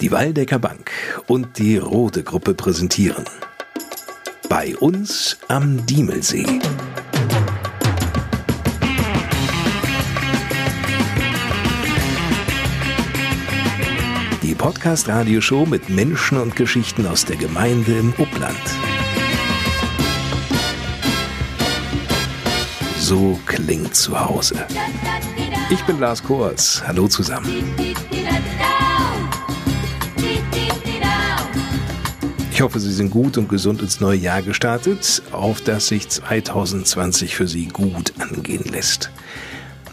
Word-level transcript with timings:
Die 0.00 0.12
Waldecker 0.12 0.60
Bank 0.60 0.92
und 1.26 1.58
die 1.58 1.76
Rode 1.76 2.22
Gruppe 2.22 2.54
präsentieren. 2.54 3.24
Bei 4.48 4.76
uns 4.76 5.36
am 5.48 5.84
Diemelsee. 5.86 6.46
Die 14.40 14.54
Podcast-Radioshow 14.54 15.66
mit 15.66 15.88
Menschen 15.88 16.38
und 16.38 16.54
Geschichten 16.54 17.04
aus 17.04 17.24
der 17.24 17.36
Gemeinde 17.36 17.98
im 17.98 18.14
Upland. 18.18 18.56
So 23.00 23.40
klingt 23.46 23.96
zu 23.96 24.18
Hause. 24.18 24.64
Ich 25.70 25.82
bin 25.82 25.98
Lars 25.98 26.22
Kors. 26.22 26.84
Hallo 26.86 27.08
zusammen. 27.08 27.74
Ich 32.58 32.62
hoffe, 32.62 32.80
Sie 32.80 32.92
sind 32.92 33.10
gut 33.10 33.38
und 33.38 33.48
gesund 33.48 33.82
ins 33.82 34.00
neue 34.00 34.18
Jahr 34.18 34.42
gestartet, 34.42 35.22
auf 35.30 35.60
das 35.60 35.86
sich 35.86 36.08
2020 36.08 37.36
für 37.36 37.46
Sie 37.46 37.66
gut 37.66 38.12
angehen 38.18 38.64
lässt. 38.64 39.12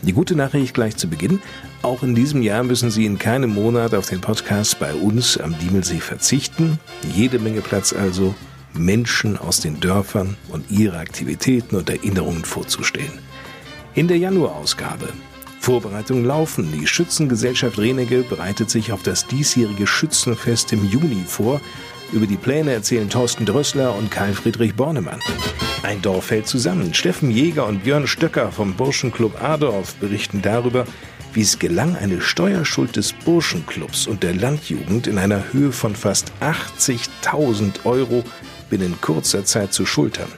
Die 0.01 0.13
gute 0.13 0.35
Nachricht 0.35 0.73
gleich 0.73 0.97
zu 0.97 1.07
Beginn. 1.07 1.43
Auch 1.83 2.01
in 2.01 2.15
diesem 2.15 2.41
Jahr 2.41 2.63
müssen 2.63 2.89
Sie 2.89 3.05
in 3.05 3.19
keinem 3.19 3.53
Monat 3.53 3.93
auf 3.93 4.09
den 4.09 4.19
Podcast 4.19 4.79
bei 4.79 4.95
uns 4.95 5.37
am 5.37 5.55
Diemelsee 5.59 5.99
verzichten. 5.99 6.79
Jede 7.13 7.37
Menge 7.37 7.61
Platz 7.61 7.93
also, 7.93 8.33
Menschen 8.73 9.37
aus 9.37 9.59
den 9.59 9.79
Dörfern 9.79 10.35
und 10.49 10.71
ihre 10.71 10.97
Aktivitäten 10.97 11.75
und 11.75 11.87
Erinnerungen 11.91 12.45
vorzustellen. 12.45 13.19
In 13.93 14.07
der 14.07 14.17
Januarausgabe 14.17 15.09
Vorbereitungen 15.65 16.25
laufen. 16.25 16.71
Die 16.71 16.85
Schützengesellschaft 16.85 17.79
Renege 17.79 18.21
bereitet 18.21 18.69
sich 18.69 18.91
auf 18.91 19.01
das 19.01 19.25
diesjährige 19.25 19.87
Schützenfest 19.87 20.73
im 20.73 20.87
Juni 20.87 21.23
vor 21.27 21.59
über 22.11 22.27
die 22.27 22.37
Pläne 22.37 22.73
erzählen 22.73 23.09
Thorsten 23.09 23.45
Drössler 23.45 23.95
und 23.95 24.11
Karl 24.11 24.33
Friedrich 24.33 24.75
Bornemann. 24.75 25.19
Ein 25.83 26.01
Dorf 26.01 26.25
fällt 26.25 26.47
zusammen. 26.47 26.93
Steffen 26.93 27.29
Jäger 27.29 27.67
und 27.67 27.83
Björn 27.83 28.07
Stöcker 28.07 28.51
vom 28.51 28.73
Burschenclub 28.75 29.41
Adorf 29.41 29.95
berichten 29.95 30.41
darüber, 30.41 30.85
wie 31.33 31.41
es 31.41 31.59
gelang, 31.59 31.95
eine 31.95 32.21
Steuerschuld 32.21 32.95
des 32.95 33.13
Burschenclubs 33.13 34.07
und 34.07 34.23
der 34.23 34.33
Landjugend 34.33 35.07
in 35.07 35.17
einer 35.17 35.51
Höhe 35.51 35.71
von 35.71 35.95
fast 35.95 36.31
80.000 36.41 37.85
Euro 37.85 38.23
binnen 38.69 38.95
kurzer 39.01 39.45
Zeit 39.45 39.73
zu 39.73 39.85
schultern. 39.85 40.31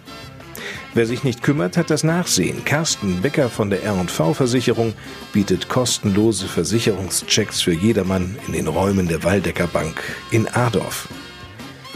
Wer 0.93 1.05
sich 1.05 1.23
nicht 1.23 1.43
kümmert, 1.43 1.77
hat 1.77 1.91
das 1.91 2.03
Nachsehen. 2.03 2.65
Carsten 2.65 3.21
Becker 3.21 3.49
von 3.49 3.69
der 3.69 3.83
R&V-Versicherung 3.83 4.93
bietet 5.31 5.69
kostenlose 5.69 6.47
Versicherungschecks 6.47 7.61
für 7.61 7.73
jedermann 7.73 8.35
in 8.47 8.53
den 8.53 8.67
Räumen 8.67 9.07
der 9.07 9.23
Waldecker 9.23 9.67
Bank 9.67 10.01
in 10.31 10.47
Adorf. 10.47 11.07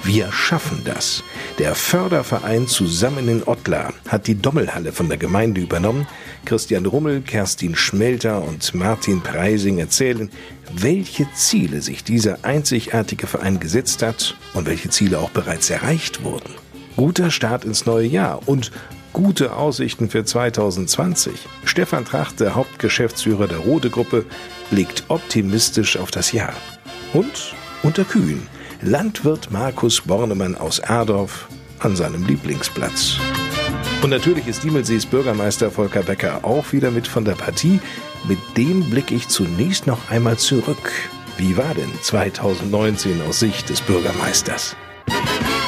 Wir 0.03 0.31
schaffen 0.31 0.81
das. 0.83 1.23
Der 1.59 1.75
Förderverein 1.75 2.67
Zusammen 2.67 3.27
in 3.27 3.43
Ottlar 3.47 3.93
hat 4.07 4.25
die 4.25 4.35
Dommelhalle 4.35 4.93
von 4.93 5.09
der 5.09 5.17
Gemeinde 5.19 5.61
übernommen. 5.61 6.07
Christian 6.43 6.87
Rummel, 6.87 7.21
Kerstin 7.21 7.75
Schmelter 7.75 8.43
und 8.43 8.73
Martin 8.73 9.21
Preising 9.21 9.77
erzählen, 9.77 10.31
welche 10.73 11.27
Ziele 11.35 11.81
sich 11.81 12.03
dieser 12.03 12.43
einzigartige 12.43 13.27
Verein 13.27 13.59
gesetzt 13.59 14.01
hat 14.01 14.35
und 14.55 14.65
welche 14.65 14.89
Ziele 14.89 15.19
auch 15.19 15.29
bereits 15.29 15.69
erreicht 15.69 16.23
wurden. 16.23 16.55
Guter 16.95 17.29
Start 17.29 17.63
ins 17.63 17.85
neue 17.85 18.07
Jahr 18.07 18.47
und 18.47 18.71
gute 19.13 19.55
Aussichten 19.55 20.09
für 20.09 20.25
2020. 20.25 21.33
Stefan 21.63 22.05
Tracht, 22.05 22.39
der 22.39 22.55
Hauptgeschäftsführer 22.55 23.47
der 23.47 23.59
Rode 23.59 23.91
Gruppe, 23.91 24.25
blickt 24.71 25.03
optimistisch 25.09 25.97
auf 25.97 26.09
das 26.09 26.31
Jahr. 26.31 26.53
Und 27.13 27.53
unter 27.83 28.03
Kühen 28.03 28.47
Landwirt 28.83 29.51
Markus 29.51 30.01
Bornemann 30.01 30.55
aus 30.55 30.79
Erdorf 30.79 31.47
an 31.81 31.95
seinem 31.95 32.25
Lieblingsplatz. 32.25 33.17
Und 34.01 34.09
natürlich 34.09 34.47
ist 34.47 34.63
Diemelsees 34.63 35.05
Bürgermeister 35.05 35.69
Volker 35.69 36.01
Becker 36.01 36.43
auch 36.43 36.73
wieder 36.73 36.89
mit 36.89 37.07
von 37.07 37.23
der 37.23 37.33
Partie. 37.33 37.79
Mit 38.27 38.39
dem 38.57 38.89
blicke 38.89 39.13
ich 39.13 39.27
zunächst 39.27 39.85
noch 39.85 40.09
einmal 40.09 40.37
zurück. 40.37 40.91
Wie 41.37 41.57
war 41.57 41.75
denn 41.75 41.91
2019 42.01 43.21
aus 43.21 43.39
Sicht 43.39 43.69
des 43.69 43.81
Bürgermeisters? 43.81 44.75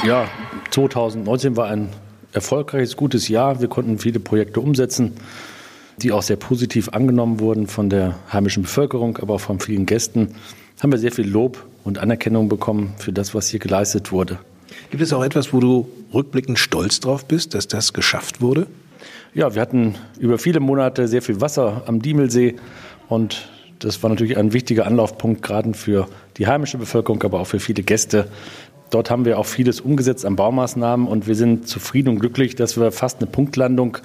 Ja, 0.03 0.27
2019 0.71 1.55
war 1.55 1.67
ein 1.67 1.89
erfolgreiches, 2.31 2.97
gutes 2.97 3.27
Jahr. 3.27 3.61
Wir 3.61 3.67
konnten 3.67 3.99
viele 3.99 4.19
Projekte 4.19 4.59
umsetzen, 4.59 5.13
die 6.01 6.11
auch 6.11 6.23
sehr 6.23 6.37
positiv 6.37 6.89
angenommen 6.89 7.39
wurden 7.39 7.67
von 7.67 7.91
der 7.91 8.17
heimischen 8.33 8.63
Bevölkerung, 8.63 9.19
aber 9.19 9.35
auch 9.35 9.41
von 9.41 9.59
vielen 9.59 9.85
Gästen. 9.85 10.33
Haben 10.81 10.91
wir 10.91 10.97
sehr 10.97 11.11
viel 11.11 11.29
Lob 11.29 11.67
und 11.83 11.99
Anerkennung 11.99 12.49
bekommen 12.49 12.93
für 12.97 13.11
das, 13.11 13.35
was 13.35 13.49
hier 13.49 13.59
geleistet 13.59 14.11
wurde. 14.11 14.39
Gibt 14.89 15.03
es 15.03 15.13
auch 15.13 15.23
etwas, 15.23 15.53
wo 15.53 15.59
du 15.59 15.87
rückblickend 16.13 16.59
stolz 16.59 16.99
drauf 16.99 17.25
bist, 17.25 17.53
dass 17.53 17.67
das 17.67 17.93
geschafft 17.93 18.41
wurde? 18.41 18.67
Ja, 19.33 19.55
wir 19.55 19.61
hatten 19.61 19.95
über 20.19 20.37
viele 20.37 20.59
Monate 20.59 21.07
sehr 21.07 21.21
viel 21.21 21.41
Wasser 21.41 21.83
am 21.87 22.01
Diemelsee 22.01 22.55
und 23.09 23.49
das 23.79 24.01
war 24.01 24.09
natürlich 24.09 24.37
ein 24.37 24.53
wichtiger 24.53 24.85
Anlaufpunkt, 24.85 25.41
gerade 25.41 25.73
für 25.73 26.07
die 26.37 26.47
heimische 26.47 26.77
Bevölkerung, 26.77 27.21
aber 27.23 27.39
auch 27.39 27.47
für 27.47 27.59
viele 27.59 27.83
Gäste. 27.83 28.29
Dort 28.91 29.09
haben 29.09 29.25
wir 29.25 29.39
auch 29.39 29.45
vieles 29.45 29.81
umgesetzt 29.81 30.25
an 30.25 30.35
Baumaßnahmen 30.35 31.07
und 31.07 31.27
wir 31.27 31.35
sind 31.35 31.67
zufrieden 31.67 32.09
und 32.09 32.19
glücklich, 32.19 32.55
dass 32.55 32.77
wir 32.79 32.91
fast 32.91 33.19
eine 33.19 33.29
Punktlandung 33.29 33.97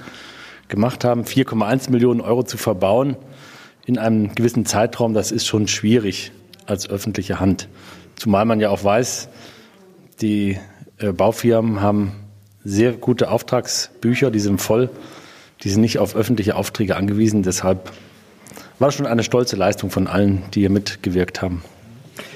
gemacht 0.69 1.05
haben, 1.05 1.23
4,1 1.25 1.91
Millionen 1.91 2.21
Euro 2.21 2.43
zu 2.43 2.57
verbauen 2.57 3.17
in 3.87 3.99
einem 3.99 4.35
gewissen 4.35 4.67
Zeitraum. 4.67 5.15
Das 5.15 5.31
ist 5.31 5.47
schon 5.47 5.69
schwierig 5.69 6.33
als 6.69 6.89
öffentliche 6.89 7.41
Hand. 7.41 7.69
Zumal 8.17 8.45
man 8.45 8.61
ja 8.61 8.71
auch 8.71 8.85
weiß, 8.85 9.29
die 10.21 10.59
äh, 10.99 11.13
Baufirmen 11.13 11.81
haben 11.81 12.13
sehr 12.65 12.93
gute 12.93 13.31
Auftragsbücher, 13.31 14.31
die 14.31 14.41
sind 14.41 14.61
voll, 14.61 14.91
die 15.63 15.71
sind 15.71 15.81
nicht 15.81 15.99
auf 15.99 16.15
öffentliche 16.15 16.57
Aufträge 16.57 16.97
angewiesen. 16.97 17.43
Deshalb 17.43 17.93
war 18.79 18.93
schon 18.93 19.07
eine 19.07 19.23
stolze 19.23 19.57
Leistung 19.57 19.91
von 19.91 20.07
allen, 20.07 20.43
die 20.55 20.61
hier 20.61 20.71
mitgewirkt 20.71 21.43
haben. 21.43 21.63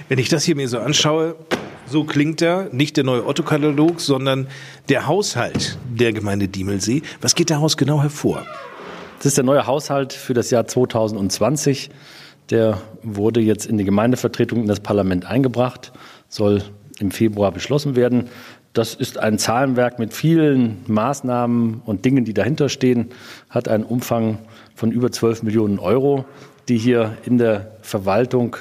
Wenn 0.08 0.18
ich 0.18 0.28
das 0.28 0.44
hier 0.44 0.56
mir 0.56 0.68
so 0.68 0.78
anschaue, 0.78 1.36
so 1.86 2.04
klingt 2.04 2.40
er, 2.42 2.68
nicht 2.72 2.96
der 2.96 3.04
neue 3.04 3.26
Otto-Katalog, 3.26 4.00
sondern 4.00 4.46
der 4.88 5.06
Haushalt 5.06 5.78
der 5.90 6.12
Gemeinde 6.12 6.48
Diemelsee. 6.48 7.02
Was 7.20 7.34
geht 7.34 7.50
daraus 7.50 7.76
genau 7.76 8.00
hervor? 8.00 8.46
Das 9.18 9.26
ist 9.26 9.36
der 9.36 9.44
neue 9.44 9.66
Haushalt 9.66 10.12
für 10.12 10.34
das 10.34 10.50
Jahr 10.50 10.66
2020. 10.66 11.90
Der 12.50 12.80
wurde 13.02 13.40
jetzt 13.40 13.66
in 13.66 13.78
die 13.78 13.84
Gemeindevertretung 13.84 14.62
in 14.62 14.68
das 14.68 14.80
Parlament 14.80 15.26
eingebracht, 15.26 15.92
soll 16.28 16.62
im 16.98 17.10
Februar 17.10 17.52
beschlossen 17.52 17.96
werden. 17.96 18.28
Das 18.72 18.94
ist 18.94 19.18
ein 19.18 19.38
Zahlenwerk 19.38 19.98
mit 19.98 20.14
vielen 20.14 20.78
Maßnahmen 20.86 21.82
und 21.84 22.04
Dingen, 22.04 22.24
die 22.24 22.32
dahinter 22.32 22.68
stehen, 22.68 23.10
hat 23.50 23.68
einen 23.68 23.84
Umfang 23.84 24.38
von 24.74 24.90
über 24.90 25.12
12 25.12 25.42
Millionen 25.42 25.78
Euro, 25.78 26.24
die 26.68 26.78
hier 26.78 27.16
in 27.26 27.38
der 27.38 27.72
Verwaltung, 27.82 28.56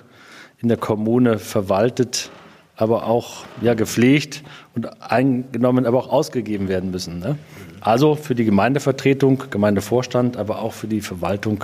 in 0.59 0.67
der 0.67 0.77
Kommune 0.77 1.39
verwaltet, 1.39 2.29
aber 2.75 3.05
auch 3.05 3.45
ja, 3.61 3.73
gepflegt 3.73 4.43
und 4.75 5.01
eingenommen, 5.01 5.85
aber 5.85 5.99
auch 5.99 6.11
ausgegeben 6.11 6.67
werden 6.67 6.91
müssen. 6.91 7.19
Ne? 7.19 7.37
Also 7.79 8.15
für 8.15 8.35
die 8.35 8.45
Gemeindevertretung, 8.45 9.43
Gemeindevorstand, 9.49 10.35
aber 10.35 10.61
auch 10.61 10.73
für 10.73 10.87
die 10.87 11.01
Verwaltung 11.01 11.63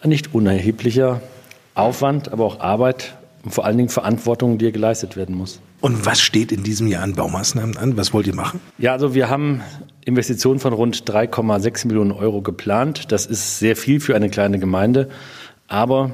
ein 0.00 0.08
nicht 0.08 0.34
unerheblicher 0.34 1.20
Aufwand, 1.74 2.32
aber 2.32 2.44
auch 2.44 2.60
Arbeit 2.60 3.16
und 3.44 3.52
vor 3.52 3.64
allen 3.64 3.76
Dingen 3.76 3.88
Verantwortung, 3.88 4.58
die 4.58 4.66
hier 4.66 4.72
geleistet 4.72 5.16
werden 5.16 5.36
muss. 5.36 5.60
Und 5.80 6.06
was 6.06 6.20
steht 6.20 6.50
in 6.50 6.64
diesem 6.64 6.88
Jahr 6.88 7.04
an 7.04 7.14
Baumaßnahmen 7.14 7.76
an? 7.76 7.96
Was 7.96 8.12
wollt 8.12 8.26
ihr 8.26 8.34
machen? 8.34 8.60
Ja, 8.78 8.92
also 8.92 9.14
wir 9.14 9.28
haben 9.30 9.62
Investitionen 10.04 10.58
von 10.58 10.72
rund 10.72 11.08
3,6 11.08 11.86
Millionen 11.86 12.10
Euro 12.10 12.42
geplant. 12.42 13.12
Das 13.12 13.26
ist 13.26 13.60
sehr 13.60 13.76
viel 13.76 14.00
für 14.00 14.16
eine 14.16 14.28
kleine 14.28 14.58
Gemeinde. 14.58 15.08
Aber 15.68 16.10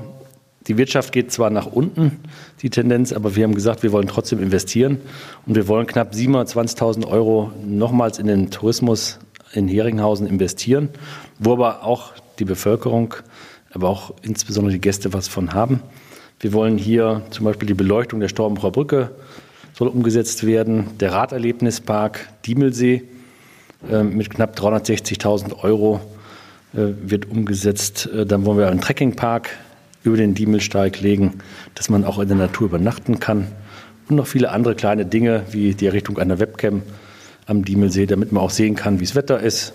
die 0.66 0.76
Wirtschaft 0.76 1.12
geht 1.12 1.32
zwar 1.32 1.50
nach 1.50 1.66
unten, 1.66 2.20
die 2.60 2.70
Tendenz, 2.70 3.12
aber 3.12 3.36
wir 3.36 3.44
haben 3.44 3.54
gesagt, 3.54 3.82
wir 3.82 3.92
wollen 3.92 4.08
trotzdem 4.08 4.42
investieren. 4.42 4.98
Und 5.46 5.54
wir 5.54 5.66
wollen 5.66 5.86
knapp 5.86 6.12
720.000 6.12 7.06
Euro 7.06 7.50
nochmals 7.66 8.18
in 8.18 8.26
den 8.26 8.50
Tourismus 8.50 9.18
in 9.52 9.68
Heringhausen 9.68 10.26
investieren, 10.26 10.90
wo 11.38 11.54
aber 11.54 11.84
auch 11.84 12.12
die 12.38 12.44
Bevölkerung 12.44 13.14
aber 13.74 13.88
auch 13.88 14.14
insbesondere 14.22 14.72
die 14.72 14.80
Gäste 14.80 15.12
was 15.12 15.28
von 15.28 15.52
haben. 15.52 15.82
Wir 16.40 16.52
wollen 16.52 16.78
hier 16.78 17.22
zum 17.30 17.44
Beispiel 17.44 17.66
die 17.66 17.74
Beleuchtung 17.74 18.20
der 18.20 18.28
Storbenbroer 18.28 18.72
Brücke 18.72 19.10
soll 19.74 19.88
umgesetzt 19.88 20.46
werden, 20.46 20.96
der 21.00 21.12
Raderlebnispark 21.12 22.28
Diemelsee 22.46 23.02
äh, 23.90 24.04
mit 24.04 24.30
knapp 24.30 24.56
360.000 24.56 25.64
Euro 25.64 26.00
äh, 26.72 26.92
wird 27.02 27.28
umgesetzt. 27.28 28.06
Äh, 28.06 28.24
dann 28.24 28.46
wollen 28.46 28.58
wir 28.58 28.68
einen 28.68 28.80
Trekkingpark 28.80 29.50
über 30.04 30.16
den 30.16 30.34
Diemelsteig 30.34 31.00
legen, 31.00 31.38
dass 31.74 31.88
man 31.88 32.04
auch 32.04 32.20
in 32.20 32.28
der 32.28 32.36
Natur 32.36 32.68
übernachten 32.68 33.18
kann. 33.18 33.48
Und 34.08 34.16
noch 34.16 34.26
viele 34.26 34.50
andere 34.50 34.76
kleine 34.76 35.06
Dinge 35.06 35.42
wie 35.50 35.74
die 35.74 35.86
Errichtung 35.86 36.18
einer 36.18 36.38
Webcam 36.38 36.82
am 37.46 37.64
Diemelsee, 37.64 38.06
damit 38.06 38.30
man 38.30 38.42
auch 38.42 38.50
sehen 38.50 38.76
kann, 38.76 39.00
wie 39.00 39.04
das 39.04 39.16
Wetter 39.16 39.40
ist 39.40 39.74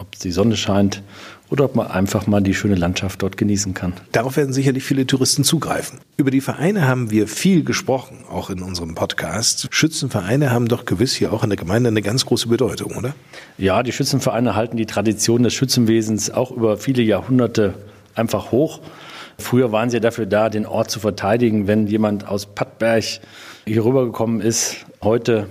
ob 0.00 0.18
die 0.18 0.32
Sonne 0.32 0.56
scheint 0.56 1.02
oder 1.50 1.64
ob 1.64 1.74
man 1.74 1.88
einfach 1.88 2.26
mal 2.26 2.40
die 2.40 2.54
schöne 2.54 2.76
Landschaft 2.76 3.22
dort 3.22 3.36
genießen 3.36 3.74
kann. 3.74 3.92
Darauf 4.12 4.36
werden 4.36 4.52
sicherlich 4.52 4.84
viele 4.84 5.06
Touristen 5.06 5.44
zugreifen. 5.44 5.98
Über 6.16 6.30
die 6.30 6.40
Vereine 6.40 6.86
haben 6.86 7.10
wir 7.10 7.26
viel 7.26 7.64
gesprochen, 7.64 8.18
auch 8.30 8.50
in 8.50 8.62
unserem 8.62 8.94
Podcast. 8.94 9.68
Schützenvereine 9.70 10.50
haben 10.50 10.68
doch 10.68 10.84
gewiss 10.84 11.14
hier 11.14 11.32
auch 11.32 11.42
in 11.42 11.50
der 11.50 11.58
Gemeinde 11.58 11.88
eine 11.88 12.02
ganz 12.02 12.24
große 12.24 12.48
Bedeutung, 12.48 12.96
oder? 12.96 13.14
Ja, 13.58 13.82
die 13.82 13.92
Schützenvereine 13.92 14.54
halten 14.54 14.76
die 14.76 14.86
Tradition 14.86 15.42
des 15.42 15.52
Schützenwesens 15.52 16.30
auch 16.30 16.52
über 16.52 16.78
viele 16.78 17.02
Jahrhunderte 17.02 17.74
einfach 18.14 18.52
hoch. 18.52 18.80
Früher 19.38 19.72
waren 19.72 19.90
sie 19.90 20.00
dafür 20.00 20.26
da, 20.26 20.50
den 20.50 20.66
Ort 20.66 20.90
zu 20.90 21.00
verteidigen, 21.00 21.66
wenn 21.66 21.86
jemand 21.86 22.28
aus 22.28 22.46
Pattberg 22.46 23.04
hier 23.66 23.84
rübergekommen 23.84 24.40
ist. 24.40 24.76
Heute 25.02 25.46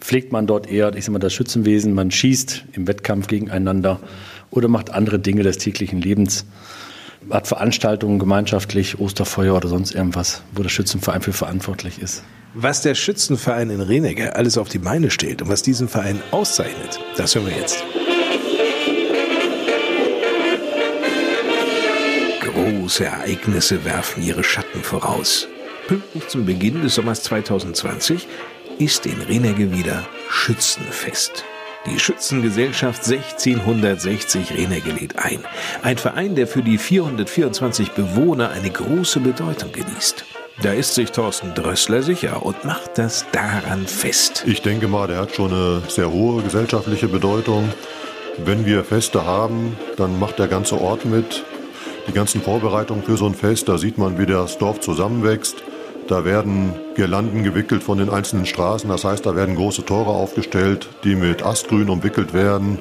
pflegt 0.00 0.32
man 0.32 0.46
dort 0.46 0.70
eher, 0.70 0.94
ich 0.94 1.04
sag 1.04 1.12
mal, 1.12 1.18
das 1.18 1.32
Schützenwesen. 1.32 1.94
Man 1.94 2.10
schießt 2.10 2.64
im 2.72 2.86
Wettkampf 2.86 3.26
gegeneinander 3.26 4.00
oder 4.56 4.68
macht 4.68 4.90
andere 4.90 5.18
Dinge 5.18 5.42
des 5.42 5.58
täglichen 5.58 6.00
Lebens. 6.00 6.46
Hat 7.30 7.46
Veranstaltungen 7.46 8.18
gemeinschaftlich, 8.18 8.98
Osterfeuer 8.98 9.56
oder 9.56 9.68
sonst 9.68 9.94
irgendwas, 9.94 10.42
wo 10.52 10.62
der 10.62 10.68
Schützenverein 10.68 11.22
für 11.22 11.32
verantwortlich 11.32 11.98
ist. 12.00 12.22
Was 12.54 12.82
der 12.82 12.94
Schützenverein 12.94 13.70
in 13.70 13.80
Renegge 13.80 14.36
alles 14.36 14.58
auf 14.58 14.68
die 14.68 14.78
Beine 14.78 15.10
stellt 15.10 15.42
und 15.42 15.48
was 15.48 15.62
diesen 15.62 15.88
Verein 15.88 16.20
auszeichnet, 16.30 17.00
das 17.16 17.34
hören 17.34 17.46
wir 17.46 17.56
jetzt. 17.56 17.82
Große 22.40 23.04
Ereignisse 23.04 23.84
werfen 23.84 24.22
ihre 24.22 24.44
Schatten 24.44 24.82
voraus. 24.82 25.48
Pünktlich 25.88 26.28
zum 26.28 26.46
Beginn 26.46 26.82
des 26.82 26.94
Sommers 26.94 27.22
2020 27.24 28.28
ist 28.78 29.06
in 29.06 29.20
Renegge 29.22 29.72
wieder 29.72 30.06
Schützenfest. 30.28 31.44
Die 31.86 31.98
Schützengesellschaft 31.98 33.04
1660 33.04 34.52
Renegge 34.52 34.90
lädt 34.92 35.18
ein. 35.18 35.40
Ein 35.82 35.98
Verein, 35.98 36.34
der 36.34 36.46
für 36.46 36.62
die 36.62 36.78
424 36.78 37.90
Bewohner 37.90 38.50
eine 38.50 38.70
große 38.70 39.20
Bedeutung 39.20 39.70
genießt. 39.70 40.24
Da 40.62 40.72
ist 40.72 40.94
sich 40.94 41.10
Thorsten 41.12 41.52
Drössler 41.52 42.02
sicher 42.02 42.44
und 42.46 42.64
macht 42.64 42.96
das 42.96 43.26
daran 43.32 43.86
fest. 43.86 44.44
Ich 44.46 44.62
denke 44.62 44.88
mal, 44.88 45.08
der 45.08 45.18
hat 45.18 45.34
schon 45.34 45.52
eine 45.52 45.82
sehr 45.88 46.10
hohe 46.10 46.42
gesellschaftliche 46.42 47.08
Bedeutung. 47.08 47.70
Wenn 48.38 48.64
wir 48.64 48.82
Feste 48.82 49.26
haben, 49.26 49.76
dann 49.98 50.18
macht 50.18 50.38
der 50.38 50.48
ganze 50.48 50.80
Ort 50.80 51.04
mit. 51.04 51.44
Die 52.08 52.12
ganzen 52.12 52.40
Vorbereitungen 52.40 53.02
für 53.02 53.18
so 53.18 53.26
ein 53.26 53.34
Fest, 53.34 53.68
da 53.68 53.76
sieht 53.76 53.98
man, 53.98 54.18
wie 54.18 54.26
das 54.26 54.56
Dorf 54.56 54.80
zusammenwächst. 54.80 55.56
Da 56.08 56.24
werden 56.24 56.74
Girlanden 56.96 57.44
gewickelt 57.44 57.82
von 57.82 57.98
den 57.98 58.10
einzelnen 58.10 58.44
Straßen. 58.44 58.88
Das 58.90 59.04
heißt, 59.04 59.24
da 59.24 59.34
werden 59.34 59.56
große 59.56 59.84
Tore 59.84 60.10
aufgestellt, 60.10 60.88
die 61.02 61.14
mit 61.14 61.42
Astgrün 61.42 61.88
umwickelt 61.88 62.34
werden. 62.34 62.78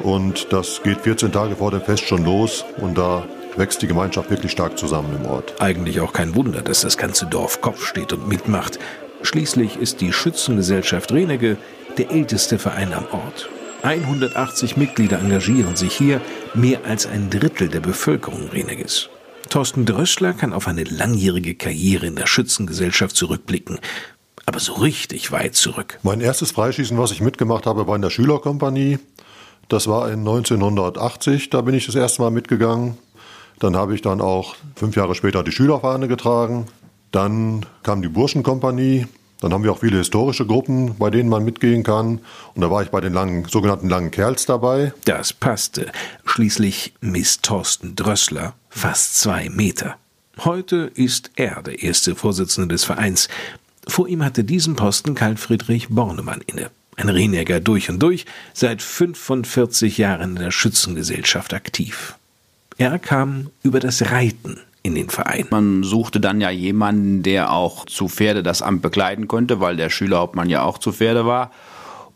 Und 0.00 0.52
das 0.52 0.82
geht 0.82 1.02
14 1.02 1.32
Tage 1.32 1.56
vor 1.56 1.70
dem 1.70 1.82
Fest 1.82 2.04
schon 2.04 2.24
los. 2.24 2.64
Und 2.78 2.96
da 2.96 3.24
wächst 3.56 3.82
die 3.82 3.86
Gemeinschaft 3.86 4.30
wirklich 4.30 4.52
stark 4.52 4.78
zusammen 4.78 5.14
im 5.20 5.26
Ort. 5.26 5.60
Eigentlich 5.60 6.00
auch 6.00 6.12
kein 6.12 6.34
Wunder, 6.34 6.62
dass 6.62 6.82
das 6.82 6.96
ganze 6.96 7.26
Dorf 7.26 7.60
Kopf 7.60 7.84
steht 7.84 8.12
und 8.12 8.28
mitmacht. 8.28 8.78
Schließlich 9.22 9.76
ist 9.76 10.00
die 10.00 10.12
Schützengesellschaft 10.12 11.12
Renege 11.12 11.56
der 11.98 12.10
älteste 12.10 12.58
Verein 12.58 12.94
am 12.94 13.04
Ort. 13.10 13.50
180 13.82 14.76
Mitglieder 14.76 15.18
engagieren 15.18 15.76
sich 15.76 15.94
hier, 15.94 16.20
mehr 16.54 16.80
als 16.84 17.06
ein 17.06 17.30
Drittel 17.30 17.68
der 17.68 17.80
Bevölkerung 17.80 18.48
Reneges. 18.48 19.08
Thorsten 19.48 19.86
Drössler 19.86 20.34
kann 20.34 20.52
auf 20.52 20.68
eine 20.68 20.84
langjährige 20.84 21.54
Karriere 21.54 22.06
in 22.06 22.16
der 22.16 22.26
Schützengesellschaft 22.26 23.16
zurückblicken. 23.16 23.78
Aber 24.46 24.60
so 24.60 24.74
richtig 24.74 25.32
weit 25.32 25.54
zurück. 25.54 25.98
Mein 26.02 26.20
erstes 26.20 26.52
Freischießen, 26.52 26.96
was 26.98 27.12
ich 27.12 27.20
mitgemacht 27.20 27.66
habe, 27.66 27.86
war 27.86 27.96
in 27.96 28.02
der 28.02 28.10
Schülerkompanie. 28.10 28.98
Das 29.68 29.86
war 29.86 30.10
in 30.10 30.20
1980. 30.20 31.50
Da 31.50 31.60
bin 31.62 31.74
ich 31.74 31.86
das 31.86 31.94
erste 31.94 32.22
Mal 32.22 32.30
mitgegangen. 32.30 32.98
Dann 33.58 33.76
habe 33.76 33.94
ich 33.94 34.02
dann 34.02 34.20
auch 34.20 34.54
fünf 34.76 34.96
Jahre 34.96 35.14
später 35.14 35.42
die 35.42 35.52
Schülerfahne 35.52 36.08
getragen. 36.08 36.66
Dann 37.10 37.66
kam 37.82 38.02
die 38.02 38.08
Burschenkompanie. 38.08 39.06
Dann 39.40 39.52
haben 39.52 39.62
wir 39.62 39.72
auch 39.72 39.80
viele 39.80 39.98
historische 39.98 40.46
Gruppen, 40.46 40.96
bei 40.98 41.10
denen 41.10 41.28
man 41.28 41.44
mitgehen 41.44 41.84
kann. 41.84 42.20
Und 42.54 42.62
da 42.62 42.70
war 42.70 42.82
ich 42.82 42.90
bei 42.90 43.00
den 43.00 43.12
langen, 43.12 43.44
sogenannten 43.44 43.88
langen 43.88 44.10
Kerls 44.10 44.46
dabei. 44.46 44.92
Das 45.04 45.32
passte. 45.32 45.92
Schließlich 46.24 46.94
misst 47.00 47.44
Thorsten 47.44 47.94
Drössler 47.94 48.54
fast 48.68 49.18
zwei 49.20 49.48
Meter. 49.48 49.96
Heute 50.44 50.90
ist 50.94 51.30
er 51.36 51.62
der 51.62 51.82
erste 51.82 52.14
Vorsitzende 52.14 52.68
des 52.74 52.84
Vereins. 52.84 53.28
Vor 53.86 54.08
ihm 54.08 54.24
hatte 54.24 54.44
diesen 54.44 54.76
Posten 54.76 55.14
Karl 55.14 55.36
Friedrich 55.36 55.88
Bornemann 55.88 56.42
inne. 56.46 56.70
Ein 56.96 57.08
Renegger 57.08 57.60
durch 57.60 57.90
und 57.90 58.00
durch, 58.00 58.26
seit 58.52 58.82
45 58.82 59.98
Jahren 59.98 60.36
in 60.36 60.42
der 60.42 60.50
Schützengesellschaft 60.50 61.54
aktiv. 61.54 62.16
Er 62.76 62.98
kam 62.98 63.50
über 63.62 63.80
das 63.80 64.10
Reiten 64.10 64.60
in 64.82 64.94
den 64.94 65.10
Verein. 65.10 65.46
Man 65.50 65.82
suchte 65.82 66.20
dann 66.20 66.40
ja 66.40 66.50
jemanden, 66.50 67.22
der 67.22 67.52
auch 67.52 67.86
zu 67.86 68.08
Pferde 68.08 68.42
das 68.42 68.62
Amt 68.62 68.82
bekleiden 68.82 69.28
konnte, 69.28 69.60
weil 69.60 69.76
der 69.76 69.90
Schülerhauptmann 69.90 70.48
ja 70.48 70.62
auch 70.62 70.78
zu 70.78 70.92
Pferde 70.92 71.26
war. 71.26 71.50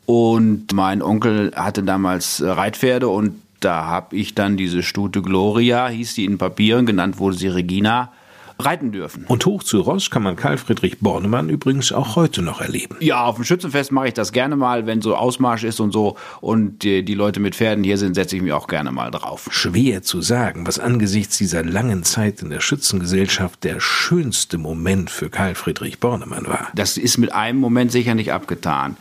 Und 0.07 0.73
mein 0.73 1.03
Onkel 1.03 1.53
hatte 1.55 1.83
damals 1.83 2.43
Reitpferde 2.45 3.09
und 3.09 3.41
da 3.61 3.87
habe 3.87 4.17
ich 4.17 4.35
dann 4.35 4.57
diese 4.57 4.83
Stute 4.83 5.23
Gloria, 5.23 5.89
hieß 5.89 6.15
die 6.15 6.25
in 6.25 6.39
Papieren, 6.39 6.87
genannt 6.87 7.19
wurde 7.19 7.37
sie 7.37 7.49
Regina, 7.49 8.11
reiten 8.59 8.93
dürfen. 8.93 9.25
Und 9.27 9.45
hoch 9.47 9.63
zu 9.63 9.81
Ross 9.81 10.11
kann 10.11 10.23
man 10.23 10.37
Karl 10.37 10.59
Friedrich 10.59 11.01
Bornemann 11.01 11.49
übrigens 11.49 11.93
auch 11.93 12.17
heute 12.17 12.43
noch 12.43 12.61
erleben. 12.61 12.97
Ja, 13.01 13.25
auf 13.25 13.37
dem 13.37 13.45
Schützenfest 13.45 13.93
mache 13.93 14.09
ich 14.09 14.15
das 14.15 14.33
gerne 14.33 14.57
mal, 14.57 14.87
wenn 14.87 15.03
so 15.03 15.17
Ausmarsch 15.17 15.65
ist 15.65 15.81
und 15.81 15.93
so 15.93 16.17
und 16.41 16.83
die, 16.83 17.05
die 17.05 17.15
Leute 17.15 17.41
mit 17.41 17.55
Pferden 17.55 17.85
hier 17.85 17.99
sind, 17.99 18.15
setze 18.15 18.37
ich 18.37 18.43
mich 18.43 18.53
auch 18.53 18.67
gerne 18.67 18.93
mal 18.93 19.11
drauf. 19.11 19.49
Schwer 19.51 20.03
zu 20.03 20.21
sagen, 20.21 20.67
was 20.67 20.79
angesichts 20.79 21.39
dieser 21.39 21.65
langen 21.65 22.05
Zeit 22.05 22.43
in 22.43 22.51
der 22.51 22.61
Schützengesellschaft 22.61 23.65
der 23.65 23.81
schönste 23.81 24.59
Moment 24.59 25.11
für 25.11 25.31
Karl 25.31 25.55
Friedrich 25.55 26.01
Bornemann 26.01 26.47
war. 26.47 26.69
Das 26.75 26.97
ist 26.97 27.19
mit 27.19 27.33
einem 27.33 27.59
Moment 27.59 27.93
sicher 27.93 28.15
nicht 28.15 28.33
abgetan 28.33 28.97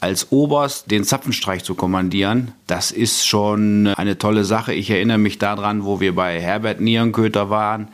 als 0.00 0.30
Oberst 0.30 0.90
den 0.90 1.04
Zapfenstreich 1.04 1.64
zu 1.64 1.74
kommandieren, 1.74 2.52
das 2.66 2.90
ist 2.90 3.26
schon 3.26 3.86
eine 3.88 4.18
tolle 4.18 4.44
Sache. 4.44 4.74
Ich 4.74 4.90
erinnere 4.90 5.18
mich 5.18 5.38
daran, 5.38 5.84
wo 5.84 6.00
wir 6.00 6.14
bei 6.14 6.40
Herbert 6.40 6.80
Nierenköter 6.80 7.50
waren 7.50 7.88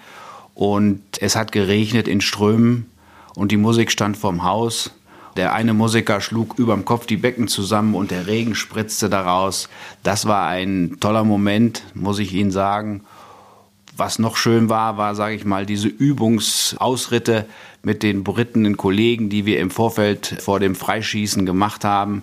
und 0.55 1.03
es 1.21 1.37
hat 1.37 1.53
geregnet 1.53 2.09
in 2.09 2.21
Strömen 2.21 2.91
und 3.35 3.53
die 3.53 3.57
Musik 3.57 3.91
stand 3.91 4.17
vorm 4.17 4.45
Haus. 4.45 4.91
Der 5.37 5.55
eine 5.55 5.73
Musiker 5.73 6.21
schlug 6.21 6.59
überm 6.59 6.85
Kopf 6.85 7.07
die 7.07 7.17
Becken 7.17 7.49
zusammen 7.49 7.95
und 7.95 8.11
der 8.11 8.27
Regen 8.27 8.55
spritzte 8.55 9.09
daraus. 9.09 9.69
Das 10.03 10.27
war 10.27 10.47
ein 10.47 10.99
toller 11.01 11.25
Moment, 11.25 11.85
muss 11.95 12.19
ich 12.19 12.35
Ihnen 12.35 12.51
sagen. 12.51 13.03
Was 13.97 14.19
noch 14.19 14.37
schön 14.37 14.69
war, 14.69 14.99
war, 14.99 15.15
sage 15.15 15.35
ich 15.35 15.45
mal, 15.45 15.65
diese 15.65 15.89
Übungsausritte 15.89 17.47
mit 17.83 18.03
den 18.03 18.25
berittenen 18.25 18.77
Kollegen, 18.77 19.31
die 19.31 19.47
wir 19.47 19.59
im 19.59 19.71
Vorfeld 19.71 20.37
vor 20.41 20.61
dem 20.61 20.75
Freischießen 20.75 21.47
gemacht 21.47 21.85
haben. 21.85 22.23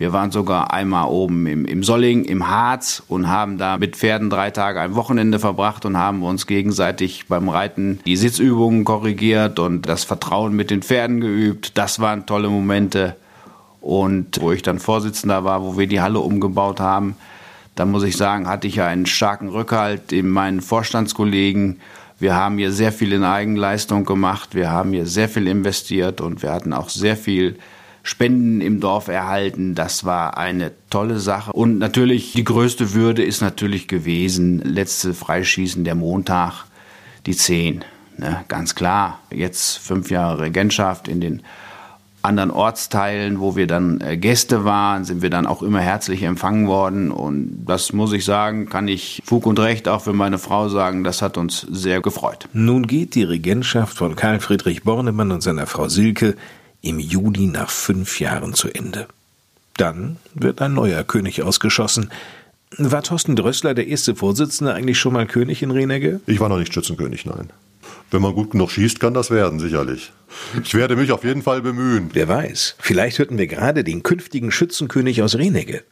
Wir 0.00 0.14
waren 0.14 0.30
sogar 0.30 0.72
einmal 0.72 1.08
oben 1.08 1.46
im, 1.46 1.66
im 1.66 1.82
Solling, 1.82 2.24
im 2.24 2.48
Harz 2.48 3.02
und 3.06 3.28
haben 3.28 3.58
da 3.58 3.76
mit 3.76 3.96
Pferden 3.96 4.30
drei 4.30 4.50
Tage 4.50 4.80
ein 4.80 4.94
Wochenende 4.94 5.38
verbracht 5.38 5.84
und 5.84 5.98
haben 5.98 6.22
uns 6.22 6.46
gegenseitig 6.46 7.26
beim 7.28 7.50
Reiten 7.50 8.00
die 8.06 8.16
Sitzübungen 8.16 8.86
korrigiert 8.86 9.58
und 9.58 9.82
das 9.82 10.04
Vertrauen 10.04 10.56
mit 10.56 10.70
den 10.70 10.80
Pferden 10.80 11.20
geübt. 11.20 11.76
Das 11.76 12.00
waren 12.00 12.24
tolle 12.24 12.48
Momente. 12.48 13.14
Und 13.82 14.40
wo 14.40 14.52
ich 14.52 14.62
dann 14.62 14.78
Vorsitzender 14.78 15.44
war, 15.44 15.62
wo 15.62 15.76
wir 15.76 15.86
die 15.86 16.00
Halle 16.00 16.20
umgebaut 16.20 16.80
haben, 16.80 17.14
da 17.74 17.84
muss 17.84 18.02
ich 18.02 18.16
sagen, 18.16 18.48
hatte 18.48 18.68
ich 18.68 18.76
ja 18.76 18.86
einen 18.86 19.04
starken 19.04 19.50
Rückhalt 19.50 20.12
in 20.12 20.30
meinen 20.30 20.62
Vorstandskollegen. 20.62 21.78
Wir 22.18 22.34
haben 22.36 22.56
hier 22.56 22.72
sehr 22.72 22.92
viel 22.92 23.12
in 23.12 23.22
Eigenleistung 23.24 24.06
gemacht, 24.06 24.54
wir 24.54 24.70
haben 24.70 24.92
hier 24.92 25.04
sehr 25.04 25.28
viel 25.28 25.46
investiert 25.46 26.22
und 26.22 26.42
wir 26.42 26.52
hatten 26.52 26.72
auch 26.72 26.88
sehr 26.88 27.18
viel 27.18 27.58
Spenden 28.02 28.60
im 28.60 28.80
Dorf 28.80 29.08
erhalten. 29.08 29.74
Das 29.74 30.04
war 30.04 30.38
eine 30.38 30.72
tolle 30.88 31.18
Sache. 31.18 31.52
Und 31.52 31.78
natürlich 31.78 32.32
die 32.32 32.44
größte 32.44 32.94
Würde 32.94 33.22
ist 33.22 33.40
natürlich 33.40 33.88
gewesen, 33.88 34.60
letzte 34.60 35.14
Freischießen 35.14 35.84
der 35.84 35.94
Montag, 35.94 36.64
die 37.26 37.36
10. 37.36 37.84
Ne, 38.16 38.44
ganz 38.48 38.74
klar. 38.74 39.20
Jetzt 39.30 39.78
fünf 39.78 40.10
Jahre 40.10 40.42
Regentschaft 40.42 41.08
in 41.08 41.20
den 41.20 41.42
anderen 42.22 42.50
Ortsteilen, 42.50 43.40
wo 43.40 43.56
wir 43.56 43.66
dann 43.66 44.00
äh, 44.00 44.16
Gäste 44.16 44.64
waren, 44.64 45.04
sind 45.04 45.22
wir 45.22 45.30
dann 45.30 45.46
auch 45.46 45.62
immer 45.62 45.80
herzlich 45.80 46.22
empfangen 46.22 46.66
worden. 46.66 47.10
Und 47.10 47.64
das 47.66 47.92
muss 47.92 48.12
ich 48.12 48.24
sagen, 48.24 48.68
kann 48.68 48.88
ich 48.88 49.22
Fug 49.24 49.46
und 49.46 49.58
Recht 49.58 49.88
auch 49.88 50.02
für 50.02 50.12
meine 50.12 50.38
Frau 50.38 50.68
sagen, 50.68 51.02
das 51.02 51.22
hat 51.22 51.38
uns 51.38 51.66
sehr 51.70 52.00
gefreut. 52.00 52.48
Nun 52.52 52.86
geht 52.86 53.14
die 53.14 53.22
Regentschaft 53.22 53.96
von 53.96 54.16
Karl 54.16 54.40
Friedrich 54.40 54.82
Bornemann 54.82 55.30
und 55.30 55.42
seiner 55.42 55.66
Frau 55.66 55.88
Silke 55.88 56.36
im 56.82 56.98
Juni 56.98 57.46
nach 57.46 57.70
fünf 57.70 58.20
Jahren 58.20 58.54
zu 58.54 58.68
Ende. 58.68 59.06
Dann 59.76 60.16
wird 60.34 60.60
ein 60.60 60.74
neuer 60.74 61.04
König 61.04 61.42
ausgeschossen. 61.42 62.10
War 62.76 63.02
Thorsten 63.02 63.34
Drössler, 63.36 63.74
der 63.74 63.88
erste 63.88 64.14
Vorsitzende, 64.14 64.74
eigentlich 64.74 64.98
schon 64.98 65.12
mal 65.12 65.26
König 65.26 65.62
in 65.62 65.70
Renegge? 65.70 66.20
Ich 66.26 66.38
war 66.40 66.48
noch 66.48 66.58
nicht 66.58 66.72
Schützenkönig, 66.72 67.26
nein. 67.26 67.50
Wenn 68.10 68.22
man 68.22 68.34
gut 68.34 68.50
genug 68.50 68.70
schießt, 68.70 68.98
kann 68.98 69.14
das 69.14 69.30
werden, 69.30 69.60
sicherlich. 69.60 70.12
Ich 70.62 70.74
werde 70.74 70.96
mich 70.96 71.12
auf 71.12 71.24
jeden 71.24 71.42
Fall 71.42 71.62
bemühen. 71.62 72.10
Wer 72.12 72.28
weiß, 72.28 72.76
vielleicht 72.78 73.18
hörten 73.18 73.38
wir 73.38 73.46
gerade 73.46 73.84
den 73.84 74.02
künftigen 74.02 74.50
Schützenkönig 74.50 75.22
aus 75.22 75.36
Renegge. 75.36 75.84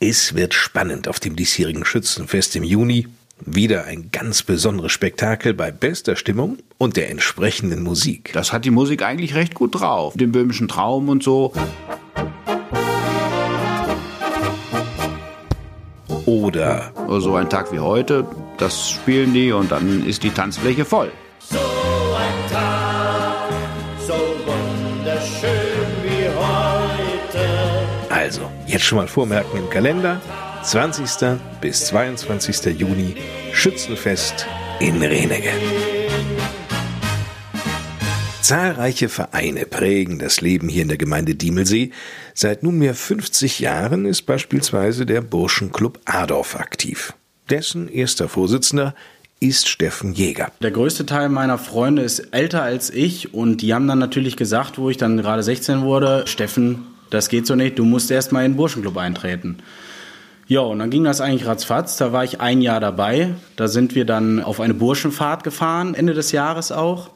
Es 0.00 0.34
wird 0.34 0.54
spannend 0.54 1.06
auf 1.06 1.20
dem 1.20 1.36
diesjährigen 1.36 1.84
Schützenfest 1.84 2.56
im 2.56 2.64
Juni. 2.64 3.08
Wieder 3.44 3.84
ein 3.84 4.08
ganz 4.12 4.42
besonderes 4.42 4.92
Spektakel 4.92 5.52
bei 5.52 5.70
bester 5.70 6.16
Stimmung 6.16 6.56
und 6.78 6.96
der 6.96 7.10
entsprechenden 7.10 7.82
Musik. 7.82 8.30
Das 8.32 8.52
hat 8.52 8.64
die 8.64 8.70
Musik 8.70 9.02
eigentlich 9.02 9.34
recht 9.34 9.54
gut 9.54 9.78
drauf. 9.78 10.14
Den 10.16 10.32
böhmischen 10.32 10.68
Traum 10.68 11.10
und 11.10 11.22
so. 11.22 11.52
Oder 16.24 16.92
So 16.94 17.12
also 17.12 17.36
ein 17.36 17.50
Tag 17.50 17.72
wie 17.72 17.78
heute, 17.78 18.26
das 18.56 18.90
spielen 18.90 19.34
die 19.34 19.52
und 19.52 19.70
dann 19.70 20.04
ist 20.06 20.22
die 20.22 20.30
Tanzfläche 20.30 20.84
voll. 20.84 21.12
So 21.38 21.58
ein 21.58 22.52
Tag, 22.52 23.50
so 24.06 24.14
wunderschön 24.14 25.50
wie 26.02 26.28
heute. 26.28 27.46
also, 28.08 28.50
jetzt 28.66 28.84
schon 28.84 28.96
mal 28.96 29.06
vormerken 29.06 29.60
im 29.60 29.70
Kalender. 29.70 30.20
20. 30.66 31.38
bis 31.60 31.84
22. 31.86 32.76
Juni 32.76 33.14
Schützenfest 33.52 34.48
in 34.80 35.00
Renegge. 35.00 35.50
Zahlreiche 38.42 39.08
Vereine 39.08 39.64
prägen 39.64 40.18
das 40.18 40.40
Leben 40.40 40.68
hier 40.68 40.82
in 40.82 40.88
der 40.88 40.98
Gemeinde 40.98 41.36
Diemelsee. 41.36 41.92
Seit 42.34 42.64
nunmehr 42.64 42.96
50 42.96 43.60
Jahren 43.60 44.06
ist 44.06 44.22
beispielsweise 44.22 45.06
der 45.06 45.20
Burschenclub 45.20 46.00
Adorf 46.04 46.56
aktiv. 46.56 47.12
Dessen 47.48 47.88
erster 47.88 48.28
Vorsitzender 48.28 48.96
ist 49.38 49.68
Steffen 49.68 50.14
Jäger. 50.14 50.50
Der 50.62 50.72
größte 50.72 51.06
Teil 51.06 51.28
meiner 51.28 51.58
Freunde 51.58 52.02
ist 52.02 52.18
älter 52.32 52.64
als 52.64 52.90
ich 52.90 53.32
und 53.32 53.62
die 53.62 53.72
haben 53.72 53.86
dann 53.86 54.00
natürlich 54.00 54.36
gesagt, 54.36 54.78
wo 54.78 54.90
ich 54.90 54.96
dann 54.96 55.16
gerade 55.16 55.44
16 55.44 55.82
wurde, 55.82 56.24
Steffen, 56.26 56.88
das 57.10 57.28
geht 57.28 57.46
so 57.46 57.54
nicht, 57.54 57.78
du 57.78 57.84
musst 57.84 58.10
erst 58.10 58.32
mal 58.32 58.44
in 58.44 58.52
den 58.52 58.56
Burschenclub 58.56 58.96
eintreten. 58.96 59.58
Ja, 60.48 60.60
und 60.60 60.78
dann 60.78 60.90
ging 60.90 61.02
das 61.02 61.20
eigentlich 61.20 61.46
ratzfatz. 61.46 61.96
Da 61.96 62.12
war 62.12 62.22
ich 62.22 62.40
ein 62.40 62.62
Jahr 62.62 62.78
dabei. 62.78 63.34
Da 63.56 63.66
sind 63.66 63.94
wir 63.96 64.04
dann 64.04 64.40
auf 64.40 64.60
eine 64.60 64.74
Burschenfahrt 64.74 65.42
gefahren, 65.42 65.94
Ende 65.94 66.14
des 66.14 66.30
Jahres 66.30 66.70
auch. 66.70 67.10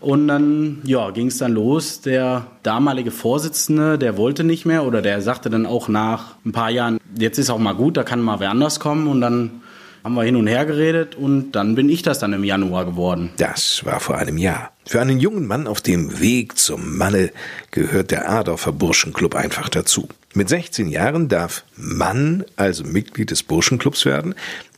Und 0.00 0.28
dann, 0.28 0.78
ja, 0.84 1.10
ging 1.10 1.26
es 1.26 1.38
dann 1.38 1.52
los. 1.52 2.02
Der 2.02 2.46
damalige 2.62 3.10
Vorsitzende, 3.10 3.98
der 3.98 4.16
wollte 4.16 4.44
nicht 4.44 4.64
mehr 4.64 4.84
oder 4.84 5.02
der 5.02 5.20
sagte 5.22 5.50
dann 5.50 5.66
auch 5.66 5.88
nach 5.88 6.36
ein 6.46 6.52
paar 6.52 6.70
Jahren, 6.70 6.98
jetzt 7.18 7.38
ist 7.38 7.50
auch 7.50 7.58
mal 7.58 7.74
gut, 7.74 7.96
da 7.96 8.04
kann 8.04 8.20
mal 8.20 8.38
wer 8.38 8.50
anders 8.50 8.78
kommen. 8.78 9.08
Und 9.08 9.20
dann 9.20 9.62
haben 10.08 10.14
wir 10.14 10.22
hin 10.22 10.36
und 10.36 10.46
her 10.46 10.64
geredet 10.64 11.16
und 11.16 11.52
dann 11.52 11.74
bin 11.74 11.90
ich 11.90 12.00
das 12.00 12.18
dann 12.18 12.32
im 12.32 12.42
Januar 12.42 12.86
geworden. 12.86 13.28
Das 13.36 13.84
war 13.84 14.00
vor 14.00 14.16
einem 14.16 14.38
Jahr. 14.38 14.72
Für 14.86 15.02
einen 15.02 15.20
jungen 15.20 15.46
Mann 15.46 15.66
auf 15.66 15.82
dem 15.82 16.18
Weg 16.18 16.56
zum 16.56 16.96
Manne 16.96 17.30
gehört 17.72 18.10
der 18.10 18.30
Adorfer 18.30 18.72
Burschenclub 18.72 19.34
einfach 19.34 19.68
dazu. 19.68 20.08
Mit 20.32 20.48
16 20.48 20.88
Jahren 20.88 21.28
darf 21.28 21.62
Mann 21.76 22.46
also 22.56 22.84
Mitglied 22.84 23.30
des 23.30 23.42
Burschenclubs 23.42 24.06
werden. 24.06 24.34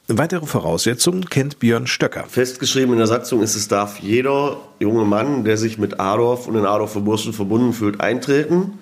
Weitere 0.09 0.47
Voraussetzungen 0.47 1.27
kennt 1.27 1.61
Björn 1.61 1.87
Stöcker. 1.87 2.25
Festgeschrieben 2.29 2.95
in 2.95 2.99
der 2.99 3.07
Satzung 3.07 3.41
ist, 3.41 3.55
es 3.55 3.69
darf 3.69 4.01
jeder 4.01 4.57
junge 4.81 5.05
Mann, 5.05 5.45
der 5.45 5.57
sich 5.57 5.79
mit 5.79 6.01
Adorf 6.01 6.49
und 6.49 6.55
den 6.55 6.67
Adorfer 6.67 7.03
Burschen 7.03 7.33
verbunden 7.33 7.73
fühlt, 7.73 8.01
eintreten. 8.01 8.80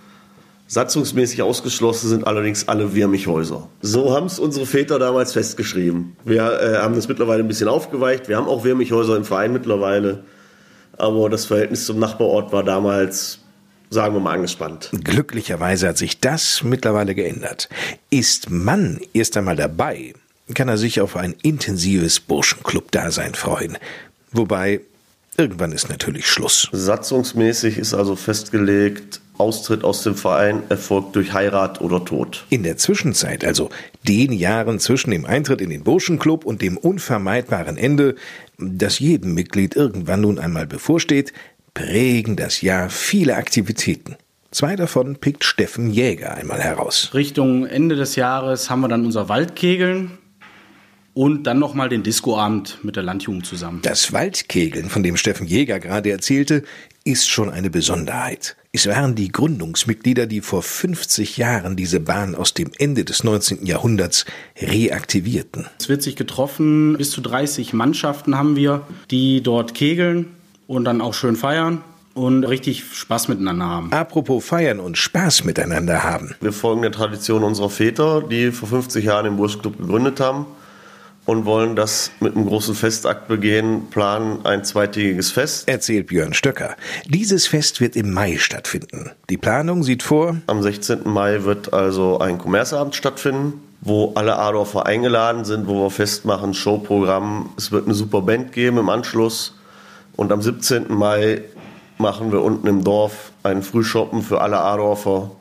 Satzungsmäßig 0.71 1.41
ausgeschlossen 1.41 2.11
sind 2.11 2.27
allerdings 2.27 2.69
alle 2.69 2.95
Wirmichhäuser. 2.95 3.71
So 3.81 4.15
haben 4.15 4.27
es 4.27 4.39
unsere 4.39 4.67
Väter 4.67 4.99
damals 4.99 5.33
festgeschrieben. 5.33 6.15
Wir 6.27 6.43
äh, 6.61 6.77
haben 6.77 6.95
das 6.95 7.09
mittlerweile 7.09 7.43
ein 7.43 7.49
bisschen 7.49 7.69
aufgeweicht. 7.69 8.29
Wir 8.29 8.37
haben 8.37 8.47
auch 8.47 8.65
Wirmichhäuser 8.65 9.17
im 9.17 9.25
Verein 9.25 9.55
mittlerweile. 9.55 10.25
Aber 10.99 11.31
das 11.31 11.47
Verhältnis 11.47 11.87
zum 11.87 11.99
Nachbarort 11.99 12.53
war 12.53 12.65
damals, 12.65 13.39
sagen 13.89 14.15
wir 14.15 14.21
mal, 14.21 14.35
angespannt. 14.35 14.91
Glücklicherweise 14.93 15.89
hat 15.89 15.97
sich 15.97 16.21
das 16.21 16.63
mittlerweile 16.63 17.15
geändert. 17.15 17.71
Ist 18.11 18.51
Mann 18.51 19.01
erst 19.15 19.39
einmal 19.39 19.57
dabei, 19.57 20.13
kann 20.55 20.69
er 20.69 20.77
sich 20.77 21.01
auf 21.01 21.17
ein 21.17 21.35
intensives 21.43 22.21
Burschenclub-Dasein 22.21 23.35
freuen. 23.35 23.79
Wobei, 24.33 24.83
irgendwann 25.39 25.73
ist 25.73 25.89
natürlich 25.89 26.27
Schluss. 26.27 26.69
Satzungsmäßig 26.73 27.79
ist 27.79 27.95
also 27.95 28.17
festgelegt, 28.17 29.21
Austritt 29.39 29.85
aus 29.85 30.03
dem 30.03 30.15
Verein 30.15 30.63
erfolgt 30.69 31.17
durch 31.17 31.33
Heirat 31.33 31.81
oder 31.81 32.05
Tod. 32.05 32.45
In 32.51 32.63
der 32.63 32.77
Zwischenzeit, 32.77 33.45
also 33.45 33.71
den 34.07 34.33
Jahren 34.33 34.79
zwischen 34.79 35.11
dem 35.11 35.25
Eintritt 35.25 35.61
in 35.61 35.71
den 35.71 35.85
Burschenclub 35.85 36.45
und 36.45 36.63
dem 36.63 36.77
unvermeidbaren 36.77 37.77
Ende, 37.77 38.17
das 38.59 38.99
jedem 38.99 39.35
Mitglied 39.35 39.77
irgendwann 39.77 40.23
nun 40.23 40.39
einmal 40.39 40.67
bevorsteht, 40.67 41.33
prägen 41.75 42.37
das 42.37 42.61
Jahr 42.61 42.91
viele 42.91 43.37
Aktivitäten. 43.37 44.17
Zwei 44.51 44.77
davon 44.77 45.17
pickt 45.17 45.45
Steffen 45.45 45.91
Jäger 45.91 46.35
einmal 46.35 46.61
heraus. 46.61 47.11
Richtung 47.13 47.67
Ende 47.67 47.97
des 47.97 48.17
Jahres 48.17 48.71
haben 48.71 48.81
wir 48.81 48.89
dann 48.89 49.05
unser 49.05 49.29
Waldkegeln 49.29 50.19
und 51.19 51.49
dann 51.49 51.59
nochmal 51.59 51.89
den 51.89 52.05
Discoabend 52.05 52.79
mit 52.85 52.95
der 52.95 53.03
Landjugend 53.03 53.45
zusammen. 53.45 53.81
Das 53.83 54.13
Waldkegeln, 54.13 54.89
von 54.89 55.03
dem 55.03 55.17
Steffen 55.17 55.49
Jäger 55.49 55.81
gerade 55.81 56.13
erzählte, 56.13 56.63
ist 57.03 57.29
schon 57.29 57.51
eine 57.51 57.71
Besonderheit. 57.71 58.57
Es 58.71 58.87
waren 58.87 59.17
die 59.17 59.33
Gründungsmitglieder, 59.33 60.27
die 60.27 60.41
vor 60.41 60.63
50 60.63 61.37
Jahren 61.37 61.75
diese 61.75 61.99
Bahn 61.99 62.37
aus 62.37 62.55
dem 62.55 62.71
Ende 62.79 63.05
des 63.05 63.25
19. 63.25 63.67
Jahrhunderts 63.67 64.27
reaktivierten. 64.63 65.67
Es 65.81 65.89
wird 65.89 66.05
sich 66.05 66.15
getroffen, 66.15 66.97
bis 66.97 67.11
zu 67.11 67.21
30 67.21 67.73
Mannschaften 67.73 68.37
haben 68.37 68.55
wir, 68.55 68.83
die 69.11 69.43
dort 69.43 69.75
kegeln 69.75 70.27
und 70.69 70.85
dann 70.85 71.01
auch 71.01 71.15
schön 71.15 71.35
feiern 71.35 71.83
und 72.15 72.45
richtig 72.45 72.85
Spaß 72.93 73.27
miteinander 73.27 73.67
haben. 73.67 73.93
Apropos 73.93 74.45
feiern 74.45 74.79
und 74.79 74.97
Spaß 74.97 75.43
miteinander 75.43 76.05
haben. 76.05 76.37
Wir 76.41 76.53
folgen 76.53 76.83
der 76.83 76.93
Tradition 76.93 77.43
unserer 77.43 77.71
Väter, 77.71 78.23
die 78.23 78.53
vor 78.53 78.69
50 78.69 79.05
Jahren 79.05 79.25
den 79.25 79.37
Burschclub 79.37 79.79
gegründet 79.79 80.21
haben 80.21 80.47
und 81.29 81.45
wollen 81.45 81.77
das 81.77 82.11
mit 82.21 82.35
einem 82.35 82.47
großen 82.47 82.75
Festakt 82.75 83.29
begehen, 83.29 83.91
planen 83.91 84.47
ein 84.47 84.65
zweitägiges 84.65 85.31
Fest. 85.31 85.69
Erzählt 85.69 86.07
Björn 86.07 86.33
Stöcker. 86.33 86.75
Dieses 87.05 87.47
Fest 87.47 87.83
wird 87.83 87.97
im 87.97 88.15
Mai 88.15 88.39
stattfinden. 88.39 89.11
Die 89.29 89.37
Planung 89.37 89.83
sieht 89.83 90.03
vor, 90.03 90.39
Am 90.47 90.63
16. 90.63 91.01
Mai 91.05 91.45
wird 91.45 91.75
also 91.75 92.19
ein 92.19 92.39
Kommerzabend 92.39 92.95
stattfinden, 92.95 93.61
wo 93.83 94.15
alle 94.15 94.39
Adorfer 94.39 94.87
eingeladen 94.87 95.45
sind, 95.45 95.69
wo 95.69 95.83
wir 95.83 95.91
festmachen, 95.91 96.55
Showprogramm. 96.55 97.51
Es 97.59 97.73
wird 97.73 97.85
eine 97.85 97.95
super 97.95 98.23
Band 98.23 98.53
geben 98.53 98.79
im 98.79 98.89
Anschluss. 98.89 99.55
Und 100.17 100.33
am 100.33 100.41
17. 100.41 100.87
Mai 100.89 101.43
machen 101.99 102.33
wir 102.33 102.41
unten 102.41 102.67
im 102.67 102.85
Dorf 102.85 103.33
einen 103.43 103.63
Frühschoppen 103.63 104.23
für 104.23 104.41
alle 104.41 104.61
Adorfer, 104.61 105.33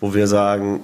wo 0.00 0.14
wir 0.14 0.26
sagen, 0.26 0.80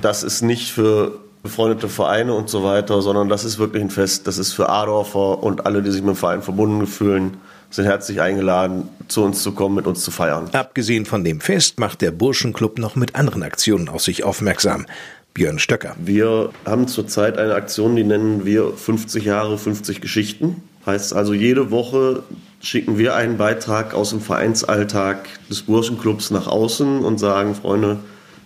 das 0.00 0.22
ist 0.22 0.40
nicht 0.40 0.72
für 0.72 1.23
befreundete 1.44 1.90
Vereine 1.90 2.32
und 2.32 2.48
so 2.48 2.64
weiter, 2.64 3.02
sondern 3.02 3.28
das 3.28 3.44
ist 3.44 3.58
wirklich 3.58 3.82
ein 3.82 3.90
Fest. 3.90 4.26
Das 4.26 4.38
ist 4.38 4.54
für 4.54 4.70
Adorfer 4.70 5.42
und 5.42 5.66
alle, 5.66 5.82
die 5.82 5.90
sich 5.90 6.00
mit 6.00 6.14
dem 6.14 6.16
Verein 6.16 6.40
verbunden 6.40 6.86
fühlen, 6.86 7.36
sind 7.68 7.84
herzlich 7.84 8.22
eingeladen, 8.22 8.88
zu 9.08 9.22
uns 9.22 9.42
zu 9.42 9.52
kommen, 9.52 9.74
mit 9.74 9.86
uns 9.86 10.02
zu 10.02 10.10
feiern. 10.10 10.48
abgesehen 10.52 11.04
von 11.04 11.22
dem 11.22 11.40
Fest 11.40 11.78
macht 11.78 12.00
der 12.00 12.12
Burschenclub 12.12 12.78
noch 12.78 12.96
mit 12.96 13.14
anderen 13.14 13.42
Aktionen 13.42 13.90
auf 13.90 14.00
sich 14.00 14.24
aufmerksam. 14.24 14.86
Björn 15.34 15.58
Stöcker. 15.58 15.94
Wir 15.98 16.48
haben 16.64 16.88
zurzeit 16.88 17.36
eine 17.36 17.54
Aktion, 17.54 17.94
die 17.94 18.04
nennen 18.04 18.46
wir 18.46 18.72
50 18.72 19.24
Jahre, 19.24 19.58
50 19.58 20.00
Geschichten. 20.00 20.62
Heißt 20.86 21.12
also, 21.12 21.34
jede 21.34 21.70
Woche 21.70 22.22
schicken 22.60 22.96
wir 22.96 23.16
einen 23.16 23.36
Beitrag 23.36 23.92
aus 23.92 24.10
dem 24.10 24.22
Vereinsalltag 24.22 25.28
des 25.50 25.62
Burschenclubs 25.62 26.30
nach 26.30 26.46
außen 26.46 27.04
und 27.04 27.18
sagen, 27.18 27.54
Freunde, 27.54 27.98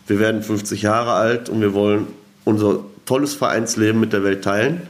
wir 0.08 0.18
werden 0.18 0.42
50 0.42 0.82
Jahre 0.82 1.12
alt 1.12 1.48
und 1.48 1.60
wir 1.60 1.74
wollen 1.74 2.08
unser 2.48 2.80
tolles 3.04 3.34
Vereinsleben 3.34 4.00
mit 4.00 4.12
der 4.12 4.24
Welt 4.24 4.42
teilen. 4.42 4.82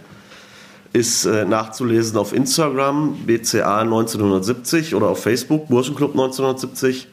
Ist 0.93 1.27
äh, 1.27 1.45
nachzulesen 1.45 2.17
auf 2.17 2.33
Instagram, 2.33 3.15
BCA 3.27 3.81
1970 3.81 4.95
oder 4.95 5.09
auf 5.09 5.23
Facebook, 5.23 5.69
Burschenclub 5.69 6.13
1970. 6.13 7.09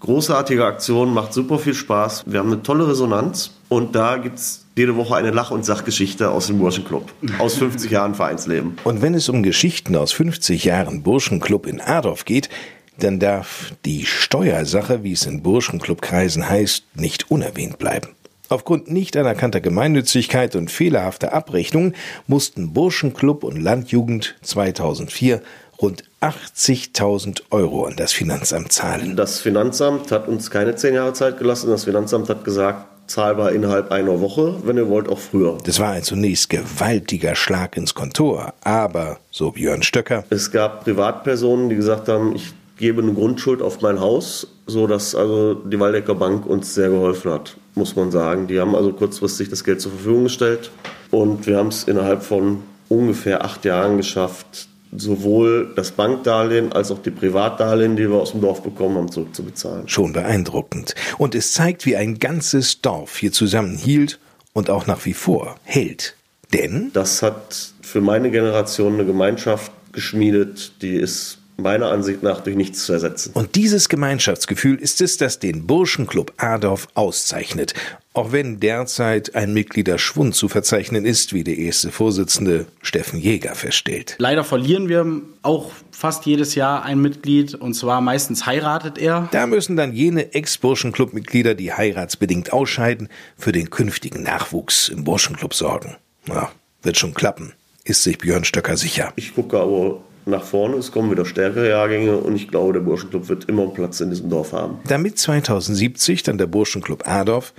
Großartige 0.00 0.66
Aktion, 0.66 1.14
macht 1.14 1.32
super 1.32 1.58
viel 1.58 1.72
Spaß. 1.72 2.24
Wir 2.26 2.40
haben 2.40 2.52
eine 2.52 2.62
tolle 2.62 2.86
Resonanz 2.86 3.52
und 3.70 3.94
da 3.94 4.18
gibt 4.18 4.38
es 4.38 4.66
jede 4.76 4.96
Woche 4.96 5.14
eine 5.14 5.30
Lach- 5.30 5.52
und 5.52 5.64
Sachgeschichte 5.64 6.30
aus 6.30 6.48
dem 6.48 6.58
Burschenclub. 6.58 7.10
Aus 7.38 7.54
50 7.54 7.90
Jahren 7.90 8.14
Vereinsleben. 8.14 8.76
Und 8.84 9.00
wenn 9.00 9.14
es 9.14 9.30
um 9.30 9.42
Geschichten 9.42 9.96
aus 9.96 10.12
50 10.12 10.64
Jahren 10.64 11.02
Burschenclub 11.02 11.66
in 11.66 11.80
Adorf 11.80 12.26
geht, 12.26 12.50
dann 12.98 13.18
darf 13.18 13.72
die 13.84 14.04
Steuersache, 14.04 15.02
wie 15.02 15.12
es 15.12 15.24
in 15.24 15.42
Burschenclubkreisen 15.42 16.48
heißt, 16.48 16.84
nicht 16.96 17.30
unerwähnt 17.30 17.78
bleiben. 17.78 18.08
Aufgrund 18.54 18.88
nicht 18.88 19.16
anerkannter 19.16 19.60
Gemeinnützigkeit 19.60 20.54
und 20.54 20.70
fehlerhafter 20.70 21.32
Abrechnungen 21.32 21.96
mussten 22.28 22.72
Burschenclub 22.72 23.42
und 23.42 23.60
Landjugend 23.60 24.36
2004 24.42 25.42
rund 25.82 26.04
80.000 26.20 27.42
Euro 27.50 27.86
an 27.86 27.96
das 27.96 28.12
Finanzamt 28.12 28.70
zahlen. 28.70 29.16
Das 29.16 29.40
Finanzamt 29.40 30.12
hat 30.12 30.28
uns 30.28 30.52
keine 30.52 30.76
zehn 30.76 30.94
Jahre 30.94 31.14
Zeit 31.14 31.36
gelassen. 31.38 31.68
Das 31.68 31.82
Finanzamt 31.82 32.28
hat 32.28 32.44
gesagt, 32.44 32.86
zahlbar 33.08 33.50
innerhalb 33.50 33.90
einer 33.90 34.20
Woche, 34.20 34.54
wenn 34.62 34.76
ihr 34.76 34.88
wollt 34.88 35.08
auch 35.08 35.18
früher. 35.18 35.58
Das 35.64 35.80
war 35.80 35.90
ein 35.90 36.04
zunächst 36.04 36.48
gewaltiger 36.48 37.34
Schlag 37.34 37.76
ins 37.76 37.92
Kontor, 37.92 38.54
aber, 38.62 39.18
so 39.32 39.50
Björn 39.50 39.82
Stöcker, 39.82 40.22
Es 40.30 40.52
gab 40.52 40.84
Privatpersonen, 40.84 41.70
die 41.70 41.74
gesagt 41.74 42.06
haben, 42.06 42.36
ich 42.36 42.52
gebe 42.76 43.02
eine 43.02 43.14
Grundschuld 43.14 43.62
auf 43.62 43.80
mein 43.80 43.98
Haus, 43.98 44.46
so 44.68 44.86
dass 44.86 45.16
also 45.16 45.54
die 45.54 45.80
Waldecker 45.80 46.14
Bank 46.14 46.46
uns 46.46 46.72
sehr 46.72 46.90
geholfen 46.90 47.32
hat, 47.32 47.56
muss 47.74 47.96
man 47.96 48.10
sagen. 48.10 48.46
Die 48.46 48.60
haben 48.60 48.74
also 48.74 48.92
kurzfristig 48.92 49.48
das 49.48 49.64
Geld 49.64 49.80
zur 49.80 49.92
Verfügung 49.92 50.24
gestellt 50.24 50.70
und 51.10 51.46
wir 51.46 51.56
haben 51.58 51.68
es 51.68 51.84
innerhalb 51.84 52.22
von 52.22 52.62
ungefähr 52.88 53.44
acht 53.44 53.64
Jahren 53.64 53.96
geschafft, 53.96 54.68
sowohl 54.96 55.72
das 55.74 55.90
Bankdarlehen 55.92 56.72
als 56.72 56.90
auch 56.90 57.00
die 57.02 57.10
Privatdarlehen, 57.10 57.96
die 57.96 58.08
wir 58.08 58.16
aus 58.16 58.30
dem 58.30 58.40
Dorf 58.40 58.62
bekommen 58.62 58.96
haben, 58.96 59.10
zurückzubezahlen. 59.10 59.88
schon 59.88 60.12
beeindruckend. 60.12 60.94
Und 61.18 61.34
es 61.34 61.52
zeigt, 61.52 61.84
wie 61.86 61.96
ein 61.96 62.18
ganzes 62.18 62.80
Dorf 62.80 63.16
hier 63.16 63.32
zusammenhielt 63.32 64.20
und 64.52 64.70
auch 64.70 64.86
nach 64.86 65.04
wie 65.04 65.14
vor 65.14 65.56
hält. 65.64 66.14
Denn 66.52 66.90
Das 66.92 67.22
hat 67.22 67.72
für 67.82 68.00
meine 68.00 68.30
Generation 68.30 68.94
eine 68.94 69.04
Gemeinschaft 69.04 69.72
geschmiedet, 69.92 70.80
die 70.82 70.94
ist 70.94 71.38
meiner 71.56 71.90
Ansicht 71.90 72.22
nach 72.22 72.40
durch 72.40 72.56
nichts 72.56 72.84
zu 72.84 72.92
ersetzen. 72.92 73.32
Und 73.34 73.54
dieses 73.54 73.88
Gemeinschaftsgefühl 73.88 74.76
ist 74.76 75.00
es, 75.00 75.16
das 75.16 75.38
den 75.38 75.66
Burschenclub 75.66 76.32
Adorf 76.36 76.88
auszeichnet. 76.94 77.74
Auch 78.12 78.30
wenn 78.30 78.60
derzeit 78.60 79.34
ein 79.34 79.52
Mitgliederschwund 79.52 80.34
zu 80.34 80.48
verzeichnen 80.48 81.04
ist, 81.04 81.32
wie 81.32 81.42
der 81.42 81.58
erste 81.58 81.90
Vorsitzende 81.90 82.66
Steffen 82.80 83.18
Jäger 83.18 83.54
feststellt. 83.54 84.14
Leider 84.18 84.44
verlieren 84.44 84.88
wir 84.88 85.20
auch 85.42 85.72
fast 85.90 86.24
jedes 86.26 86.54
Jahr 86.54 86.84
ein 86.84 87.00
Mitglied 87.00 87.54
und 87.54 87.74
zwar 87.74 88.00
meistens 88.00 88.46
heiratet 88.46 88.98
er. 88.98 89.28
Da 89.32 89.46
müssen 89.46 89.76
dann 89.76 89.92
jene 89.92 90.32
Ex-Burschenclub-Mitglieder, 90.32 91.54
die 91.54 91.72
heiratsbedingt 91.72 92.52
ausscheiden, 92.52 93.08
für 93.36 93.52
den 93.52 93.70
künftigen 93.70 94.22
Nachwuchs 94.22 94.88
im 94.88 95.02
Burschenclub 95.02 95.54
sorgen. 95.54 95.96
Na, 96.26 96.50
wird 96.82 96.96
schon 96.96 97.14
klappen, 97.14 97.52
ist 97.84 98.02
sich 98.04 98.18
Björn 98.18 98.44
Stöcker 98.44 98.76
sicher. 98.76 99.12
Ich 99.16 99.34
gucke 99.34 99.58
aber 99.58 100.00
nach 100.26 100.44
vorne, 100.44 100.76
es 100.76 100.92
kommen 100.92 101.10
wieder 101.10 101.24
stärkere 101.24 101.68
Jahrgänge 101.68 102.16
und 102.16 102.36
ich 102.36 102.48
glaube, 102.48 102.72
der 102.74 102.80
Burschenclub 102.80 103.28
wird 103.28 103.44
immer 103.44 103.62
einen 103.62 103.74
Platz 103.74 104.00
in 104.00 104.10
diesem 104.10 104.30
Dorf 104.30 104.52
haben. 104.52 104.78
Damit 104.86 105.18
2070 105.18 106.22
dann 106.22 106.38
der 106.38 106.46
Burschenclub 106.46 107.06
Adorf 107.06 107.52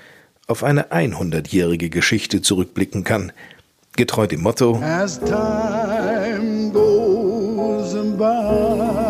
auf 0.48 0.64
eine 0.64 0.92
100-jährige 0.92 1.90
Geschichte 1.90 2.42
zurückblicken 2.42 3.04
kann. 3.04 3.32
Getreu 3.96 4.28
dem 4.28 4.42
Motto, 4.42 4.80
as 4.84 5.20
time 5.20 6.72
goes 6.72 7.94
by. 8.18 9.05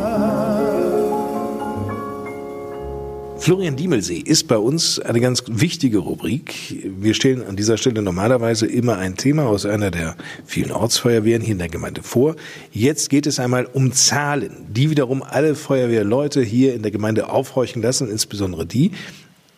Florian 3.45 3.75
Diemelsee 3.75 4.17
ist 4.17 4.47
bei 4.47 4.57
uns 4.57 4.97
eine 4.97 5.19
ganz 5.19 5.43
wichtige 5.45 5.99
Rubrik. 5.99 6.83
Wir 6.99 7.13
stellen 7.13 7.45
an 7.45 7.55
dieser 7.55 7.77
Stelle 7.77 8.01
normalerweise 8.01 8.65
immer 8.65 8.97
ein 8.97 9.17
Thema 9.17 9.45
aus 9.45 9.67
einer 9.67 9.91
der 9.91 10.15
vielen 10.47 10.71
Ortsfeuerwehren 10.71 11.43
hier 11.43 11.51
in 11.51 11.59
der 11.59 11.69
Gemeinde 11.69 12.01
vor. 12.01 12.37
Jetzt 12.71 13.11
geht 13.11 13.27
es 13.27 13.39
einmal 13.39 13.67
um 13.71 13.91
Zahlen, 13.91 14.65
die 14.67 14.89
wiederum 14.89 15.21
alle 15.21 15.53
Feuerwehrleute 15.53 16.41
hier 16.41 16.73
in 16.73 16.81
der 16.81 16.89
Gemeinde 16.89 17.29
aufhorchen 17.29 17.83
lassen, 17.83 18.09
insbesondere 18.09 18.65
die. 18.65 18.93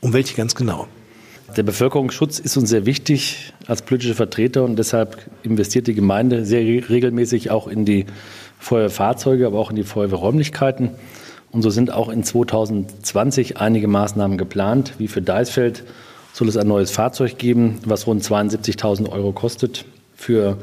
Um 0.01 0.11
welche 0.11 0.35
ganz 0.35 0.53
genau? 0.53 0.89
Der 1.55 1.63
Bevölkerungsschutz 1.63 2.39
ist 2.39 2.57
uns 2.57 2.69
sehr 2.69 2.85
wichtig 2.85 3.53
als 3.67 3.83
politische 3.83 4.15
Vertreter 4.15 4.65
und 4.65 4.75
deshalb 4.75 5.29
investiert 5.43 5.87
die 5.87 5.93
Gemeinde 5.93 6.43
sehr 6.43 6.59
re- 6.59 6.89
regelmäßig 6.89 7.51
auch 7.51 7.69
in 7.69 7.85
die 7.85 8.05
Feuerwehrfahrzeuge, 8.59 9.47
aber 9.47 9.57
auch 9.57 9.69
in 9.69 9.77
die 9.77 9.83
Feuerwehrräumlichkeiten. 9.83 10.89
Und 11.51 11.61
so 11.61 11.69
sind 11.69 11.91
auch 11.91 12.09
in 12.09 12.23
2020 12.23 13.57
einige 13.57 13.87
Maßnahmen 13.87 14.37
geplant, 14.37 14.93
wie 14.97 15.07
für 15.07 15.21
Deisfeld 15.21 15.83
soll 16.33 16.47
es 16.49 16.57
ein 16.57 16.67
neues 16.67 16.91
Fahrzeug 16.91 17.37
geben, 17.37 17.79
was 17.85 18.05
rund 18.05 18.23
72.000 18.23 19.09
Euro 19.09 19.31
kostet. 19.31 19.85
Für 20.15 20.57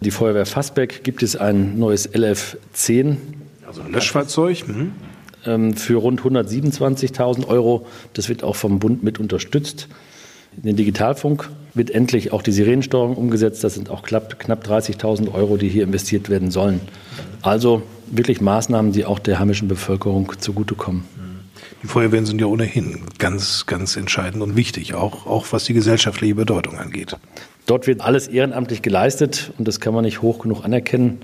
die 0.00 0.10
Feuerwehr 0.10 0.46
Fassbeck 0.46 1.02
gibt 1.02 1.22
es 1.22 1.34
ein 1.34 1.78
neues 1.78 2.12
LF10 2.12 3.16
Also 3.66 3.82
ein 3.82 3.92
Löschfahrzeug. 3.92 4.68
Mhm. 4.68 4.92
ähm, 5.46 5.74
für 5.74 5.96
rund 5.96 6.20
127.000 6.20 7.48
Euro. 7.48 7.86
Das 8.12 8.28
wird 8.28 8.44
auch 8.44 8.56
vom 8.56 8.78
Bund 8.78 9.02
mit 9.02 9.18
unterstützt. 9.18 9.88
In 10.56 10.62
den 10.62 10.76
Digitalfunk 10.76 11.50
wird 11.76 11.90
endlich 11.90 12.32
auch 12.32 12.42
die 12.42 12.52
Sirenensteuerung 12.52 13.16
umgesetzt. 13.16 13.62
Das 13.62 13.74
sind 13.74 13.90
auch 13.90 14.02
knapp, 14.02 14.38
knapp 14.38 14.66
30.000 14.66 15.32
Euro, 15.32 15.56
die 15.56 15.68
hier 15.68 15.84
investiert 15.84 16.30
werden 16.30 16.50
sollen. 16.50 16.80
Also 17.42 17.82
wirklich 18.10 18.40
Maßnahmen, 18.40 18.92
die 18.92 19.04
auch 19.04 19.18
der 19.18 19.38
heimischen 19.38 19.68
Bevölkerung 19.68 20.32
zugutekommen. 20.38 21.04
Die 21.82 21.86
Feuerwehren 21.86 22.26
sind 22.26 22.40
ja 22.40 22.46
ohnehin 22.46 23.00
ganz, 23.18 23.66
ganz 23.66 23.96
entscheidend 23.96 24.42
und 24.42 24.56
wichtig, 24.56 24.94
auch, 24.94 25.26
auch 25.26 25.46
was 25.50 25.64
die 25.64 25.74
gesellschaftliche 25.74 26.34
Bedeutung 26.34 26.78
angeht. 26.78 27.16
Dort 27.66 27.86
wird 27.86 28.00
alles 28.00 28.28
ehrenamtlich 28.28 28.82
geleistet 28.82 29.52
und 29.58 29.68
das 29.68 29.78
kann 29.80 29.92
man 29.92 30.04
nicht 30.04 30.22
hoch 30.22 30.40
genug 30.40 30.64
anerkennen, 30.64 31.18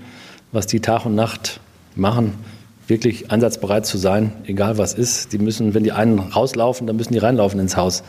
was 0.51 0.67
die 0.67 0.79
Tag 0.79 1.05
und 1.05 1.15
Nacht 1.15 1.59
machen, 1.95 2.33
wirklich 2.87 3.31
einsatzbereit 3.31 3.85
zu 3.85 3.97
sein, 3.97 4.33
egal 4.45 4.77
was 4.77 4.93
ist. 4.93 5.31
Die 5.33 5.37
müssen, 5.37 5.73
wenn 5.73 5.83
die 5.83 5.91
einen 5.91 6.19
rauslaufen, 6.19 6.87
dann 6.87 6.95
müssen 6.95 7.13
die 7.13 7.19
reinlaufen 7.19 7.59
ins 7.59 7.77
Haus. 7.77 8.03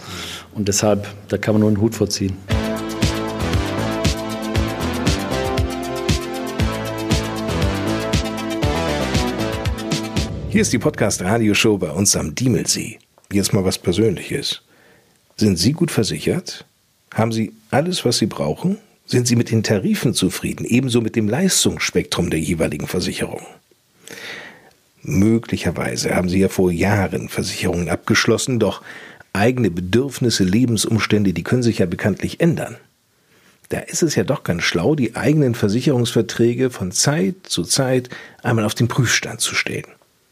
Und 0.54 0.68
deshalb, 0.68 1.06
da 1.28 1.38
kann 1.38 1.54
man 1.54 1.60
nur 1.60 1.70
einen 1.70 1.80
Hut 1.80 1.94
vorziehen. 1.94 2.36
Hier 10.50 10.62
ist 10.62 10.72
die 10.72 10.78
Podcast-Radioshow 10.78 11.78
bei 11.78 11.90
uns 11.90 12.14
am 12.14 12.34
Diemelsee. 12.36 13.00
Jetzt 13.32 13.52
mal 13.52 13.64
was 13.64 13.78
Persönliches. 13.78 14.62
Sind 15.36 15.58
Sie 15.58 15.72
gut 15.72 15.90
versichert? 15.90 16.64
Haben 17.12 17.32
Sie 17.32 17.52
alles, 17.70 18.04
was 18.04 18.18
Sie 18.18 18.26
brauchen? 18.26 18.78
Sind 19.04 19.26
Sie 19.26 19.34
mit 19.34 19.50
den 19.50 19.64
Tarifen 19.64 20.14
zufrieden, 20.14 20.64
ebenso 20.64 21.00
mit 21.00 21.16
dem 21.16 21.28
Leistungsspektrum 21.28 22.30
der 22.30 22.38
jeweiligen 22.38 22.86
Versicherung? 22.86 23.40
Möglicherweise 25.04 26.16
haben 26.16 26.28
Sie 26.28 26.40
ja 26.40 26.48
vor 26.48 26.72
Jahren 26.72 27.28
Versicherungen 27.28 27.90
abgeschlossen, 27.90 28.58
doch 28.58 28.82
eigene 29.34 29.70
Bedürfnisse, 29.70 30.44
Lebensumstände, 30.44 31.34
die 31.34 31.42
können 31.42 31.62
sich 31.62 31.78
ja 31.78 31.86
bekanntlich 31.86 32.40
ändern. 32.40 32.76
Da 33.68 33.80
ist 33.80 34.02
es 34.02 34.14
ja 34.14 34.24
doch 34.24 34.44
ganz 34.44 34.62
schlau, 34.62 34.94
die 34.94 35.14
eigenen 35.14 35.54
Versicherungsverträge 35.54 36.70
von 36.70 36.90
Zeit 36.90 37.34
zu 37.44 37.64
Zeit 37.64 38.08
einmal 38.42 38.64
auf 38.64 38.74
den 38.74 38.88
Prüfstand 38.88 39.40
zu 39.40 39.54
stellen. 39.54 39.86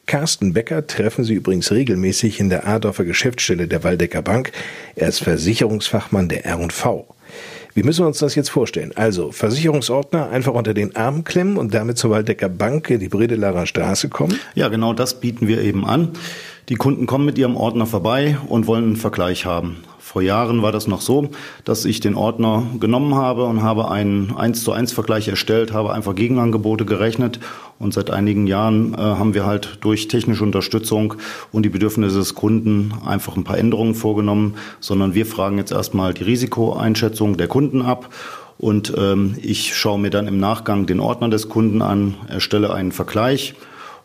Carsten 0.06 0.52
Becker 0.52 0.86
treffen 0.86 1.24
Sie 1.24 1.34
übrigens 1.34 1.70
regelmäßig 1.70 2.40
in 2.40 2.50
der 2.50 2.66
Adorfer 2.66 3.04
Geschäftsstelle 3.04 3.68
der 3.68 3.84
Waldecker 3.84 4.22
Bank. 4.22 4.52
Er 4.96 5.08
ist 5.08 5.20
Versicherungsfachmann 5.20 6.28
der 6.28 6.44
R&V. 6.44 7.14
Wie 7.74 7.82
müssen 7.82 8.04
wir 8.04 8.06
uns 8.06 8.18
das 8.18 8.34
jetzt 8.34 8.50
vorstellen? 8.50 8.92
Also, 8.96 9.32
Versicherungsordner 9.32 10.28
einfach 10.28 10.52
unter 10.52 10.74
den 10.74 10.94
Arm 10.94 11.24
klemmen 11.24 11.56
und 11.56 11.72
damit 11.72 11.96
zur 11.96 12.10
Waldecker 12.10 12.50
Bank 12.50 12.90
in 12.90 13.00
die 13.00 13.08
Bredelarer 13.08 13.64
Straße 13.64 14.10
kommen? 14.10 14.38
Ja, 14.54 14.68
genau 14.68 14.92
das 14.92 15.20
bieten 15.20 15.48
wir 15.48 15.62
eben 15.62 15.86
an. 15.86 16.10
Die 16.68 16.74
Kunden 16.74 17.06
kommen 17.06 17.24
mit 17.24 17.38
ihrem 17.38 17.56
Ordner 17.56 17.86
vorbei 17.86 18.36
und 18.46 18.66
wollen 18.66 18.84
einen 18.84 18.96
Vergleich 18.96 19.46
haben. 19.46 19.78
Vor 20.04 20.20
Jahren 20.20 20.62
war 20.62 20.72
das 20.72 20.88
noch 20.88 21.00
so, 21.00 21.30
dass 21.64 21.84
ich 21.84 22.00
den 22.00 22.16
Ordner 22.16 22.64
genommen 22.80 23.14
habe 23.14 23.44
und 23.44 23.62
habe 23.62 23.88
einen 23.88 24.34
1 24.36 24.64
zu 24.64 24.72
1 24.72 24.92
Vergleich 24.92 25.28
erstellt, 25.28 25.72
habe 25.72 25.92
einfach 25.92 26.16
Gegenangebote 26.16 26.84
gerechnet 26.84 27.38
und 27.78 27.94
seit 27.94 28.10
einigen 28.10 28.48
Jahren 28.48 28.94
äh, 28.94 28.96
haben 28.96 29.32
wir 29.32 29.46
halt 29.46 29.78
durch 29.80 30.08
technische 30.08 30.42
Unterstützung 30.42 31.14
und 31.52 31.62
die 31.62 31.68
Bedürfnisse 31.68 32.18
des 32.18 32.34
Kunden 32.34 32.92
einfach 33.06 33.36
ein 33.36 33.44
paar 33.44 33.56
Änderungen 33.56 33.94
vorgenommen, 33.94 34.56
sondern 34.80 35.14
wir 35.14 35.24
fragen 35.24 35.56
jetzt 35.56 35.70
erstmal 35.70 36.12
die 36.12 36.24
Risikoeinschätzung 36.24 37.36
der 37.36 37.46
Kunden 37.46 37.80
ab 37.80 38.12
und 38.58 38.92
ähm, 38.98 39.36
ich 39.40 39.74
schaue 39.76 40.00
mir 40.00 40.10
dann 40.10 40.26
im 40.26 40.38
Nachgang 40.40 40.84
den 40.84 40.98
Ordner 40.98 41.30
des 41.30 41.48
Kunden 41.48 41.80
an, 41.80 42.16
erstelle 42.28 42.74
einen 42.74 42.90
Vergleich 42.90 43.54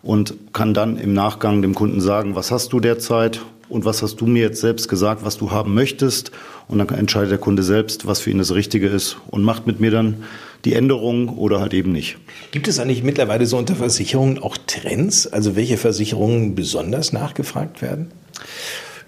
und 0.03 0.35
kann 0.53 0.75
dann 0.75 0.97
im 0.97 1.13
Nachgang 1.13 1.63
dem 1.63 1.73
Kunden 1.73 2.01
sagen, 2.01 2.35
was 2.35 2.51
hast 2.51 2.71
du 2.71 2.79
derzeit 2.79 3.41
und 3.69 3.85
was 3.85 4.01
hast 4.01 4.21
du 4.21 4.27
mir 4.27 4.43
jetzt 4.43 4.61
selbst 4.61 4.87
gesagt, 4.87 5.23
was 5.23 5.37
du 5.37 5.51
haben 5.51 5.73
möchtest. 5.73 6.31
Und 6.67 6.79
dann 6.79 6.89
entscheidet 6.89 7.31
der 7.31 7.37
Kunde 7.37 7.63
selbst, 7.63 8.07
was 8.07 8.19
für 8.19 8.31
ihn 8.31 8.37
das 8.37 8.53
Richtige 8.53 8.87
ist 8.87 9.17
und 9.27 9.43
macht 9.43 9.67
mit 9.67 9.79
mir 9.79 9.91
dann 9.91 10.23
die 10.65 10.73
Änderung 10.73 11.29
oder 11.29 11.59
halt 11.59 11.73
eben 11.73 11.91
nicht. 11.91 12.17
Gibt 12.51 12.67
es 12.67 12.79
eigentlich 12.79 13.03
mittlerweile 13.03 13.45
so 13.45 13.57
unter 13.57 13.75
Versicherungen 13.75 14.39
auch 14.39 14.57
Trends? 14.67 15.27
Also 15.27 15.55
welche 15.55 15.77
Versicherungen 15.77 16.55
besonders 16.55 17.13
nachgefragt 17.13 17.81
werden? 17.81 18.11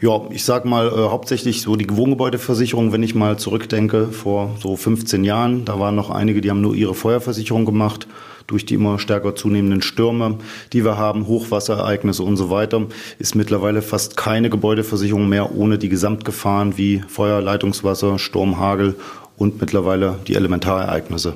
Ja, 0.02 0.22
ich 0.30 0.46
sag 0.46 0.64
mal 0.64 0.88
äh, 0.88 1.10
hauptsächlich 1.10 1.62
so 1.62 1.76
die 1.76 1.90
Wohngebäudeversicherung, 1.90 2.94
wenn 2.94 3.04
ich 3.04 3.16
mal 3.16 3.38
zurückdenke, 3.38 4.08
vor 4.08 4.56
so 4.62 4.78
15 4.78 5.26
Jahren, 5.26 5.66
da 5.66 5.78
waren 5.78 5.96
noch 5.96 6.10
einige, 6.10 6.40
die 6.40 6.50
haben 6.50 6.62
nur 6.62 6.74
ihre 6.74 6.96
Feuerversicherung 6.96 7.66
gemacht. 7.66 8.08
Durch 8.50 8.66
die 8.66 8.74
immer 8.74 8.98
stärker 8.98 9.36
zunehmenden 9.36 9.84
Stürme, 9.84 10.40
die 10.74 10.84
wir 10.84 10.98
haben, 10.98 11.28
Hochwasserereignisse 11.28 12.24
und 12.24 12.36
so 12.36 12.50
weiter, 12.50 12.88
ist 13.20 13.36
mittlerweile 13.36 13.84
fast 13.84 14.18
keine 14.18 14.50
Gebäudeversicherung 14.50 15.30
mehr 15.30 15.56
ohne 15.56 15.78
die 15.78 15.88
Gesamtgefahren 15.88 16.76
wie 16.76 17.04
Feuer, 17.08 17.42
Leitungswasser, 17.42 18.18
Sturm, 18.18 18.58
Hagel 18.58 18.96
und 19.38 19.62
mittlerweile 19.62 20.18
die 20.28 20.34
Elementarereignisse. 20.34 21.36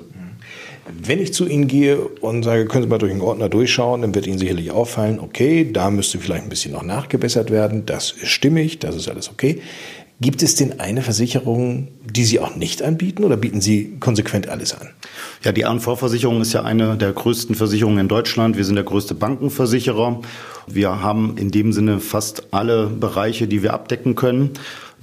Wenn 1.06 1.20
ich 1.20 1.36
zu 1.36 1.48
Ihnen 1.48 1.68
gehe 1.68 2.00
und 2.00 2.42
sage, 2.42 2.66
können 2.66 2.84
Sie 2.84 2.90
mal 2.90 2.98
durch 2.98 3.12
den 3.12 3.22
Ordner 3.22 3.48
durchschauen, 3.48 4.02
dann 4.02 4.16
wird 4.16 4.26
Ihnen 4.26 4.40
sicherlich 4.40 4.72
auffallen, 4.72 5.20
okay, 5.20 5.70
da 5.72 5.92
müsste 5.92 6.18
vielleicht 6.18 6.44
ein 6.44 6.50
bisschen 6.50 6.74
noch 6.74 6.84
nachgebessert 6.84 7.52
werden, 7.52 7.86
das 7.86 8.12
ist 8.12 8.30
stimmig, 8.30 8.80
das 8.80 8.96
ist 8.96 9.08
alles 9.08 9.30
okay. 9.30 9.62
Gibt 10.24 10.42
es 10.42 10.56
denn 10.56 10.80
eine 10.80 11.02
Versicherung, 11.02 11.90
die 12.10 12.24
Sie 12.24 12.40
auch 12.40 12.56
nicht 12.56 12.82
anbieten 12.82 13.26
oder 13.26 13.36
bieten 13.36 13.60
Sie 13.60 13.98
konsequent 14.00 14.48
alles 14.48 14.74
an? 14.74 14.88
Ja, 15.44 15.52
die 15.52 15.66
A&V-Versicherung 15.66 16.40
ist 16.40 16.54
ja 16.54 16.64
eine 16.64 16.96
der 16.96 17.12
größten 17.12 17.56
Versicherungen 17.56 18.00
in 18.00 18.08
Deutschland. 18.08 18.56
Wir 18.56 18.64
sind 18.64 18.76
der 18.76 18.86
größte 18.86 19.16
Bankenversicherer. 19.16 20.22
Wir 20.66 21.02
haben 21.02 21.36
in 21.38 21.52
dem 21.52 21.74
Sinne 21.74 22.00
fast 22.00 22.54
alle 22.54 22.88
Bereiche, 22.88 23.50
die 23.50 23.64
wir 23.64 23.74
abdecken 23.74 24.16
können. 24.16 24.52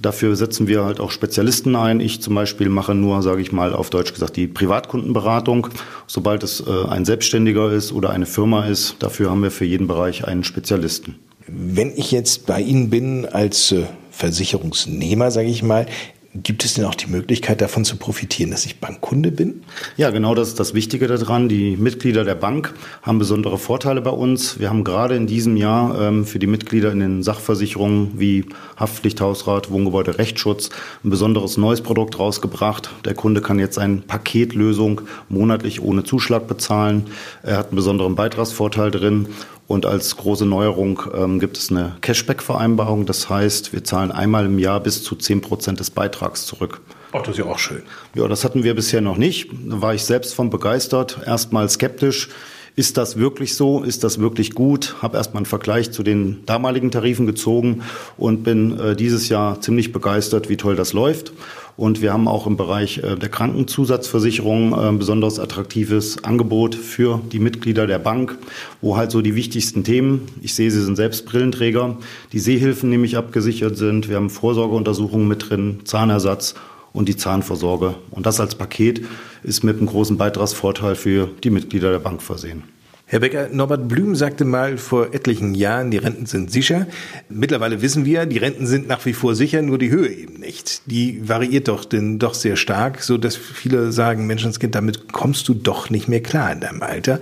Dafür 0.01 0.35
setzen 0.35 0.67
wir 0.67 0.85
halt 0.85 0.99
auch 0.99 1.11
Spezialisten 1.11 1.75
ein. 1.75 1.99
Ich 1.99 2.23
zum 2.23 2.33
Beispiel 2.33 2.69
mache 2.69 2.95
nur, 2.95 3.21
sage 3.21 3.43
ich 3.43 3.51
mal 3.51 3.73
auf 3.73 3.91
Deutsch 3.91 4.13
gesagt, 4.13 4.37
die 4.37 4.47
Privatkundenberatung. 4.47 5.67
Sobald 6.07 6.41
es 6.41 6.61
äh, 6.65 6.87
ein 6.89 7.05
Selbstständiger 7.05 7.71
ist 7.71 7.91
oder 7.91 8.09
eine 8.09 8.25
Firma 8.25 8.65
ist, 8.65 8.95
dafür 8.97 9.29
haben 9.29 9.43
wir 9.43 9.51
für 9.51 9.65
jeden 9.65 9.85
Bereich 9.85 10.25
einen 10.25 10.43
Spezialisten. 10.43 11.19
Wenn 11.45 11.91
ich 11.95 12.11
jetzt 12.11 12.47
bei 12.47 12.59
Ihnen 12.59 12.89
bin 12.89 13.27
als 13.27 13.71
äh, 13.71 13.83
Versicherungsnehmer, 14.21 15.31
sage 15.31 15.47
ich 15.47 15.63
mal, 15.63 15.87
Gibt 16.33 16.63
es 16.63 16.75
denn 16.75 16.85
auch 16.85 16.95
die 16.95 17.07
Möglichkeit, 17.07 17.59
davon 17.59 17.83
zu 17.83 17.97
profitieren, 17.97 18.51
dass 18.51 18.65
ich 18.65 18.79
Bankkunde 18.79 19.33
bin? 19.33 19.63
Ja, 19.97 20.11
genau 20.11 20.33
das 20.33 20.47
ist 20.47 20.61
das 20.61 20.73
Wichtige 20.73 21.07
daran. 21.07 21.49
Die 21.49 21.75
Mitglieder 21.75 22.23
der 22.23 22.35
Bank 22.35 22.73
haben 23.01 23.19
besondere 23.19 23.57
Vorteile 23.57 23.99
bei 23.99 24.11
uns. 24.11 24.57
Wir 24.57 24.69
haben 24.69 24.85
gerade 24.85 25.17
in 25.17 25.27
diesem 25.27 25.57
Jahr 25.57 25.99
ähm, 25.99 26.25
für 26.25 26.39
die 26.39 26.47
Mitglieder 26.47 26.93
in 26.93 27.01
den 27.01 27.21
Sachversicherungen 27.21 28.17
wie 28.17 28.45
Haftpflicht, 28.77 29.19
Hausrat, 29.19 29.71
Wohngebäude, 29.71 30.19
Rechtsschutz 30.19 30.69
ein 31.03 31.09
besonderes 31.09 31.57
neues 31.57 31.81
Produkt 31.81 32.17
rausgebracht. 32.17 32.91
Der 33.03 33.13
Kunde 33.13 33.41
kann 33.41 33.59
jetzt 33.59 33.77
eine 33.77 33.97
Paketlösung 33.97 35.01
monatlich 35.27 35.81
ohne 35.81 36.05
Zuschlag 36.05 36.47
bezahlen. 36.47 37.07
Er 37.43 37.57
hat 37.57 37.67
einen 37.67 37.75
besonderen 37.75 38.15
Beitragsvorteil 38.15 38.89
drin 38.89 39.27
und 39.71 39.85
als 39.85 40.17
große 40.17 40.45
Neuerung 40.45 41.01
ähm, 41.15 41.39
gibt 41.39 41.57
es 41.57 41.71
eine 41.71 41.95
Cashback-Vereinbarung. 42.01 43.05
Das 43.05 43.29
heißt, 43.29 43.71
wir 43.71 43.85
zahlen 43.85 44.11
einmal 44.11 44.45
im 44.45 44.59
Jahr 44.59 44.81
bis 44.81 45.01
zu 45.01 45.15
10 45.15 45.39
Prozent 45.39 45.79
des 45.79 45.89
Beitrags 45.91 46.45
zurück. 46.45 46.81
Ach, 47.13 47.21
das 47.21 47.29
ist 47.29 47.37
ja 47.37 47.45
auch 47.45 47.57
schön. 47.57 47.81
Ja, 48.13 48.27
das 48.27 48.43
hatten 48.43 48.63
wir 48.63 48.75
bisher 48.75 48.99
noch 48.99 49.15
nicht. 49.15 49.49
Da 49.69 49.81
war 49.81 49.93
ich 49.93 50.03
selbst 50.03 50.33
von 50.33 50.49
begeistert. 50.49 51.19
Erstmal 51.25 51.69
skeptisch. 51.69 52.27
Ist 52.75 52.97
das 52.97 53.17
wirklich 53.17 53.55
so? 53.55 53.83
Ist 53.83 54.03
das 54.03 54.19
wirklich 54.19 54.55
gut? 54.55 54.95
Habe 55.01 55.17
erstmal 55.17 55.39
einen 55.39 55.45
Vergleich 55.45 55.91
zu 55.91 56.03
den 56.03 56.45
damaligen 56.45 56.91
Tarifen 56.91 57.25
gezogen 57.25 57.83
und 58.17 58.43
bin 58.43 58.79
äh, 58.79 58.95
dieses 58.95 59.29
Jahr 59.29 59.61
ziemlich 59.61 59.93
begeistert, 59.93 60.49
wie 60.49 60.57
toll 60.57 60.75
das 60.75 60.93
läuft. 60.93 61.31
Und 61.77 62.01
wir 62.01 62.13
haben 62.13 62.27
auch 62.27 62.47
im 62.47 62.57
Bereich 62.57 62.99
äh, 62.99 63.15
der 63.15 63.29
Krankenzusatzversicherung 63.29 64.73
ein 64.73 64.95
äh, 64.95 64.97
besonders 64.97 65.39
attraktives 65.39 66.23
Angebot 66.23 66.75
für 66.75 67.21
die 67.31 67.39
Mitglieder 67.39 67.87
der 67.87 67.99
Bank, 67.99 68.37
wo 68.81 68.97
halt 68.97 69.11
so 69.11 69.21
die 69.21 69.35
wichtigsten 69.35 69.83
Themen, 69.83 70.27
ich 70.41 70.53
sehe, 70.53 70.71
Sie 70.71 70.81
sind 70.81 70.95
selbst 70.95 71.25
Brillenträger, 71.25 71.97
die 72.33 72.39
Sehhilfen 72.39 72.89
nämlich 72.89 73.17
abgesichert 73.17 73.77
sind. 73.77 74.09
Wir 74.09 74.17
haben 74.17 74.29
Vorsorgeuntersuchungen 74.29 75.27
mit 75.27 75.49
drin, 75.49 75.79
Zahnersatz 75.85 76.55
und 76.93 77.07
die 77.07 77.15
Zahnvorsorge. 77.15 77.95
Und 78.11 78.25
das 78.25 78.39
als 78.39 78.55
Paket 78.55 79.01
ist 79.43 79.63
mit 79.63 79.77
einem 79.77 79.87
großen 79.87 80.17
Beitragsvorteil 80.17 80.95
für 80.95 81.29
die 81.43 81.49
Mitglieder 81.49 81.91
der 81.91 81.99
Bank 81.99 82.21
versehen. 82.21 82.63
Herr 83.11 83.19
Becker, 83.19 83.49
Norbert 83.51 83.89
Blüm 83.89 84.15
sagte 84.15 84.45
mal 84.45 84.77
vor 84.77 85.13
etlichen 85.13 85.53
Jahren, 85.53 85.91
die 85.91 85.97
Renten 85.97 86.27
sind 86.27 86.49
sicher. 86.49 86.87
Mittlerweile 87.27 87.81
wissen 87.81 88.05
wir, 88.05 88.25
die 88.25 88.37
Renten 88.37 88.65
sind 88.65 88.87
nach 88.87 89.05
wie 89.05 89.11
vor 89.11 89.35
sicher, 89.35 89.61
nur 89.61 89.77
die 89.77 89.91
Höhe 89.91 90.07
eben 90.07 90.39
nicht. 90.39 90.83
Die 90.85 91.27
variiert 91.27 91.67
doch 91.67 91.83
denn 91.83 92.19
doch 92.19 92.33
sehr 92.33 92.55
stark, 92.55 93.03
so 93.03 93.17
dass 93.17 93.35
viele 93.35 93.91
sagen, 93.91 94.27
Menschenskind, 94.27 94.75
damit 94.75 95.11
kommst 95.11 95.49
du 95.49 95.53
doch 95.53 95.89
nicht 95.89 96.07
mehr 96.07 96.23
klar 96.23 96.53
in 96.53 96.61
deinem 96.61 96.81
Alter. 96.83 97.19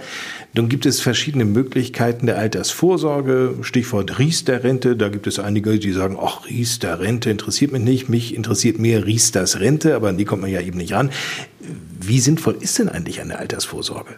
Nun 0.54 0.70
gibt 0.70 0.86
es 0.86 1.02
verschiedene 1.02 1.46
Möglichkeiten 1.46 2.28
der 2.28 2.38
Altersvorsorge, 2.38 3.56
Stichwort 3.64 4.20
Riester-Rente. 4.20 4.96
Da 4.96 5.10
gibt 5.10 5.26
es 5.26 5.40
einige, 5.40 5.80
die 5.80 5.92
sagen, 5.92 6.20
ach, 6.22 6.46
Riester-Rente 6.48 7.32
interessiert 7.32 7.72
mich 7.72 7.82
nicht. 7.82 8.10
Mich 8.10 8.36
interessiert 8.36 8.78
mehr 8.78 9.08
Riesters 9.08 9.60
Rente, 9.60 9.96
aber 9.96 10.10
an 10.10 10.20
die 10.20 10.26
kommt 10.26 10.44
man 10.44 10.52
ja 10.52 10.62
eben 10.62 10.78
nicht 10.78 10.94
ran. 10.94 11.10
Wie 12.00 12.20
sinnvoll 12.20 12.58
ist 12.60 12.78
denn 12.78 12.90
eigentlich 12.90 13.22
eine 13.22 13.40
Altersvorsorge? 13.40 14.12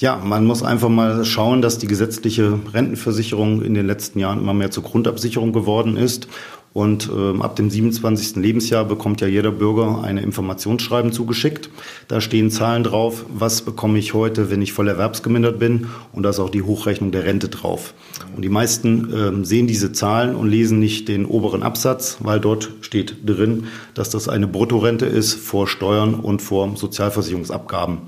Ja, 0.00 0.14
man 0.14 0.46
muss 0.46 0.62
einfach 0.62 0.88
mal 0.88 1.24
schauen, 1.24 1.60
dass 1.60 1.78
die 1.78 1.88
gesetzliche 1.88 2.60
Rentenversicherung 2.72 3.62
in 3.62 3.74
den 3.74 3.84
letzten 3.84 4.20
Jahren 4.20 4.38
immer 4.38 4.54
mehr 4.54 4.70
zur 4.70 4.84
Grundabsicherung 4.84 5.52
geworden 5.52 5.96
ist. 5.96 6.28
Und 6.72 7.10
ähm, 7.12 7.42
ab 7.42 7.56
dem 7.56 7.68
27. 7.68 8.36
Lebensjahr 8.36 8.84
bekommt 8.84 9.20
ja 9.20 9.26
jeder 9.26 9.50
Bürger 9.50 10.04
eine 10.04 10.20
Informationsschreiben 10.20 11.10
zugeschickt. 11.10 11.70
Da 12.06 12.20
stehen 12.20 12.52
Zahlen 12.52 12.84
drauf, 12.84 13.24
was 13.28 13.62
bekomme 13.62 13.98
ich 13.98 14.14
heute, 14.14 14.52
wenn 14.52 14.62
ich 14.62 14.72
voll 14.72 14.86
erwerbsgemindert 14.86 15.58
bin. 15.58 15.88
Und 16.12 16.22
da 16.22 16.30
ist 16.30 16.38
auch 16.38 16.50
die 16.50 16.62
Hochrechnung 16.62 17.10
der 17.10 17.24
Rente 17.24 17.48
drauf. 17.48 17.94
Und 18.36 18.42
die 18.42 18.50
meisten 18.50 19.12
ähm, 19.12 19.44
sehen 19.44 19.66
diese 19.66 19.90
Zahlen 19.90 20.36
und 20.36 20.48
lesen 20.48 20.78
nicht 20.78 21.08
den 21.08 21.26
oberen 21.26 21.64
Absatz, 21.64 22.18
weil 22.20 22.38
dort 22.38 22.70
steht 22.82 23.16
drin, 23.28 23.64
dass 23.94 24.10
das 24.10 24.28
eine 24.28 24.46
Bruttorente 24.46 25.06
ist 25.06 25.34
vor 25.34 25.66
Steuern 25.66 26.14
und 26.14 26.40
vor 26.40 26.76
Sozialversicherungsabgaben. 26.76 28.02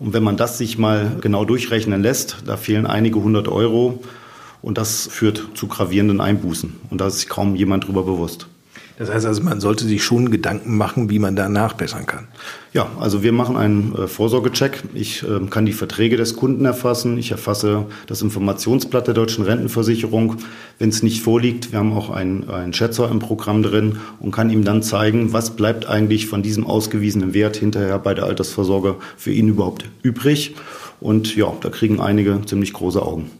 Und 0.00 0.14
wenn 0.14 0.22
man 0.22 0.36
das 0.36 0.58
sich 0.58 0.78
mal 0.78 1.18
genau 1.20 1.44
durchrechnen 1.44 2.02
lässt, 2.02 2.38
da 2.46 2.56
fehlen 2.56 2.86
einige 2.86 3.22
hundert 3.22 3.48
Euro 3.48 4.02
und 4.62 4.78
das 4.78 5.06
führt 5.06 5.48
zu 5.54 5.68
gravierenden 5.68 6.20
Einbußen. 6.20 6.72
Und 6.90 7.00
da 7.00 7.06
ist 7.06 7.28
kaum 7.28 7.54
jemand 7.54 7.86
drüber 7.86 8.02
bewusst. 8.02 8.48
Das 9.00 9.10
heißt 9.10 9.24
also, 9.24 9.42
man 9.42 9.62
sollte 9.62 9.86
sich 9.86 10.04
schon 10.04 10.30
Gedanken 10.30 10.76
machen, 10.76 11.08
wie 11.08 11.18
man 11.18 11.34
da 11.34 11.48
nachbessern 11.48 12.04
kann. 12.04 12.28
Ja, 12.74 12.90
also 13.00 13.22
wir 13.22 13.32
machen 13.32 13.56
einen 13.56 13.94
äh, 13.94 14.06
Vorsorgecheck. 14.06 14.82
Ich 14.92 15.22
äh, 15.22 15.40
kann 15.48 15.64
die 15.64 15.72
Verträge 15.72 16.18
des 16.18 16.36
Kunden 16.36 16.66
erfassen. 16.66 17.16
Ich 17.16 17.30
erfasse 17.30 17.86
das 18.08 18.20
Informationsblatt 18.20 19.06
der 19.06 19.14
deutschen 19.14 19.42
Rentenversicherung. 19.42 20.36
Wenn 20.78 20.90
es 20.90 21.02
nicht 21.02 21.22
vorliegt, 21.22 21.72
wir 21.72 21.78
haben 21.78 21.94
auch 21.94 22.10
einen, 22.10 22.50
einen 22.50 22.74
Schätzer 22.74 23.10
im 23.10 23.20
Programm 23.20 23.62
drin 23.62 24.00
und 24.18 24.32
kann 24.32 24.50
ihm 24.50 24.64
dann 24.64 24.82
zeigen, 24.82 25.32
was 25.32 25.56
bleibt 25.56 25.86
eigentlich 25.86 26.26
von 26.26 26.42
diesem 26.42 26.66
ausgewiesenen 26.66 27.32
Wert 27.32 27.56
hinterher 27.56 27.98
bei 27.98 28.12
der 28.12 28.24
Altersvorsorge 28.24 28.96
für 29.16 29.32
ihn 29.32 29.48
überhaupt 29.48 29.86
übrig. 30.02 30.56
Und 31.00 31.34
ja, 31.36 31.50
da 31.62 31.70
kriegen 31.70 32.00
einige 32.00 32.38
ziemlich 32.44 32.74
große 32.74 33.00
Augen. 33.00 33.30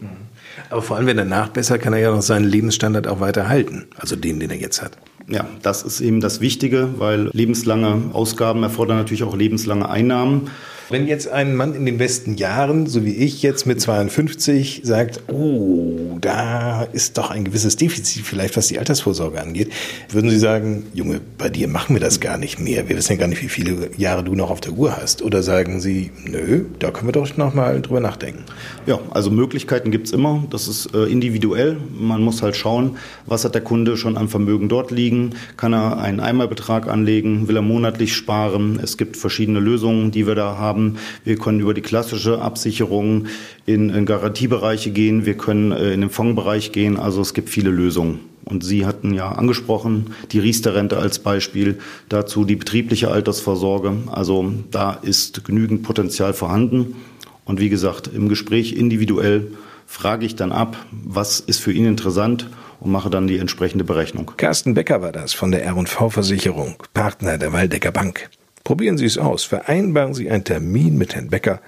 Aber 0.71 0.81
vor 0.81 0.97
allem, 0.97 1.07
wenn 1.07 1.19
er 1.19 1.27
nachbessert, 1.27 1.83
kann 1.83 1.93
er 1.93 1.99
ja 1.99 2.11
noch 2.13 2.23
seinen 2.23 2.47
Lebensstandard 2.47 3.07
auch 3.07 3.21
weiter 3.21 3.47
halten. 3.47 3.89
Also 3.99 4.17
den, 4.17 4.41
den 4.41 4.49
er 4.49 4.57
jetzt 4.57 4.81
hat. 4.81 4.97
Ja, 5.31 5.49
das 5.63 5.83
ist 5.85 6.01
eben 6.01 6.21
das 6.21 6.41
Wichtige, 6.41 6.89
weil 6.99 7.31
lebenslange 7.33 8.11
Ausgaben 8.13 8.65
erfordern 8.65 8.97
natürlich 8.97 9.23
auch 9.23 9.37
lebenslange 9.37 9.89
Einnahmen. 9.89 10.51
Wenn 10.91 11.07
jetzt 11.07 11.29
ein 11.29 11.55
Mann 11.55 11.77
in 11.77 11.87
den 11.87 11.99
besten 11.99 12.35
Jahren, 12.35 12.89
so 12.89 13.05
wie 13.05 13.15
ich 13.15 13.43
jetzt 13.43 13.65
mit 13.65 13.81
52, 13.81 14.81
sagt, 14.83 15.23
oh, 15.29 16.19
da 16.21 16.83
ist 16.83 17.17
doch 17.17 17.31
ein 17.31 17.45
gewisses 17.45 17.77
Defizit 17.77 18.25
vielleicht, 18.25 18.57
was 18.57 18.67
die 18.67 18.79
Altersvorsorge 18.81 19.41
angeht, 19.41 19.71
würden 20.09 20.31
Sie 20.31 20.39
sagen, 20.41 20.87
Junge, 20.93 21.21
bei 21.39 21.49
dir 21.49 21.69
machen 21.69 21.95
wir 21.95 22.01
das 22.01 22.19
gar 22.19 22.39
nicht 22.39 22.59
mehr. 22.59 22.89
Wir 22.89 22.97
wissen 22.97 23.13
ja 23.13 23.19
gar 23.21 23.29
nicht, 23.29 23.41
wie 23.41 23.49
viele 23.49 23.91
Jahre 23.99 24.25
du 24.25 24.35
noch 24.35 24.51
auf 24.51 24.61
der 24.61 24.73
Uhr 24.73 24.97
hast. 24.97 25.23
Oder 25.23 25.45
sagen 25.45 25.81
Sie, 25.81 26.11
nö, 26.25 26.65
da 26.81 26.91
können 26.91 27.07
wir 27.07 27.13
doch 27.13 27.37
noch 27.37 27.55
mal 27.55 27.81
drüber 27.81 28.01
nachdenken. 28.01 28.43
Ja, 28.87 28.99
also 29.13 29.31
Möglichkeiten 29.31 29.93
gibt's 29.93 30.11
immer. 30.11 30.43
Das 30.51 30.67
ist 30.67 30.93
äh, 30.93 31.05
individuell. 31.05 31.77
Man 31.97 32.21
muss 32.21 32.43
halt 32.43 32.57
schauen, 32.57 32.97
was 33.27 33.45
hat 33.45 33.55
der 33.55 33.63
Kunde 33.63 33.97
schon 33.97 34.17
an 34.17 34.29
Vermögen 34.29 34.69
dort 34.69 34.91
liegen. 34.91 35.37
Kann 35.57 35.73
er 35.73 35.99
einen 35.99 36.19
Einmalbetrag 36.19 36.89
anlegen? 36.89 37.47
Will 37.47 37.55
er 37.55 37.63
monatlich 37.63 38.13
sparen? 38.13 38.81
Es 38.83 38.97
gibt 38.97 39.17
verschiedene 39.17 39.61
Lösungen, 39.61 40.11
die 40.11 40.27
wir 40.27 40.35
da 40.35 40.59
haben 40.59 40.80
haben. 40.81 40.97
Wir 41.25 41.37
können 41.37 41.61
über 41.61 41.75
die 41.75 41.81
klassische 41.81 42.41
Absicherung 42.41 43.27
in, 43.67 43.91
in 43.91 44.07
Garantiebereiche 44.07 44.91
gehen. 44.91 45.27
Wir 45.27 45.35
können 45.35 45.73
äh, 45.73 45.93
in 45.93 46.01
den 46.01 46.11
Fondsbereich 46.11 46.73
gehen. 46.73 46.97
Also 46.97 47.21
es 47.21 47.35
gibt 47.35 47.49
viele 47.49 47.71
Lösungen. 47.71 48.21
Und 48.45 48.65
Sie 48.65 48.85
hatten 48.85 49.15
ja 49.15 49.31
angesprochen, 49.31 50.15
die 50.33 50.41
Riester-Rente 50.41 50.97
als 50.97 51.21
Beispiel, 51.21 51.79
dazu 52.09 52.45
die 52.45 52.57
betriebliche 52.57 53.11
Altersvorsorge. 53.11 53.93
Also 54.11 54.53
da 54.71 54.95
ist 54.95 55.45
genügend 55.45 55.83
Potenzial 55.83 56.33
vorhanden. 56.33 56.97
Und 57.45 57.61
wie 57.61 57.69
gesagt, 57.69 58.11
im 58.13 58.29
Gespräch 58.29 58.73
individuell 58.73 59.53
frage 59.87 60.25
ich 60.25 60.37
dann 60.37 60.53
ab, 60.53 60.77
was 60.91 61.41
ist 61.41 61.61
für 61.61 61.73
ihn 61.73 61.85
interessant 61.85 62.49
und 62.81 62.91
mache 62.91 63.11
dann 63.11 63.27
die 63.27 63.39
entsprechende 63.39 63.85
Berechnung. 63.85 64.33
Carsten 64.37 64.75
Becker 64.75 65.03
war 65.03 65.13
das 65.13 65.33
von 65.33 65.51
der 65.51 65.65
R&V-Versicherung, 65.65 66.77
Partner 66.95 67.39
der 67.39 67.53
Waldecker 67.53 67.93
Bank. 67.93 68.31
Probieren 68.71 68.99
Sie 68.99 69.05
es 69.05 69.19
aus. 69.19 69.43
Vereinbaren 69.43 70.15
Sie 70.15 70.31
einen 70.31 70.45
Termin 70.45 70.97
mit 70.97 71.17
Herrn 71.17 71.29
Becker, 71.29 71.61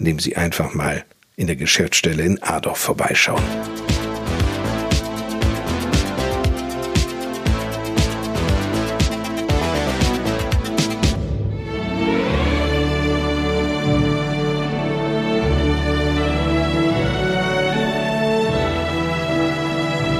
indem 0.00 0.18
Sie 0.18 0.34
einfach 0.34 0.74
mal 0.74 1.04
in 1.36 1.46
der 1.46 1.54
Geschäftsstelle 1.54 2.24
in 2.24 2.42
Adorf 2.42 2.76
vorbeischauen. 2.76 3.40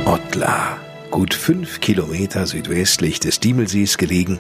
Ottlar, 0.04 0.78
gut 1.10 1.34
fünf 1.34 1.80
Kilometer 1.80 2.46
südwestlich 2.46 3.18
des 3.18 3.40
Diemelsees 3.40 3.98
gelegen, 3.98 4.38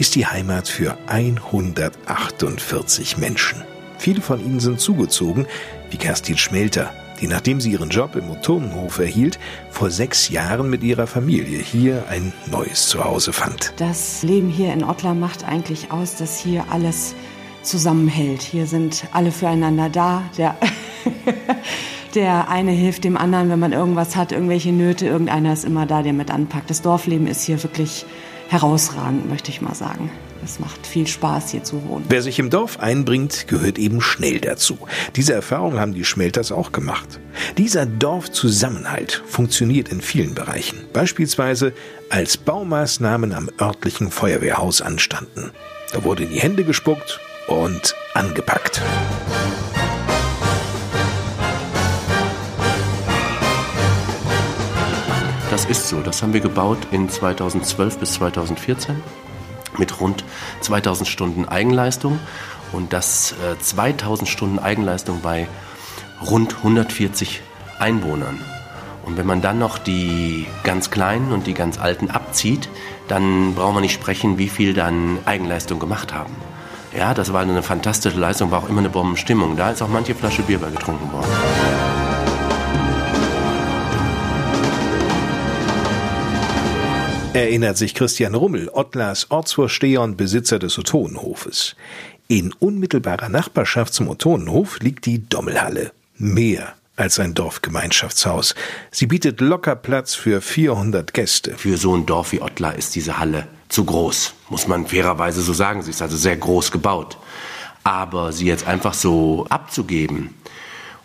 ist 0.00 0.14
die 0.14 0.26
Heimat 0.26 0.66
für 0.66 0.96
148 1.08 3.18
Menschen. 3.18 3.62
Viele 3.98 4.22
von 4.22 4.40
ihnen 4.40 4.58
sind 4.58 4.80
zugezogen, 4.80 5.46
wie 5.90 5.98
Kerstin 5.98 6.38
Schmelter, 6.38 6.90
die 7.20 7.26
nachdem 7.26 7.60
sie 7.60 7.72
ihren 7.72 7.90
Job 7.90 8.16
im 8.16 8.28
Motorenhof 8.28 8.98
erhielt, 8.98 9.38
vor 9.70 9.90
sechs 9.90 10.30
Jahren 10.30 10.70
mit 10.70 10.82
ihrer 10.82 11.06
Familie 11.06 11.58
hier 11.58 12.04
ein 12.08 12.32
neues 12.50 12.88
Zuhause 12.88 13.34
fand. 13.34 13.74
Das 13.76 14.22
Leben 14.22 14.48
hier 14.48 14.72
in 14.72 14.84
Ottlar 14.84 15.14
macht 15.14 15.44
eigentlich 15.44 15.92
aus, 15.92 16.16
dass 16.16 16.40
hier 16.40 16.64
alles 16.70 17.14
zusammenhält. 17.62 18.40
Hier 18.40 18.66
sind 18.66 19.04
alle 19.12 19.30
füreinander 19.30 19.90
da. 19.90 20.22
Der, 20.38 20.56
der 22.14 22.48
eine 22.48 22.70
hilft 22.70 23.04
dem 23.04 23.18
anderen, 23.18 23.50
wenn 23.50 23.58
man 23.58 23.74
irgendwas 23.74 24.16
hat, 24.16 24.32
irgendwelche 24.32 24.72
Nöte. 24.72 25.04
Irgendeiner 25.04 25.52
ist 25.52 25.66
immer 25.66 25.84
da, 25.84 26.02
der 26.02 26.14
mit 26.14 26.30
anpackt. 26.30 26.70
Das 26.70 26.80
Dorfleben 26.80 27.26
ist 27.26 27.42
hier 27.42 27.62
wirklich 27.62 28.06
herausragend, 28.50 29.28
möchte 29.30 29.50
ich 29.50 29.60
mal 29.60 29.74
sagen. 29.74 30.10
Es 30.42 30.58
macht 30.58 30.86
viel 30.86 31.06
Spaß, 31.06 31.50
hier 31.50 31.62
zu 31.62 31.86
wohnen. 31.86 32.04
Wer 32.08 32.22
sich 32.22 32.38
im 32.38 32.50
Dorf 32.50 32.80
einbringt, 32.80 33.46
gehört 33.46 33.78
eben 33.78 34.00
schnell 34.00 34.40
dazu. 34.40 34.78
Diese 35.14 35.34
Erfahrung 35.34 35.78
haben 35.78 35.94
die 35.94 36.04
Schmelters 36.04 36.50
auch 36.50 36.72
gemacht. 36.72 37.20
Dieser 37.58 37.86
Dorfzusammenhalt 37.86 39.22
funktioniert 39.26 39.90
in 39.90 40.00
vielen 40.00 40.34
Bereichen. 40.34 40.78
Beispielsweise 40.92 41.72
als 42.08 42.36
Baumaßnahmen 42.38 43.32
am 43.32 43.50
örtlichen 43.60 44.10
Feuerwehrhaus 44.10 44.80
anstanden. 44.80 45.52
Da 45.92 46.02
wurde 46.04 46.24
in 46.24 46.30
die 46.30 46.40
Hände 46.40 46.64
gespuckt 46.64 47.20
und 47.46 47.94
angepackt. 48.14 48.80
Ist 55.70 55.88
so. 55.88 56.00
Das 56.00 56.22
haben 56.22 56.32
wir 56.32 56.40
gebaut 56.40 56.78
in 56.90 57.08
2012 57.08 57.98
bis 57.98 58.14
2014 58.14 59.00
mit 59.78 60.00
rund 60.00 60.24
2000 60.62 61.08
Stunden 61.08 61.48
Eigenleistung 61.48 62.18
und 62.72 62.92
das 62.92 63.32
äh, 63.32 63.56
2000 63.58 64.28
Stunden 64.28 64.58
Eigenleistung 64.58 65.20
bei 65.22 65.46
rund 66.28 66.56
140 66.56 67.40
Einwohnern. 67.78 68.40
Und 69.04 69.16
wenn 69.16 69.26
man 69.26 69.40
dann 69.40 69.60
noch 69.60 69.78
die 69.78 70.46
ganz 70.64 70.90
Kleinen 70.90 71.32
und 71.32 71.46
die 71.46 71.54
ganz 71.54 71.78
Alten 71.78 72.10
abzieht, 72.10 72.68
dann 73.06 73.54
braucht 73.54 73.74
man 73.74 73.82
nicht 73.82 73.94
sprechen, 73.94 74.38
wie 74.38 74.48
viel 74.48 74.74
dann 74.74 75.18
Eigenleistung 75.24 75.78
gemacht 75.78 76.12
haben. 76.12 76.34
Ja, 76.96 77.14
das 77.14 77.32
war 77.32 77.42
eine 77.42 77.62
fantastische 77.62 78.18
Leistung, 78.18 78.50
war 78.50 78.64
auch 78.64 78.68
immer 78.68 78.80
eine 78.80 78.90
Bombenstimmung. 78.90 79.56
Da 79.56 79.70
ist 79.70 79.80
auch 79.82 79.88
manche 79.88 80.16
Flasche 80.16 80.42
Bier 80.42 80.58
bei 80.58 80.70
getrunken 80.70 81.12
worden. 81.12 81.89
Erinnert 87.32 87.78
sich 87.78 87.94
Christian 87.94 88.34
Rummel, 88.34 88.68
Ottlers 88.72 89.30
Ortsvorsteher 89.30 90.02
und 90.02 90.16
Besitzer 90.16 90.58
des 90.58 90.76
Otonenhofes. 90.80 91.76
In 92.26 92.52
unmittelbarer 92.54 93.28
Nachbarschaft 93.28 93.94
zum 93.94 94.08
Otonenhof 94.08 94.80
liegt 94.80 95.06
die 95.06 95.28
Dommelhalle. 95.28 95.92
Mehr 96.16 96.74
als 96.96 97.20
ein 97.20 97.34
Dorfgemeinschaftshaus. 97.34 98.56
Sie 98.90 99.06
bietet 99.06 99.40
locker 99.40 99.76
Platz 99.76 100.16
für 100.16 100.40
400 100.40 101.14
Gäste. 101.14 101.56
Für 101.56 101.76
so 101.76 101.94
ein 101.96 102.04
Dorf 102.04 102.32
wie 102.32 102.42
Ottlar 102.42 102.74
ist 102.74 102.96
diese 102.96 103.20
Halle 103.20 103.46
zu 103.68 103.84
groß, 103.84 104.34
muss 104.48 104.66
man 104.66 104.88
fairerweise 104.88 105.40
so 105.40 105.52
sagen. 105.52 105.82
Sie 105.82 105.90
ist 105.90 106.02
also 106.02 106.16
sehr 106.16 106.36
groß 106.36 106.72
gebaut. 106.72 107.16
Aber 107.84 108.32
sie 108.32 108.46
jetzt 108.46 108.66
einfach 108.66 108.92
so 108.92 109.46
abzugeben 109.48 110.34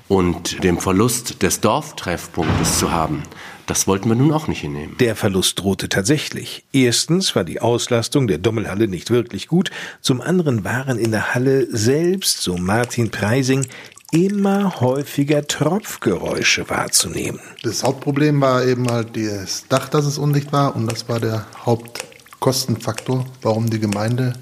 und 0.07 0.63
den 0.63 0.79
Verlust 0.79 1.43
des 1.43 1.61
Dorftreffpunktes 1.61 2.79
zu 2.79 2.91
haben, 2.91 3.21
das 3.67 3.87
wollten 3.87 4.09
wir 4.09 4.15
nun 4.15 4.31
auch 4.31 4.47
nicht 4.47 4.61
hinnehmen. 4.61 4.95
Der 4.99 5.15
Verlust 5.15 5.59
drohte 5.59 5.89
tatsächlich. 5.89 6.65
Erstens 6.71 7.35
war 7.35 7.43
die 7.43 7.61
Auslastung 7.61 8.27
der 8.27 8.37
Dommelhalle 8.37 8.87
nicht 8.87 9.11
wirklich 9.11 9.47
gut. 9.47 9.71
Zum 10.01 10.21
anderen 10.21 10.63
waren 10.63 10.97
in 10.97 11.11
der 11.11 11.33
Halle 11.33 11.67
selbst, 11.69 12.41
so 12.41 12.57
Martin 12.57 13.09
Preising, 13.09 13.65
immer 14.11 14.79
häufiger 14.79 15.47
Tropfgeräusche 15.47 16.69
wahrzunehmen. 16.69 17.39
Das 17.63 17.83
Hauptproblem 17.83 18.39
war 18.39 18.63
eben 18.63 18.89
halt 18.89 19.17
das 19.17 19.67
Dach, 19.67 19.89
dass 19.89 20.05
es 20.05 20.17
undicht 20.17 20.53
war 20.53 20.75
und 20.75 20.91
das 20.91 21.09
war 21.09 21.19
der 21.19 21.45
Hauptkostenfaktor, 21.65 23.25
warum 23.41 23.69
die 23.69 23.79
Gemeinde 23.79 24.33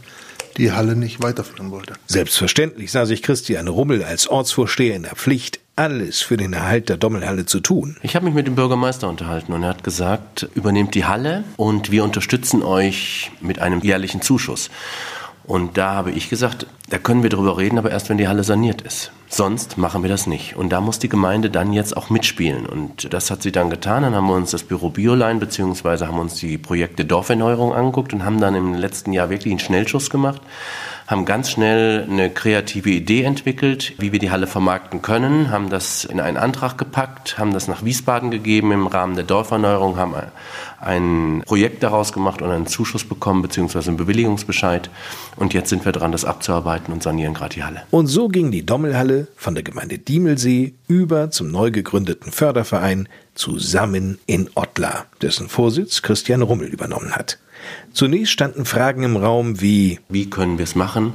die 0.57 0.71
Halle 0.71 0.95
nicht 0.95 1.23
weiterführen 1.23 1.71
wollte. 1.71 1.93
Selbstverständlich 2.05 2.91
sah 2.91 3.05
sich 3.05 3.23
Christian 3.23 3.67
Rummel 3.67 4.03
als 4.03 4.27
Ortsvorsteher 4.27 4.95
in 4.95 5.03
der 5.03 5.15
Pflicht, 5.15 5.59
alles 5.75 6.21
für 6.21 6.37
den 6.37 6.53
Erhalt 6.53 6.89
der 6.89 6.97
Dommelhalle 6.97 7.45
zu 7.45 7.59
tun. 7.59 7.97
Ich 8.03 8.15
habe 8.15 8.25
mich 8.25 8.35
mit 8.35 8.45
dem 8.45 8.55
Bürgermeister 8.55 9.09
unterhalten 9.09 9.53
und 9.53 9.63
er 9.63 9.69
hat 9.69 9.83
gesagt, 9.83 10.47
übernehmt 10.53 10.93
die 10.93 11.05
Halle 11.05 11.43
und 11.57 11.91
wir 11.91 12.03
unterstützen 12.03 12.61
euch 12.61 13.31
mit 13.41 13.59
einem 13.59 13.81
jährlichen 13.81 14.21
Zuschuss. 14.21 14.69
Und 15.45 15.77
da 15.77 15.91
habe 15.91 16.11
ich 16.11 16.29
gesagt, 16.29 16.67
da 16.89 16.97
können 16.97 17.21
wir 17.21 17.29
drüber 17.29 17.57
reden, 17.57 17.77
aber 17.77 17.91
erst 17.91 18.09
wenn 18.09 18.17
die 18.17 18.29
Halle 18.29 18.45
saniert 18.45 18.81
ist. 18.81 19.11
Sonst 19.27 19.77
machen 19.77 20.01
wir 20.01 20.09
das 20.09 20.25
nicht. 20.25 20.55
Und 20.55 20.69
da 20.69 20.79
muss 20.79 20.99
die 20.99 21.09
Gemeinde 21.09 21.49
dann 21.49 21.73
jetzt 21.73 21.97
auch 21.97 22.09
mitspielen. 22.09 22.65
Und 22.65 23.13
das 23.13 23.29
hat 23.29 23.41
sie 23.41 23.51
dann 23.51 23.69
getan. 23.69 24.03
Dann 24.03 24.15
haben 24.15 24.27
wir 24.27 24.35
uns 24.35 24.51
das 24.51 24.63
Büro 24.63 24.89
Bioline 24.89 25.39
beziehungsweise 25.39 26.07
haben 26.07 26.19
uns 26.19 26.35
die 26.35 26.57
Projekte 26.57 27.03
Dorferneuerung 27.03 27.73
angeguckt 27.73 28.13
und 28.13 28.23
haben 28.23 28.39
dann 28.39 28.55
im 28.55 28.73
letzten 28.73 29.11
Jahr 29.11 29.29
wirklich 29.29 29.51
einen 29.51 29.59
Schnellschuss 29.59 30.09
gemacht 30.09 30.41
haben 31.13 31.25
ganz 31.25 31.51
schnell 31.51 32.07
eine 32.09 32.31
kreative 32.31 32.89
Idee 32.89 33.21
entwickelt, 33.21 33.93
wie 33.99 34.11
wir 34.11 34.17
die 34.17 34.31
Halle 34.31 34.47
vermarkten 34.47 35.03
können, 35.03 35.51
haben 35.51 35.69
das 35.69 36.05
in 36.05 36.19
einen 36.19 36.37
Antrag 36.37 36.75
gepackt, 36.77 37.37
haben 37.37 37.53
das 37.53 37.67
nach 37.67 37.85
Wiesbaden 37.85 38.31
gegeben 38.31 38.71
im 38.71 38.87
Rahmen 38.87 39.15
der 39.15 39.23
Dorferneuerung, 39.23 39.97
haben 39.97 40.15
ein 40.81 41.43
Projekt 41.45 41.83
daraus 41.83 42.13
gemacht 42.13 42.41
und 42.41 42.49
einen 42.49 42.65
Zuschuss 42.65 43.03
bekommen, 43.03 43.43
beziehungsweise 43.43 43.89
einen 43.89 43.97
Bewilligungsbescheid. 43.97 44.89
Und 45.35 45.53
jetzt 45.53 45.69
sind 45.69 45.85
wir 45.85 45.91
dran, 45.91 46.11
das 46.11 46.25
abzuarbeiten 46.25 46.91
und 46.91 47.03
sanieren 47.03 47.35
gerade 47.35 47.53
die 47.53 47.63
Halle. 47.63 47.83
Und 47.91 48.07
so 48.07 48.27
ging 48.27 48.49
die 48.49 48.65
Dommelhalle 48.65 49.27
von 49.35 49.53
der 49.53 49.63
Gemeinde 49.63 49.99
Diemelsee 49.99 50.73
über 50.87 51.29
zum 51.29 51.51
neu 51.51 51.69
gegründeten 51.69 52.31
Förderverein 52.31 53.07
Zusammen 53.35 54.19
in 54.25 54.49
Ottlar, 54.55 55.05
dessen 55.21 55.47
Vorsitz 55.47 56.01
Christian 56.01 56.41
Rummel 56.41 56.67
übernommen 56.67 57.15
hat. 57.15 57.37
Zunächst 57.93 58.33
standen 58.33 58.65
Fragen 58.65 59.03
im 59.03 59.17
Raum 59.17 59.61
wie 59.61 59.99
Wie 60.09 60.29
können 60.29 60.57
wir 60.57 60.63
es 60.63 60.75
machen? 60.75 61.13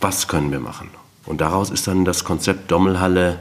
Was 0.00 0.28
können 0.28 0.50
wir 0.52 0.60
machen? 0.60 0.90
Und 1.26 1.40
daraus 1.40 1.70
ist 1.70 1.86
dann 1.86 2.04
das 2.04 2.24
Konzept 2.24 2.70
Dommelhalle, 2.70 3.38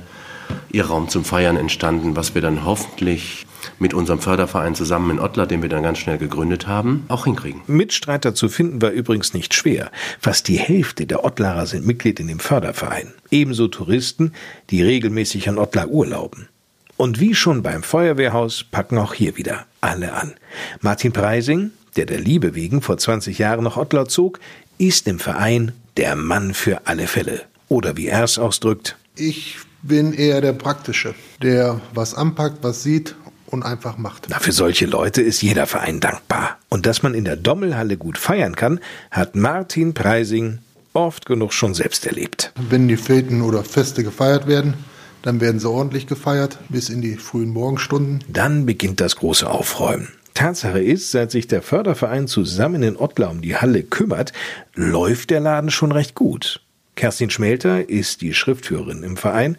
ihr 0.71 0.85
Raum 0.85 1.09
zum 1.09 1.25
Feiern 1.25 1.57
entstanden, 1.57 2.15
was 2.15 2.35
wir 2.35 2.41
dann 2.41 2.65
hoffentlich 2.65 3.45
mit 3.79 3.93
unserem 3.93 4.19
Förderverein 4.19 4.75
zusammen 4.75 5.11
in 5.11 5.19
Ottlar, 5.19 5.47
den 5.47 5.61
wir 5.61 5.69
dann 5.69 5.83
ganz 5.83 5.99
schnell 5.99 6.17
gegründet 6.17 6.67
haben, 6.67 7.05
auch 7.07 7.25
hinkriegen. 7.25 7.61
Mitstreiter 7.67 8.35
zu 8.35 8.49
finden 8.49 8.81
war 8.81 8.91
übrigens 8.91 9.33
nicht 9.33 9.53
schwer. 9.53 9.91
Fast 10.19 10.47
die 10.47 10.57
Hälfte 10.57 11.05
der 11.05 11.23
Ottlarer 11.23 11.65
sind 11.65 11.85
Mitglied 11.85 12.19
in 12.19 12.27
dem 12.27 12.39
Förderverein. 12.39 13.13
Ebenso 13.31 13.67
Touristen, 13.67 14.33
die 14.69 14.83
regelmäßig 14.83 15.49
an 15.49 15.57
Ottlar 15.57 15.89
urlauben. 15.89 16.49
Und 16.97 17.19
wie 17.19 17.35
schon 17.35 17.63
beim 17.63 17.83
Feuerwehrhaus 17.83 18.63
packen 18.63 18.97
auch 18.97 19.13
hier 19.13 19.37
wieder 19.37 19.65
alle 19.81 20.13
an. 20.13 20.35
Martin 20.81 21.11
Preising, 21.11 21.71
der 21.93 22.05
der 22.05 22.19
Liebe 22.19 22.55
wegen 22.55 22.81
vor 22.81 22.97
20 22.97 23.37
Jahren 23.37 23.63
nach 23.63 23.77
Ottlar 23.77 24.07
zog, 24.07 24.39
ist 24.77 25.07
im 25.07 25.19
Verein 25.19 25.71
der 25.97 26.15
Mann 26.15 26.53
für 26.53 26.87
alle 26.87 27.07
Fälle. 27.07 27.41
Oder 27.69 27.97
wie 27.97 28.07
er 28.07 28.23
es 28.23 28.37
ausdrückt. 28.37 28.97
Ich 29.15 29.57
bin 29.81 30.13
eher 30.13 30.41
der 30.41 30.53
Praktische, 30.53 31.13
der 31.41 31.81
was 31.93 32.13
anpackt, 32.13 32.63
was 32.63 32.83
sieht 32.83 33.15
und 33.47 33.63
einfach 33.63 33.97
macht. 33.97 34.27
Na, 34.29 34.39
für 34.39 34.51
solche 34.51 34.85
Leute 34.85 35.21
ist 35.21 35.41
jeder 35.41 35.67
Verein 35.67 35.99
dankbar. 35.99 36.57
Und 36.69 36.85
dass 36.85 37.03
man 37.03 37.13
in 37.13 37.25
der 37.25 37.35
Dommelhalle 37.35 37.97
gut 37.97 38.17
feiern 38.17 38.55
kann, 38.55 38.79
hat 39.11 39.35
Martin 39.35 39.93
Preising 39.93 40.59
oft 40.93 41.25
genug 41.25 41.53
schon 41.53 41.73
selbst 41.73 42.05
erlebt. 42.05 42.51
Wenn 42.69 42.87
die 42.87 42.97
Feten 42.97 43.41
oder 43.41 43.63
Feste 43.63 44.03
gefeiert 44.03 44.47
werden, 44.47 44.73
dann 45.21 45.39
werden 45.39 45.59
sie 45.59 45.69
ordentlich 45.69 46.07
gefeiert 46.07 46.57
bis 46.69 46.89
in 46.89 47.01
die 47.01 47.15
frühen 47.15 47.49
Morgenstunden. 47.49 48.23
Dann 48.27 48.65
beginnt 48.65 48.99
das 48.99 49.15
große 49.15 49.49
Aufräumen. 49.49 50.09
Tatsache 50.33 50.81
ist, 50.81 51.11
seit 51.11 51.31
sich 51.31 51.47
der 51.47 51.61
Förderverein 51.61 52.27
zusammen 52.27 52.83
in 52.83 52.97
Ottlar 52.97 53.31
um 53.31 53.41
die 53.41 53.55
Halle 53.55 53.83
kümmert, 53.83 54.33
läuft 54.75 55.29
der 55.29 55.39
Laden 55.39 55.71
schon 55.71 55.91
recht 55.91 56.15
gut. 56.15 56.61
Kerstin 56.95 57.29
Schmelter 57.29 57.89
ist 57.89 58.21
die 58.21 58.33
Schriftführerin 58.33 59.03
im 59.03 59.17
Verein 59.17 59.57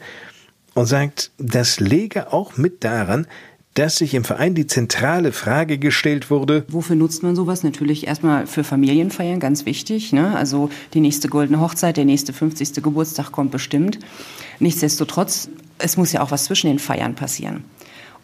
und 0.75 0.87
sagt, 0.87 1.31
das 1.39 1.81
lege 1.81 2.33
auch 2.33 2.57
mit 2.57 2.85
daran, 2.85 3.27
dass 3.75 3.97
sich 3.97 4.15
im 4.15 4.23
Verein 4.23 4.55
die 4.55 4.69
zentrale 4.69 5.33
Frage 5.33 5.79
gestellt 5.79 6.31
wurde. 6.31 6.65
Wofür 6.69 6.95
nutzt 6.95 7.25
man 7.25 7.35
sowas? 7.35 7.65
Natürlich 7.65 8.07
erstmal 8.07 8.47
für 8.47 8.63
Familienfeiern, 8.63 9.41
ganz 9.41 9.67
wichtig. 9.67 10.13
Ne? 10.13 10.37
Also 10.37 10.71
die 10.95 11.01
nächste 11.01 11.29
goldene 11.29 11.61
Hochzeit, 11.61 11.97
der 11.97 12.05
nächste 12.05 12.33
50. 12.33 12.83
Geburtstag 12.83 13.33
kommt 13.33 13.51
bestimmt. 13.51 13.99
Nichtsdestotrotz, 14.61 15.49
es 15.79 15.97
muss 15.97 16.13
ja 16.13 16.23
auch 16.23 16.31
was 16.31 16.45
zwischen 16.45 16.69
den 16.69 16.79
Feiern 16.79 17.17
passieren. 17.17 17.65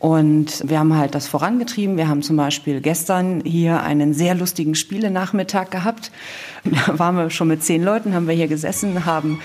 Und 0.01 0.67
wir 0.67 0.79
haben 0.79 0.97
halt 0.97 1.15
das 1.15 1.29
vorangetrieben. 1.29 1.99
Wir 1.99 2.09
haben 2.09 2.23
zum 2.23 2.35
Beispiel 2.37 2.81
gestern 2.81 3.43
hier 3.45 3.83
einen 3.83 4.15
sehr 4.15 4.35
lustigen 4.35 4.75
Spielenachmittag 4.75 5.71
gehabt. 5.71 6.11
Da 6.63 6.99
waren 6.99 7.17
wir 7.17 7.31
schon 7.31 7.49
mit 7.49 7.63
zehn 7.63 7.83
Leuten, 7.83 8.15
haben 8.15 8.29
wir 8.29 8.35
hier 8.35 8.49
gesessen, 8.49 9.07
haben 9.07 9.41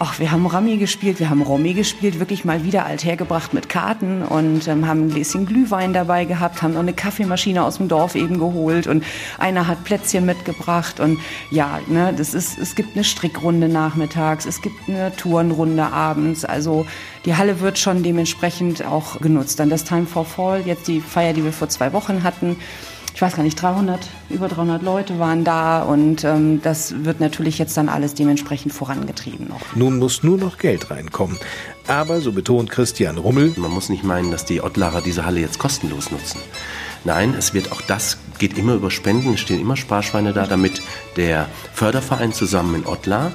Ach, 0.00 0.20
wir 0.20 0.30
haben 0.30 0.46
Rami 0.46 0.76
gespielt, 0.76 1.18
wir 1.18 1.28
haben 1.28 1.42
Romy 1.42 1.74
gespielt, 1.74 2.20
wirklich 2.20 2.44
mal 2.44 2.62
wieder 2.62 2.86
althergebracht 2.86 3.52
mit 3.52 3.68
Karten 3.68 4.22
und 4.22 4.68
ähm, 4.68 4.86
haben 4.86 5.06
ein 5.06 5.10
Gläschen 5.10 5.44
Glühwein 5.44 5.92
dabei 5.92 6.24
gehabt, 6.24 6.62
haben 6.62 6.74
noch 6.74 6.80
eine 6.80 6.92
Kaffeemaschine 6.92 7.64
aus 7.64 7.78
dem 7.78 7.88
Dorf 7.88 8.14
eben 8.14 8.38
geholt 8.38 8.86
und 8.86 9.02
einer 9.38 9.66
hat 9.66 9.82
Plätzchen 9.82 10.24
mitgebracht 10.24 11.00
und 11.00 11.18
ja, 11.50 11.80
ne, 11.88 12.14
das 12.16 12.32
ist, 12.32 12.58
es 12.58 12.76
gibt 12.76 12.94
eine 12.94 13.02
Strickrunde 13.02 13.68
nachmittags, 13.68 14.46
es 14.46 14.62
gibt 14.62 14.76
eine 14.88 15.10
Tourenrunde 15.16 15.86
abends, 15.86 16.44
also 16.44 16.86
die 17.28 17.36
Halle 17.36 17.60
wird 17.60 17.78
schon 17.78 18.02
dementsprechend 18.02 18.86
auch 18.86 19.20
genutzt. 19.20 19.60
Dann 19.60 19.68
das 19.68 19.84
Time 19.84 20.06
for 20.06 20.24
Fall, 20.24 20.62
jetzt 20.64 20.88
die 20.88 21.02
Feier, 21.02 21.34
die 21.34 21.44
wir 21.44 21.52
vor 21.52 21.68
zwei 21.68 21.92
Wochen 21.92 22.22
hatten, 22.22 22.56
ich 23.14 23.20
weiß 23.20 23.36
gar 23.36 23.42
nicht, 23.42 23.60
300, 23.60 24.00
über 24.30 24.48
300 24.48 24.82
Leute 24.82 25.18
waren 25.18 25.44
da 25.44 25.82
und 25.82 26.24
ähm, 26.24 26.62
das 26.62 27.04
wird 27.04 27.20
natürlich 27.20 27.58
jetzt 27.58 27.76
dann 27.76 27.90
alles 27.90 28.14
dementsprechend 28.14 28.72
vorangetrieben 28.72 29.46
noch. 29.46 29.60
Nun 29.74 29.98
muss 29.98 30.22
nur 30.22 30.38
noch 30.38 30.56
Geld 30.56 30.90
reinkommen. 30.90 31.36
Aber, 31.86 32.22
so 32.22 32.32
betont 32.32 32.70
Christian 32.70 33.18
Rummel, 33.18 33.52
Man 33.56 33.72
muss 33.72 33.90
nicht 33.90 34.04
meinen, 34.04 34.30
dass 34.30 34.46
die 34.46 34.62
Ottlarer 34.62 35.02
diese 35.02 35.26
Halle 35.26 35.40
jetzt 35.40 35.58
kostenlos 35.58 36.10
nutzen. 36.10 36.40
Nein, 37.04 37.34
es 37.36 37.52
wird 37.52 37.72
auch 37.72 37.82
das, 37.82 38.16
geht 38.38 38.56
immer 38.56 38.72
über 38.72 38.90
Spenden, 38.90 39.34
es 39.34 39.40
stehen 39.40 39.60
immer 39.60 39.76
Sparschweine 39.76 40.32
da, 40.32 40.46
damit 40.46 40.80
der 41.16 41.46
Förderverein 41.74 42.32
zusammen 42.32 42.74
in 42.74 42.86
Ottlar, 42.86 43.32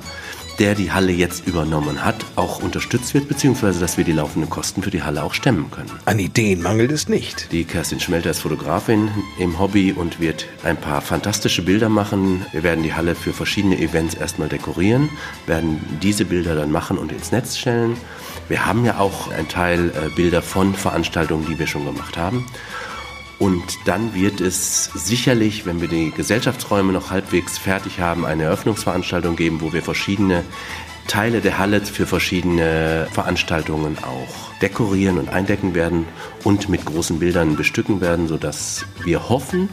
der 0.63 0.75
die 0.75 0.93
Halle 0.93 1.11
jetzt 1.11 1.45
übernommen 1.45 2.05
hat, 2.05 2.15
auch 2.37 2.63
unterstützt 2.63 3.13
wird, 3.13 3.27
beziehungsweise 3.27 3.81
dass 3.81 3.97
wir 3.97 4.05
die 4.05 4.13
laufenden 4.13 4.49
Kosten 4.49 4.81
für 4.81 4.91
die 4.91 5.03
Halle 5.03 5.21
auch 5.21 5.33
stemmen 5.33 5.69
können. 5.69 5.91
an 6.05 6.19
Ideen 6.19 6.61
mangelt 6.61 6.89
es 6.93 7.09
nicht. 7.09 7.51
Die 7.51 7.65
Kerstin 7.65 7.99
Schmelter 7.99 8.29
ist 8.29 8.39
Fotografin 8.39 9.11
im 9.37 9.59
Hobby 9.59 9.91
und 9.91 10.21
wird 10.21 10.45
ein 10.63 10.77
paar 10.77 11.01
fantastische 11.01 11.63
Bilder 11.63 11.89
machen. 11.89 12.45
Wir 12.53 12.63
werden 12.63 12.81
die 12.81 12.93
Halle 12.93 13.13
für 13.13 13.33
verschiedene 13.33 13.77
Events 13.77 14.15
erstmal 14.15 14.47
dekorieren, 14.47 15.09
werden 15.47 15.81
diese 16.01 16.23
Bilder 16.23 16.55
dann 16.55 16.71
machen 16.71 16.97
und 16.97 17.11
ins 17.11 17.33
Netz 17.33 17.57
stellen. 17.57 17.97
Wir 18.47 18.65
haben 18.65 18.85
ja 18.85 18.99
auch 18.99 19.31
ein 19.31 19.49
Teil 19.49 19.89
äh, 19.89 20.15
Bilder 20.15 20.41
von 20.41 20.75
Veranstaltungen, 20.75 21.45
die 21.45 21.59
wir 21.59 21.67
schon 21.67 21.83
gemacht 21.83 22.15
haben. 22.15 22.45
Und 23.43 23.79
dann 23.83 24.15
wird 24.15 24.39
es 24.39 24.85
sicherlich, 24.95 25.65
wenn 25.65 25.81
wir 25.81 25.89
die 25.89 26.11
Gesellschaftsräume 26.11 26.93
noch 26.93 27.11
halbwegs 27.11 27.57
fertig 27.57 27.99
haben, 27.99 28.25
eine 28.25 28.43
Eröffnungsveranstaltung 28.43 29.35
geben, 29.35 29.59
wo 29.59 29.73
wir 29.73 29.83
verschiedene 29.83 30.45
Teile 31.09 31.41
der 31.41 31.57
Halle 31.57 31.81
für 31.81 32.07
verschiedene 32.07 33.05
Veranstaltungen 33.11 33.97
auch 34.01 34.53
dekorieren 34.61 35.17
und 35.17 35.27
eindecken 35.27 35.75
werden 35.75 36.05
und 36.45 36.69
mit 36.69 36.85
großen 36.85 37.19
Bildern 37.19 37.57
bestücken 37.57 37.99
werden, 37.99 38.29
sodass 38.29 38.85
wir 39.03 39.27
hoffen, 39.27 39.67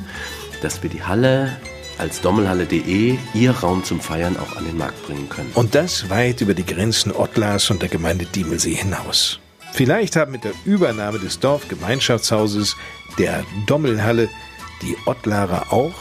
dass 0.62 0.82
wir 0.82 0.90
die 0.90 1.04
Halle 1.04 1.56
als 1.96 2.20
dommelhalle.de 2.22 3.18
ihr 3.34 3.50
Raum 3.52 3.84
zum 3.84 4.00
Feiern 4.00 4.36
auch 4.36 4.56
an 4.56 4.64
den 4.64 4.78
Markt 4.78 5.00
bringen 5.06 5.28
können. 5.28 5.52
Und 5.54 5.76
das 5.76 6.10
weit 6.10 6.40
über 6.40 6.54
die 6.54 6.66
Grenzen 6.66 7.12
Ottlars 7.12 7.70
und 7.70 7.82
der 7.82 7.88
Gemeinde 7.88 8.24
Diemelsee 8.24 8.74
hinaus. 8.74 9.38
Vielleicht 9.72 10.16
haben 10.16 10.32
mit 10.32 10.44
der 10.44 10.52
Übernahme 10.64 11.18
des 11.18 11.40
Dorfgemeinschaftshauses 11.40 12.76
der 13.18 13.44
Dommelhalle 13.66 14.28
die 14.82 14.96
Ottlarer 15.06 15.72
auch 15.72 15.94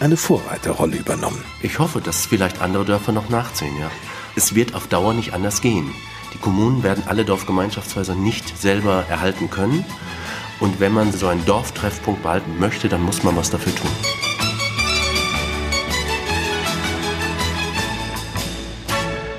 eine 0.00 0.16
Vorreiterrolle 0.16 0.96
übernommen. 0.96 1.42
Ich 1.62 1.78
hoffe, 1.78 2.00
dass 2.00 2.26
vielleicht 2.26 2.60
andere 2.60 2.84
Dörfer 2.84 3.12
noch 3.12 3.28
nachziehen, 3.28 3.76
ja. 3.78 3.90
Es 4.36 4.54
wird 4.54 4.74
auf 4.74 4.88
Dauer 4.88 5.14
nicht 5.14 5.32
anders 5.32 5.60
gehen. 5.60 5.92
Die 6.32 6.38
Kommunen 6.38 6.82
werden 6.82 7.04
alle 7.06 7.24
Dorfgemeinschaftshäuser 7.24 8.16
nicht 8.16 8.58
selber 8.58 9.04
erhalten 9.08 9.50
können. 9.50 9.84
Und 10.58 10.80
wenn 10.80 10.92
man 10.92 11.12
so 11.12 11.28
einen 11.28 11.44
Dorftreffpunkt 11.46 12.22
behalten 12.22 12.58
möchte, 12.58 12.88
dann 12.88 13.02
muss 13.02 13.22
man 13.22 13.36
was 13.36 13.50
dafür 13.50 13.74
tun. 13.74 13.90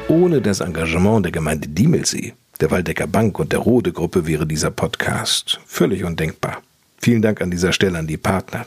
Ohne 0.08 0.41
das 0.41 0.62
Engagement 0.62 1.26
der 1.26 1.32
Gemeinde 1.34 1.67
Diemelsee, 1.67 2.34
der 2.62 2.72
Waldecker 2.72 3.08
Bank 3.08 3.39
und 3.39 3.52
der 3.52 3.60
Rode 3.60 3.91
Gruppe 3.91 4.28
wäre 4.28 4.48
dieser 4.48 4.72
Podcast 4.72 5.60
völlig 5.65 6.04
undenkbar. 6.04 6.62
Vielen 6.98 7.22
Dank 7.22 7.41
an 7.41 7.52
dieser 7.52 7.74
Stelle 7.74 8.00
an 8.00 8.08
die 8.08 8.18
Partner. 8.18 8.65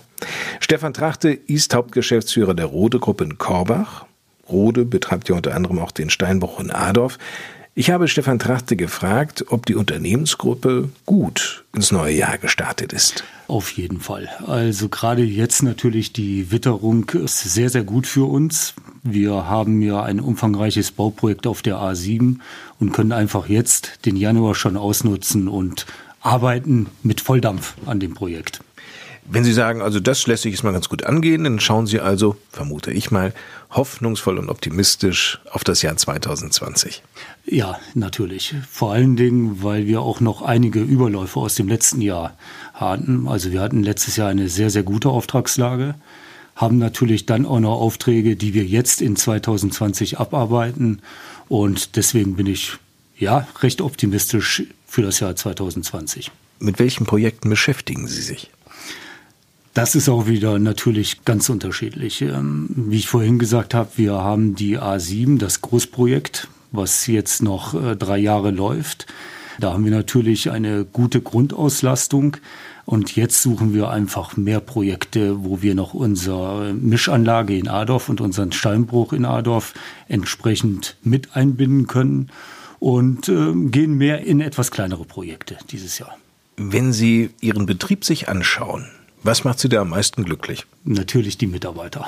Stefan 0.60 0.94
Trachte 0.94 1.30
ist 1.30 1.74
Hauptgeschäftsführer 1.74 2.54
der 2.54 2.66
Rode 2.66 2.98
Gruppe 2.98 3.24
in 3.24 3.38
Korbach. 3.38 4.06
Rode 4.48 4.84
betreibt 4.84 5.28
ja 5.28 5.34
unter 5.34 5.54
anderem 5.54 5.78
auch 5.78 5.90
den 5.90 6.10
Steinbruch 6.10 6.60
in 6.60 6.70
Adorf. 6.70 7.18
Ich 7.74 7.90
habe 7.90 8.08
Stefan 8.08 8.40
Trachte 8.40 8.74
gefragt, 8.74 9.44
ob 9.50 9.64
die 9.64 9.76
Unternehmensgruppe 9.76 10.88
gut 11.06 11.64
ins 11.72 11.92
neue 11.92 12.12
Jahr 12.12 12.36
gestartet 12.36 12.92
ist. 12.92 13.22
Auf 13.46 13.70
jeden 13.70 14.00
Fall. 14.00 14.28
Also 14.46 14.88
gerade 14.88 15.22
jetzt 15.22 15.62
natürlich 15.62 16.12
die 16.12 16.50
Witterung 16.50 17.08
ist 17.10 17.38
sehr, 17.38 17.70
sehr 17.70 17.84
gut 17.84 18.08
für 18.08 18.28
uns. 18.28 18.74
Wir 19.04 19.48
haben 19.48 19.80
ja 19.80 20.02
ein 20.02 20.18
umfangreiches 20.18 20.90
Bauprojekt 20.90 21.46
auf 21.46 21.62
der 21.62 21.76
A7 21.76 22.40
und 22.80 22.92
können 22.92 23.12
einfach 23.12 23.48
jetzt 23.48 24.04
den 24.06 24.16
Januar 24.16 24.54
schon 24.54 24.76
ausnutzen 24.76 25.48
und 25.48 25.86
arbeiten 26.20 26.86
mit 27.02 27.20
Volldampf 27.20 27.74
an 27.86 28.00
dem 28.00 28.14
Projekt. 28.14 28.60
Wenn 29.30 29.44
Sie 29.44 29.52
sagen, 29.52 29.82
also 29.82 30.00
das 30.00 30.26
lässt 30.26 30.44
sich 30.44 30.52
jetzt 30.52 30.64
mal 30.64 30.72
ganz 30.72 30.88
gut 30.88 31.04
angehen, 31.04 31.44
dann 31.44 31.60
schauen 31.60 31.86
Sie 31.86 32.00
also, 32.00 32.36
vermute 32.50 32.92
ich 32.92 33.10
mal, 33.10 33.34
hoffnungsvoll 33.70 34.38
und 34.38 34.48
optimistisch 34.48 35.38
auf 35.50 35.64
das 35.64 35.82
Jahr 35.82 35.94
2020. 35.98 37.02
Ja, 37.44 37.78
natürlich. 37.92 38.54
Vor 38.70 38.92
allen 38.92 39.16
Dingen, 39.16 39.62
weil 39.62 39.86
wir 39.86 40.00
auch 40.00 40.20
noch 40.20 40.40
einige 40.40 40.80
Überläufe 40.80 41.40
aus 41.40 41.56
dem 41.56 41.68
letzten 41.68 42.00
Jahr 42.00 42.38
hatten. 42.72 43.28
Also 43.28 43.52
wir 43.52 43.60
hatten 43.60 43.82
letztes 43.82 44.16
Jahr 44.16 44.30
eine 44.30 44.48
sehr, 44.48 44.70
sehr 44.70 44.82
gute 44.82 45.10
Auftragslage, 45.10 45.94
haben 46.56 46.78
natürlich 46.78 47.26
dann 47.26 47.44
auch 47.44 47.60
noch 47.60 47.78
Aufträge, 47.80 48.34
die 48.34 48.54
wir 48.54 48.64
jetzt 48.64 49.02
in 49.02 49.14
2020 49.14 50.18
abarbeiten. 50.18 51.02
Und 51.48 51.96
deswegen 51.96 52.36
bin 52.36 52.46
ich 52.46 52.74
ja 53.18 53.46
recht 53.60 53.80
optimistisch 53.80 54.64
für 54.86 55.02
das 55.02 55.20
Jahr 55.20 55.34
2020. 55.34 56.30
Mit 56.60 56.78
welchen 56.78 57.06
Projekten 57.06 57.50
beschäftigen 57.50 58.08
Sie 58.08 58.22
sich? 58.22 58.50
Das 59.74 59.94
ist 59.94 60.08
auch 60.08 60.26
wieder 60.26 60.58
natürlich 60.58 61.24
ganz 61.24 61.48
unterschiedlich. 61.48 62.22
Ähm, 62.22 62.68
Wie 62.74 62.96
ich 62.96 63.08
vorhin 63.08 63.38
gesagt 63.38 63.74
habe, 63.74 63.90
wir 63.96 64.14
haben 64.14 64.56
die 64.56 64.78
A7, 64.78 65.38
das 65.38 65.60
Großprojekt, 65.60 66.48
was 66.72 67.06
jetzt 67.06 67.42
noch 67.42 67.74
äh, 67.74 67.94
drei 67.94 68.18
Jahre 68.18 68.50
läuft. 68.50 69.06
Da 69.60 69.72
haben 69.72 69.84
wir 69.84 69.92
natürlich 69.92 70.50
eine 70.50 70.84
gute 70.84 71.20
Grundauslastung. 71.20 72.38
Und 72.88 73.16
jetzt 73.16 73.42
suchen 73.42 73.74
wir 73.74 73.90
einfach 73.90 74.38
mehr 74.38 74.60
Projekte, 74.60 75.44
wo 75.44 75.60
wir 75.60 75.74
noch 75.74 75.92
unsere 75.92 76.72
Mischanlage 76.72 77.54
in 77.54 77.68
Adorf 77.68 78.08
und 78.08 78.22
unseren 78.22 78.50
Steinbruch 78.50 79.12
in 79.12 79.26
Adorf 79.26 79.74
entsprechend 80.08 80.96
mit 81.02 81.36
einbinden 81.36 81.86
können 81.86 82.30
und 82.78 83.28
äh, 83.28 83.52
gehen 83.52 83.98
mehr 83.98 84.24
in 84.24 84.40
etwas 84.40 84.70
kleinere 84.70 85.04
Projekte 85.04 85.58
dieses 85.70 85.98
Jahr. 85.98 86.16
Wenn 86.56 86.94
Sie 86.94 87.28
Ihren 87.42 87.66
Betrieb 87.66 88.06
sich 88.06 88.30
anschauen, 88.30 88.86
was 89.22 89.44
macht 89.44 89.58
Sie 89.58 89.68
da 89.68 89.82
am 89.82 89.90
meisten 89.90 90.24
glücklich? 90.24 90.64
Natürlich 90.84 91.36
die 91.36 91.46
Mitarbeiter. 91.46 92.06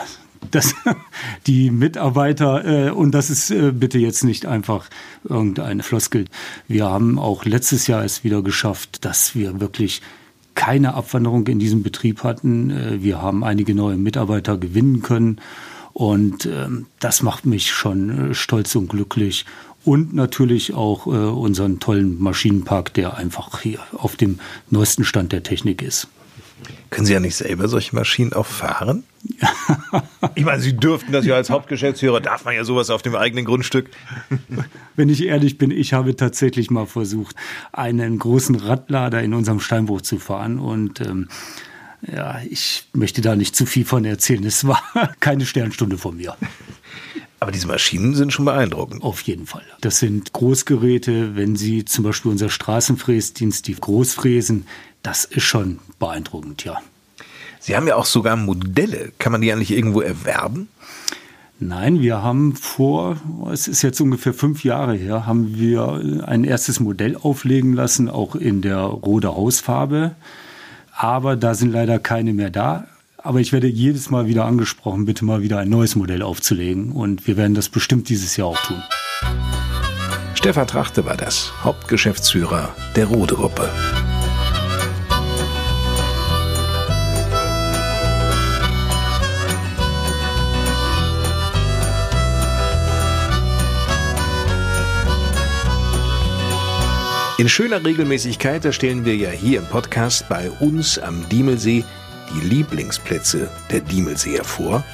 Das, 0.51 0.75
die 1.47 1.71
Mitarbeiter, 1.71 2.87
äh, 2.87 2.91
und 2.91 3.11
das 3.11 3.29
ist 3.29 3.51
äh, 3.51 3.73
bitte 3.73 3.99
jetzt 3.99 4.25
nicht 4.25 4.47
einfach 4.47 4.89
irgendeine 5.25 5.83
Floskel. 5.83 6.25
Wir 6.69 6.87
haben 6.87 7.19
auch 7.19 7.45
letztes 7.45 7.87
Jahr 7.87 8.03
es 8.03 8.25
wieder 8.25 8.41
geschafft, 8.41 9.05
dass 9.05 9.35
wir 9.35 9.61
wirklich 9.61 10.01
keine 10.61 10.93
Abwanderung 10.93 11.47
in 11.47 11.59
diesem 11.59 11.83
Betrieb 11.83 12.23
hatten. 12.23 12.69
Äh, 12.69 13.03
wir 13.03 13.23
haben 13.23 13.45
einige 13.45 13.75
neue 13.75 13.97
Mitarbeiter 13.97 14.59
gewinnen 14.59 15.01
können. 15.01 15.41
Und 15.95 16.45
ähm, 16.45 16.85
das 16.99 17.23
macht 17.23 17.47
mich 17.47 17.71
schon 17.71 18.33
äh, 18.33 18.35
stolz 18.35 18.77
und 18.77 18.89
glücklich. 18.89 19.47
Und 19.87 20.13
natürlich 20.13 20.75
auch 20.75 21.07
äh, 21.07 21.11
unseren 21.11 21.81
tollen 21.81 22.21
Maschinenpark, 22.21 22.93
der 22.93 23.17
einfach 23.17 23.63
hier 23.63 23.79
auf 23.95 24.17
dem 24.17 24.39
neuesten 24.69 25.05
Stand 25.05 25.33
der 25.33 25.43
Technik 25.43 25.81
ist. 25.81 26.09
Können 26.91 27.07
Sie 27.07 27.13
ja 27.13 27.21
nicht 27.21 27.37
selber 27.37 27.69
solche 27.69 27.95
Maschinen 27.95 28.33
auch 28.33 28.47
fahren? 28.47 29.05
ich 30.35 30.45
meine, 30.45 30.61
Sie 30.61 30.77
dürften 30.77 31.13
das 31.13 31.25
ja 31.25 31.35
als 31.35 31.51
Hauptgeschäftsführer, 31.51 32.21
darf 32.21 32.45
man 32.45 32.55
ja 32.55 32.65
sowas 32.65 32.91
auf 32.91 33.03
dem 33.03 33.15
eigenen 33.15 33.45
Grundstück. 33.45 33.91
Wenn 34.97 35.09
ich 35.09 35.25
ehrlich 35.25 35.59
bin, 35.59 35.71
ich 35.71 35.93
habe 35.93 36.17
tatsächlich 36.17 36.71
mal 36.71 36.87
versucht, 36.87 37.37
einen 37.73 38.19
großen 38.19 38.57
Radlader 38.57 39.23
in 39.23 39.35
unserem 39.35 39.61
Steinbruch 39.61 40.03
zu 40.03 40.19
fahren 40.19 40.59
und 40.59 41.01
ähm, 41.01 41.29
ja, 42.03 42.41
ich 42.49 42.89
möchte 42.93 43.21
da 43.21 43.37
nicht 43.37 43.55
zu 43.55 43.67
viel 43.67 43.85
von 43.85 44.05
erzählen. 44.05 44.45
Es 44.45 44.67
war 44.67 44.83
keine 45.21 45.47
Sternstunde 45.47 45.99
von 45.99 46.17
mir. 46.17 46.37
Aber 47.41 47.53
diese 47.53 47.67
Maschinen 47.67 48.15
sind 48.15 48.33
schon 48.33 48.45
beeindruckend. 48.45 49.03
Auf 49.03 49.23
jeden 49.23 49.47
Fall. 49.47 49.65
Das 49.81 49.99
sind 49.99 50.33
Großgeräte. 50.33 51.37
Wenn 51.37 51.57
Sie 51.57 51.87
zum 51.87 52.05
Beispiel 52.05 52.31
unser 52.31 52.51
Straßenfräsdienst, 52.51 53.67
die 53.67 53.75
Großfräsen, 53.75 54.67
das 55.03 55.25
ist 55.25 55.45
schon 55.45 55.79
beeindruckend, 56.01 56.65
ja. 56.65 56.81
Sie 57.61 57.77
haben 57.77 57.87
ja 57.87 57.95
auch 57.95 58.07
sogar 58.07 58.35
Modelle. 58.35 59.13
Kann 59.19 59.31
man 59.31 59.43
die 59.43 59.53
eigentlich 59.53 59.71
irgendwo 59.71 60.01
erwerben? 60.01 60.69
Nein, 61.63 62.01
wir 62.01 62.23
haben 62.23 62.57
vor, 62.57 63.19
es 63.53 63.69
ist 63.69 63.83
jetzt 63.83 64.01
ungefähr 64.01 64.33
fünf 64.33 64.65
Jahre 64.65 64.95
her, 64.95 65.27
haben 65.27 65.55
wir 65.57 66.23
ein 66.27 66.45
erstes 66.45 66.81
Modell 66.81 67.17
auflegen 67.17 67.75
lassen, 67.75 68.09
auch 68.09 68.35
in 68.35 68.63
der 68.63 68.79
rote 68.79 69.37
Hausfarbe. 69.37 70.17
Aber 70.97 71.37
da 71.37 71.55
sind 71.55 71.71
leider 71.71 71.99
keine 71.99 72.33
mehr 72.33 72.51
da. 72.51 72.87
Aber 73.19 73.41
ich 73.41 73.53
werde 73.53 73.67
jedes 73.69 74.09
Mal 74.09 74.27
wieder 74.27 74.47
angesprochen, 74.47 75.05
bitte 75.05 75.27
mal 75.27 75.43
wieder 75.43 75.59
ein 75.59 75.69
neues 75.69 75.97
Modell 75.97 76.23
aufzulegen. 76.23 76.93
Und 76.93 77.27
wir 77.27 77.37
werden 77.37 77.55
das 77.55 77.69
bestimmt 77.69 78.09
dieses 78.09 78.39
Jahr 78.39 78.49
auch 78.49 78.63
tun. 78.63 78.83
Stefan 80.35 80.67
Trachte 80.67 81.05
war 81.05 81.19
das, 81.19 81.53
Hauptgeschäftsführer 81.63 82.75
der 82.97 83.05
Rode-Gruppe. 83.05 83.69
In 97.41 97.49
schöner 97.49 97.83
Regelmäßigkeit 97.83 98.67
erstellen 98.67 99.07
wir 99.07 99.17
ja 99.17 99.31
hier 99.31 99.61
im 99.61 99.65
Podcast 99.65 100.29
bei 100.29 100.51
uns 100.61 100.99
am 100.99 101.27
Diemelsee 101.31 101.85
die 102.35 102.47
Lieblingsplätze 102.47 103.49
der 103.71 103.81
Diemelseer 103.81 104.45
vor. 104.45 104.85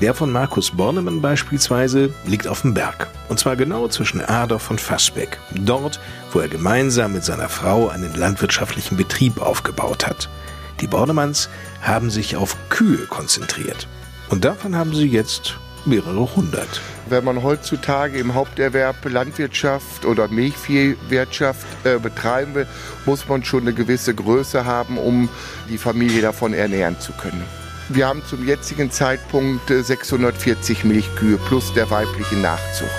Der 0.00 0.14
von 0.14 0.32
Markus 0.32 0.70
Bornemann 0.70 1.20
beispielsweise 1.20 2.10
liegt 2.24 2.48
auf 2.48 2.62
dem 2.62 2.72
Berg. 2.72 3.08
Und 3.28 3.38
zwar 3.38 3.54
genau 3.54 3.86
zwischen 3.88 4.22
Adorf 4.22 4.70
und 4.70 4.80
Fassbeck. 4.80 5.38
Dort, 5.54 6.00
wo 6.32 6.40
er 6.40 6.48
gemeinsam 6.48 7.12
mit 7.12 7.22
seiner 7.22 7.50
Frau 7.50 7.90
einen 7.90 8.14
landwirtschaftlichen 8.14 8.96
Betrieb 8.96 9.38
aufgebaut 9.38 10.06
hat. 10.06 10.30
Die 10.80 10.86
Bornemanns 10.86 11.50
haben 11.82 12.08
sich 12.08 12.34
auf 12.34 12.56
Kühe 12.70 13.04
konzentriert. 13.08 13.88
Und 14.30 14.46
davon 14.46 14.74
haben 14.74 14.94
sie 14.94 15.06
jetzt 15.06 15.58
mehrere 15.86 16.34
hundert. 16.36 16.80
Wenn 17.08 17.24
man 17.24 17.42
heutzutage 17.42 18.18
im 18.18 18.34
Haupterwerb 18.34 18.96
Landwirtschaft 19.04 20.04
oder 20.04 20.28
Milchviehwirtschaft 20.28 21.66
äh, 21.84 21.98
betreiben 21.98 22.54
will, 22.54 22.66
muss 23.06 23.28
man 23.28 23.44
schon 23.44 23.62
eine 23.62 23.72
gewisse 23.72 24.14
Größe 24.14 24.64
haben, 24.64 24.98
um 24.98 25.28
die 25.68 25.78
Familie 25.78 26.22
davon 26.22 26.54
ernähren 26.54 26.98
zu 27.00 27.12
können. 27.12 27.44
Wir 27.88 28.06
haben 28.06 28.22
zum 28.24 28.46
jetzigen 28.46 28.90
Zeitpunkt 28.90 29.70
äh, 29.70 29.82
640 29.82 30.84
Milchkühe 30.84 31.38
plus 31.48 31.72
der 31.74 31.90
weiblichen 31.90 32.42
Nachzucht. 32.42 32.90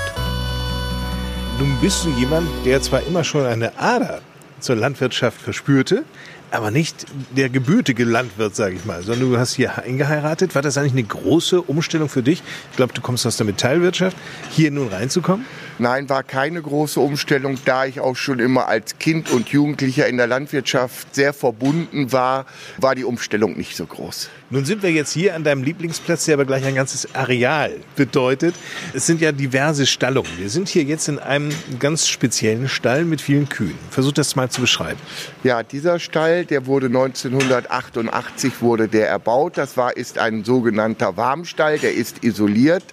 Nun 1.60 1.78
bist 1.80 2.04
du 2.04 2.10
jemand, 2.10 2.50
der 2.66 2.82
zwar 2.82 3.04
immer 3.04 3.24
schon 3.24 3.46
eine 3.46 3.80
Ader 3.80 4.22
zur 4.60 4.76
Landwirtschaft 4.76 5.42
verspürte, 5.42 6.04
aber 6.52 6.72
nicht 6.72 7.06
der 7.36 7.50
gebürtige 7.50 8.04
Landwirt, 8.04 8.56
sage 8.56 8.76
ich 8.76 8.86
mal, 8.86 9.02
sondern 9.02 9.32
du 9.32 9.38
hast 9.38 9.54
hier 9.54 9.78
eingeheiratet. 9.78 10.54
War 10.56 10.62
das 10.62 10.78
eigentlich 10.78 10.94
eine 10.94 11.04
große 11.04 11.62
Umstellung 11.62 12.10
für 12.10 12.24
dich? 12.24 12.44
Ich 12.72 12.78
glaube, 12.78 12.94
du 12.94 13.02
kommst 13.02 13.26
aus 13.26 13.38
der 13.38 13.46
Metallwirtschaft, 13.46 14.16
hier 14.50 14.72
nun 14.72 14.90
reinzukommen? 14.90 15.46
Nein, 15.80 16.10
war 16.10 16.22
keine 16.22 16.62
große 16.62 17.00
Umstellung, 17.00 17.58
da 17.66 17.86
ich 17.86 18.00
auch 18.00 18.16
schon 18.16 18.40
immer 18.40 18.68
als 18.68 19.00
Kind 19.00 19.32
und 19.32 19.50
Jugendlicher 19.50 20.08
in 20.08 20.18
der 20.18 20.28
Landwirtschaft 20.28 21.16
sehr 21.16 21.34
verbunden 21.34 22.12
war, 22.12 22.46
war 22.78 22.94
die 22.94 23.04
Umstellung 23.04 23.58
nicht 23.58 23.76
so 23.76 23.86
groß. 23.86 24.30
Nun 24.52 24.66
sind 24.66 24.84
wir 24.84 24.92
jetzt 24.92 25.14
hier 25.14 25.34
an 25.34 25.44
deinem 25.44 25.64
Lieblingsplatz, 25.64 26.26
der 26.26 26.34
aber 26.36 26.46
gleich 26.46 26.66
ein 26.66 26.76
ganzes 26.76 27.16
Areal 27.16 27.78
bedeutet. 27.96 28.54
Es 28.94 29.08
sind 29.08 29.22
ja 29.22 29.32
diverse 29.32 29.86
Stallungen. 29.86 30.30
Wir 30.38 30.50
sind 30.50 30.68
hier 30.68 30.84
jetzt 30.84 31.08
in 31.08 31.20
einem 31.20 31.52
ganz 31.80 32.08
speziellen 32.08 32.68
Stall 32.68 33.06
mit 33.06 33.22
vielen 33.22 33.48
Kühen. 33.48 33.78
Versuch 33.90 34.12
das 34.12 34.36
mal 34.36 34.50
zu 34.50 34.62
beschreiben. 34.62 35.00
Ja, 35.44 35.64
dieser 35.64 36.00
Stall, 36.00 36.41
der 36.50 36.66
wurde 36.66 36.88
1988 36.88 38.62
wurde 38.62 38.88
der 38.88 39.08
erbaut. 39.08 39.58
Das 39.58 39.78
war 39.78 39.96
ist 39.96 40.18
ein 40.18 40.44
sogenannter 40.44 41.18
Warmstall, 41.18 41.78
der 41.78 41.94
ist 41.94 42.24
isoliert 42.24 42.84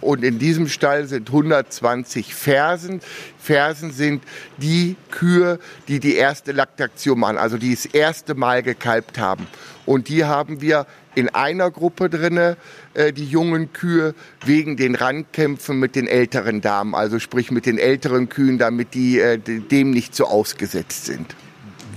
und 0.00 0.24
in 0.24 0.38
diesem 0.38 0.68
Stall 0.68 1.06
sind 1.06 1.28
120 1.28 2.34
Fersen. 2.34 3.00
Fersen 3.38 3.92
sind 3.92 4.24
die 4.56 4.96
Kühe, 5.10 5.58
die 5.88 6.00
die 6.00 6.16
erste 6.16 6.52
Laktation 6.52 7.20
machen, 7.20 7.38
also 7.38 7.58
die 7.58 7.74
das 7.74 7.86
erste 7.86 8.34
Mal 8.34 8.62
gekalbt 8.62 9.18
haben. 9.18 9.46
Und 9.84 10.08
die 10.08 10.24
haben 10.24 10.60
wir 10.60 10.86
in 11.14 11.28
einer 11.30 11.70
Gruppe 11.70 12.10
drinne, 12.10 12.56
äh, 12.94 13.12
die 13.12 13.24
jungen 13.24 13.72
Kühe, 13.72 14.14
wegen 14.44 14.76
den 14.76 14.94
Randkämpfen 14.94 15.78
mit 15.78 15.96
den 15.96 16.06
älteren 16.06 16.60
Damen, 16.60 16.94
also 16.94 17.18
sprich 17.18 17.50
mit 17.50 17.66
den 17.66 17.78
älteren 17.78 18.28
Kühen, 18.28 18.58
damit 18.58 18.94
die 18.94 19.18
äh, 19.18 19.38
dem 19.38 19.90
nicht 19.90 20.14
so 20.14 20.26
ausgesetzt 20.26 21.06
sind. 21.06 21.34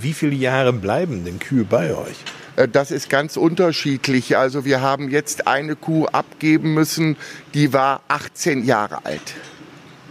Wie 0.00 0.14
viele 0.14 0.34
Jahre 0.34 0.72
bleiben 0.72 1.24
denn 1.24 1.38
Kühe 1.38 1.64
bei 1.64 1.94
euch? 1.94 2.16
Äh, 2.56 2.68
Das 2.68 2.90
ist 2.90 3.08
ganz 3.10 3.36
unterschiedlich. 3.36 4.36
Also 4.36 4.64
wir 4.64 4.80
haben 4.80 5.10
jetzt 5.10 5.46
eine 5.46 5.76
Kuh 5.76 6.06
abgeben 6.06 6.74
müssen, 6.74 7.16
die 7.54 7.72
war 7.72 8.00
18 8.08 8.64
Jahre 8.64 9.04
alt. 9.04 9.34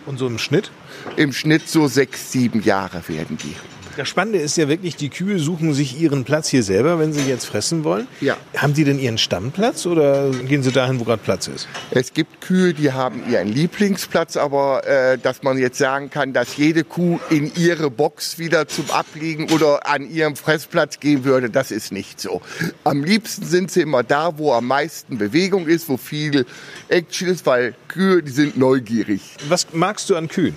Und 0.06 0.18
so 0.18 0.28
im 0.28 0.38
Schnitt? 0.38 0.72
Im 1.16 1.34
Schnitt 1.34 1.68
so 1.68 1.88
sechs, 1.88 2.32
sieben 2.32 2.62
Jahre 2.62 3.02
werden 3.08 3.38
die. 3.38 3.56
Das 4.00 4.08
Spannende 4.08 4.40
ist 4.40 4.56
ja 4.56 4.70
wirklich, 4.70 4.96
die 4.96 5.10
Kühe 5.10 5.40
suchen 5.40 5.74
sich 5.74 6.00
ihren 6.00 6.24
Platz 6.24 6.48
hier 6.48 6.64
selber, 6.64 7.00
wenn 7.00 7.12
sie 7.12 7.28
jetzt 7.28 7.44
fressen 7.44 7.84
wollen. 7.84 8.08
Ja. 8.22 8.38
Haben 8.56 8.74
die 8.74 8.86
denn 8.86 8.98
ihren 8.98 9.18
Stammplatz 9.18 9.86
oder 9.86 10.30
gehen 10.30 10.64
sie 10.64 10.72
dahin, 10.72 11.02
wo 11.02 11.04
gerade 11.04 11.22
Platz 11.22 11.50
ist? 11.50 11.68
Es 11.92 12.14
gibt 12.14 12.40
Kühe, 12.40 12.74
die 12.74 12.94
haben 12.94 13.30
ihren 13.30 13.50
Lieblingsplatz, 13.50 14.38
aber 14.38 14.88
äh, 14.88 15.18
dass 15.18 15.44
man 15.44 15.58
jetzt 15.58 15.80
sagen 15.80 16.10
kann, 16.10 16.32
dass 16.32 16.56
jede 16.56 16.86
Kuh 16.86 17.20
in 17.30 17.52
ihre 17.56 17.92
Box 17.92 18.40
wieder 18.40 18.70
zum 18.70 18.90
Abliegen 18.90 19.52
oder 19.52 19.86
an 19.86 20.10
ihrem 20.10 20.38
Fressplatz 20.38 21.02
gehen 21.02 21.26
würde, 21.26 21.50
das 21.50 21.70
ist 21.70 21.92
nicht 21.92 22.22
so. 22.22 22.42
Am 22.86 23.04
liebsten 23.04 23.44
sind 23.44 23.70
sie 23.70 23.82
immer 23.82 24.04
da, 24.04 24.38
wo 24.38 24.54
am 24.54 24.68
meisten 24.68 25.18
Bewegung 25.18 25.68
ist, 25.68 25.90
wo 25.90 25.98
viel 25.98 26.46
Action 26.88 27.28
ist, 27.28 27.46
weil 27.46 27.76
Kühe, 27.90 28.24
die 28.24 28.32
sind 28.32 28.58
neugierig. 28.58 29.36
Was 29.50 29.68
magst 29.74 30.10
du 30.10 30.16
an 30.16 30.30
Kühen? 30.30 30.56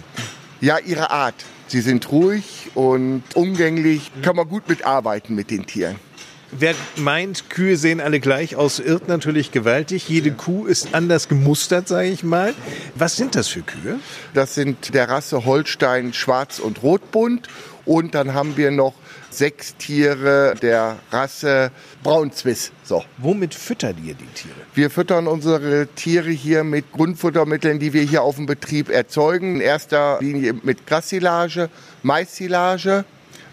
Ja, 0.61 0.78
ihre 0.78 1.11
Art. 1.11 1.45
Sie 1.73 1.81
sind 1.81 2.12
ruhig 2.12 2.70
und 2.75 3.23
umgänglich, 3.33 4.12
kann 4.20 4.37
man 4.37 4.47
gut 4.47 4.68
mitarbeiten 4.68 5.35
mit 5.35 5.51
den 5.51 5.64
Tieren. 5.64 5.97
Wer 6.51 6.75
meint, 6.97 7.49
Kühe 7.49 7.79
sehen 7.79 7.99
alle 7.99 8.20
gleich 8.20 8.57
aus, 8.57 8.79
irrt 8.79 9.09
natürlich 9.09 9.53
gewaltig. 9.53 10.07
Jede 10.07 10.33
Kuh 10.33 10.66
ist 10.66 10.95
anders 10.95 11.29
gemustert, 11.29 11.89
sage 11.89 12.09
ich 12.09 12.25
mal. 12.25 12.53
Was 12.95 13.16
sind 13.16 13.37
das 13.37 13.49
für 13.49 13.62
Kühe? 13.62 13.99
Das 14.35 14.55
sind 14.55 14.93
der 14.93 15.09
Rasse 15.09 15.47
Holstein 15.47 16.12
Schwarz 16.12 16.59
und 16.59 16.83
Rotbunt. 16.83 17.49
Und 17.85 18.14
dann 18.14 18.35
haben 18.35 18.57
wir 18.57 18.70
noch 18.70 18.95
sechs 19.30 19.76
Tiere 19.76 20.55
der 20.61 20.99
Rasse 21.11 21.70
Braunzwiss. 22.03 22.70
So. 22.85 23.05
Womit 23.18 23.55
füttert 23.55 23.97
ihr 24.05 24.14
die 24.14 24.26
Tiere? 24.26 24.55
Wir 24.74 24.91
füttern 24.91 25.26
unsere 25.26 25.89
Tiere 25.89 26.30
hier 26.30 26.64
mit 26.64 26.93
Grundfuttermitteln, 26.93 27.78
die 27.78 27.93
wir 27.93 28.03
hier 28.03 28.22
auf 28.22 28.37
dem 28.37 28.47
Betrieb 28.47 28.89
erzeugen. 28.89 29.57
In 29.57 29.61
erster 29.61 30.18
Linie 30.20 30.55
mit 30.62 30.87
Grassilage, 30.87 31.70
Maissilage, 32.03 33.05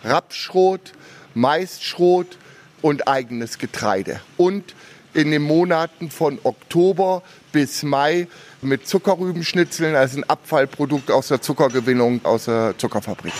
Rapsschrot, 0.03 0.93
Maisschrot 1.33 2.37
und 2.81 3.07
eigenes 3.07 3.57
Getreide. 3.57 4.19
Und 4.37 4.75
in 5.13 5.31
den 5.31 5.41
Monaten 5.41 6.11
von 6.11 6.39
Oktober 6.43 7.23
bis 7.51 7.83
Mai 7.83 8.27
mit 8.61 8.87
Zuckerrübenschnitzeln, 8.87 9.95
also 9.95 10.19
ein 10.19 10.29
Abfallprodukt 10.29 11.09
aus 11.09 11.29
der 11.29 11.41
Zuckergewinnung 11.41 12.23
aus 12.23 12.45
der 12.45 12.75
Zuckerfabrik. 12.77 13.33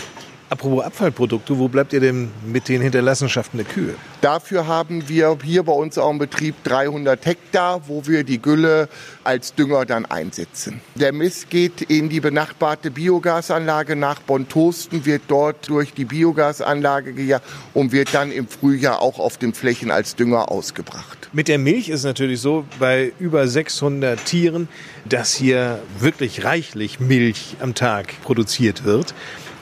Apropos 0.52 0.84
Abfallprodukte, 0.84 1.60
wo 1.60 1.68
bleibt 1.68 1.94
ihr 1.94 2.00
denn 2.00 2.32
mit 2.44 2.70
den 2.70 2.82
Hinterlassenschaften 2.82 3.60
der 3.60 3.68
Kühe? 3.68 3.94
Dafür 4.22 4.66
haben 4.66 5.08
wir 5.08 5.38
hier 5.44 5.62
bei 5.62 5.74
uns 5.74 6.00
auch 6.00 6.10
im 6.10 6.18
Betrieb 6.18 6.56
300 6.64 7.24
Hektar, 7.24 7.88
wo 7.88 8.08
wir 8.08 8.24
die 8.24 8.42
Gülle 8.42 8.90
als 9.24 9.54
Dünger 9.54 9.86
dann 9.86 10.08
einsetzen. 10.08 10.82
Der 10.96 11.14
Mist 11.14 11.52
geht 11.52 11.84
in 11.84 12.10
die 12.10 12.20
benachbarte 12.20 12.90
Biogasanlage 12.90 13.96
nach 13.96 14.22
Bontosten, 14.22 15.06
wird 15.06 15.22
dort 15.28 15.70
durch 15.70 15.94
die 15.94 16.06
Biogasanlage 16.06 17.14
gejagt 17.14 17.46
und 17.76 17.92
wird 17.92 18.16
dann 18.16 18.32
im 18.32 18.48
Frühjahr 18.48 19.04
auch 19.04 19.20
auf 19.20 19.38
den 19.38 19.54
Flächen 19.54 19.92
als 19.92 20.16
Dünger 20.16 20.50
ausgebracht. 20.52 21.30
Mit 21.32 21.48
der 21.48 21.60
Milch 21.60 21.90
ist 21.90 22.00
es 22.00 22.06
natürlich 22.06 22.42
so, 22.42 22.66
bei 22.80 23.14
über 23.20 23.48
600 23.48 24.26
Tieren, 24.26 24.68
dass 25.08 25.36
hier 25.36 25.80
wirklich 26.00 26.44
reichlich 26.44 27.00
Milch 27.00 27.56
am 27.60 27.76
Tag 27.76 28.20
produziert 28.24 28.84
wird. 28.84 29.14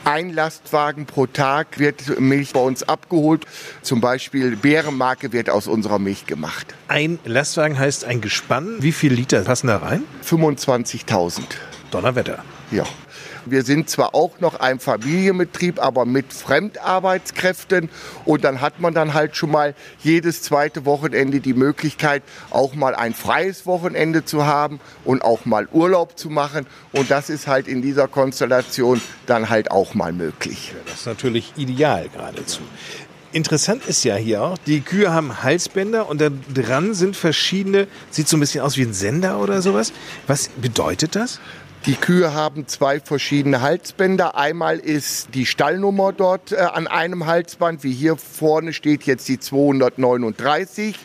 Ein 0.03 0.31
Lastwagen 0.33 1.05
pro 1.05 1.25
Tag 1.25 1.79
wird 1.79 2.19
Milch 2.19 2.53
bei 2.53 2.59
uns 2.59 2.83
abgeholt. 2.83 3.45
Zum 3.81 3.99
Beispiel 4.01 4.55
Bärenmarke 4.55 5.33
wird 5.33 5.49
aus 5.49 5.67
unserer 5.67 5.99
Milch 5.99 6.25
gemacht. 6.25 6.75
Ein 6.87 7.19
Lastwagen 7.25 7.77
heißt 7.77 8.05
ein 8.05 8.21
Gespann. 8.21 8.77
Wie 8.79 8.91
viel 8.93 9.13
Liter 9.13 9.41
passen 9.41 9.67
da 9.67 9.77
rein? 9.77 10.03
25.000. 10.25 11.41
Donnerwetter. 11.91 12.43
Ja. 12.71 12.83
Wir 13.51 13.63
sind 13.63 13.89
zwar 13.89 14.15
auch 14.15 14.39
noch 14.39 14.59
ein 14.59 14.79
Familienbetrieb, 14.79 15.79
aber 15.83 16.05
mit 16.05 16.33
Fremdarbeitskräften. 16.33 17.89
Und 18.25 18.43
dann 18.43 18.61
hat 18.61 18.79
man 18.79 18.93
dann 18.93 19.13
halt 19.13 19.35
schon 19.35 19.51
mal 19.51 19.75
jedes 19.99 20.41
zweite 20.41 20.85
Wochenende 20.85 21.39
die 21.39 21.53
Möglichkeit, 21.53 22.23
auch 22.49 22.75
mal 22.75 22.95
ein 22.95 23.13
freies 23.13 23.65
Wochenende 23.65 24.25
zu 24.25 24.45
haben 24.45 24.79
und 25.03 25.23
auch 25.23 25.45
mal 25.45 25.67
Urlaub 25.71 26.17
zu 26.17 26.29
machen. 26.29 26.65
Und 26.91 27.11
das 27.11 27.29
ist 27.29 27.47
halt 27.47 27.67
in 27.67 27.81
dieser 27.81 28.07
Konstellation 28.07 29.01
dann 29.25 29.49
halt 29.49 29.71
auch 29.71 29.93
mal 29.93 30.13
möglich. 30.13 30.73
Das 30.85 31.01
ist 31.01 31.05
natürlich 31.05 31.53
ideal 31.57 32.09
geradezu. 32.09 32.61
Interessant 33.33 33.85
ist 33.85 34.03
ja 34.05 34.15
hier 34.15 34.41
auch, 34.41 34.57
die 34.57 34.79
Kühe 34.81 35.13
haben 35.13 35.43
Halsbänder 35.43 36.09
und 36.09 36.21
da 36.21 36.29
dran 36.53 36.93
sind 36.93 37.17
verschiedene, 37.17 37.87
sieht 38.09 38.27
so 38.27 38.37
ein 38.37 38.39
bisschen 38.39 38.61
aus 38.61 38.77
wie 38.77 38.83
ein 38.83 38.93
Sender 38.93 39.39
oder 39.39 39.61
sowas. 39.61 39.91
Was 40.27 40.47
bedeutet 40.49 41.15
das? 41.15 41.41
Die 41.86 41.95
Kühe 41.95 42.34
haben 42.34 42.67
zwei 42.67 42.99
verschiedene 42.99 43.61
Halsbänder. 43.61 44.36
Einmal 44.36 44.78
ist 44.78 45.30
die 45.34 45.45
Stallnummer 45.45 46.11
dort 46.11 46.51
äh, 46.51 46.57
an 46.57 46.88
einem 46.88 47.28
Halsband, 47.28 47.84
wie 47.84 47.93
hier 47.93 48.17
vorne 48.17 48.73
steht 48.73 49.03
jetzt 49.03 49.28
die 49.30 49.39
239. 49.39 50.97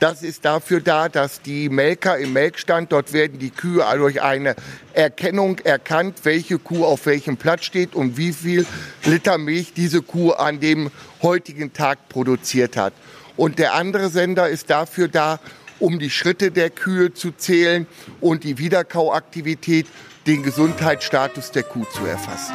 Das 0.00 0.22
ist 0.22 0.46
dafür 0.46 0.80
da, 0.80 1.10
dass 1.10 1.42
die 1.42 1.68
Melker 1.68 2.16
im 2.16 2.32
Melkstand, 2.32 2.92
dort 2.92 3.12
werden 3.12 3.38
die 3.38 3.50
Kühe 3.50 3.84
durch 3.96 4.22
eine 4.22 4.56
Erkennung 4.94 5.58
erkannt, 5.58 6.20
welche 6.22 6.58
Kuh 6.58 6.86
auf 6.86 7.04
welchem 7.04 7.36
Platz 7.36 7.64
steht 7.64 7.94
und 7.94 8.16
wie 8.16 8.32
viel 8.32 8.64
Liter 9.04 9.36
Milch 9.36 9.74
diese 9.74 10.00
Kuh 10.00 10.32
an 10.32 10.60
dem 10.60 10.90
heutigen 11.20 11.74
Tag 11.74 12.08
produziert 12.08 12.78
hat. 12.78 12.94
Und 13.36 13.58
der 13.58 13.74
andere 13.74 14.08
Sender 14.08 14.48
ist 14.48 14.70
dafür 14.70 15.08
da, 15.08 15.40
um 15.78 15.98
die 15.98 16.10
Schritte 16.10 16.52
der 16.52 16.70
Kühe 16.70 17.12
zu 17.12 17.32
zählen 17.32 17.86
und 18.20 18.44
die 18.44 18.58
Wiederkauaktivität, 18.58 19.86
den 20.26 20.42
Gesundheitsstatus 20.42 21.50
der 21.50 21.64
Kuh 21.64 21.84
zu 21.84 22.04
erfassen. 22.04 22.54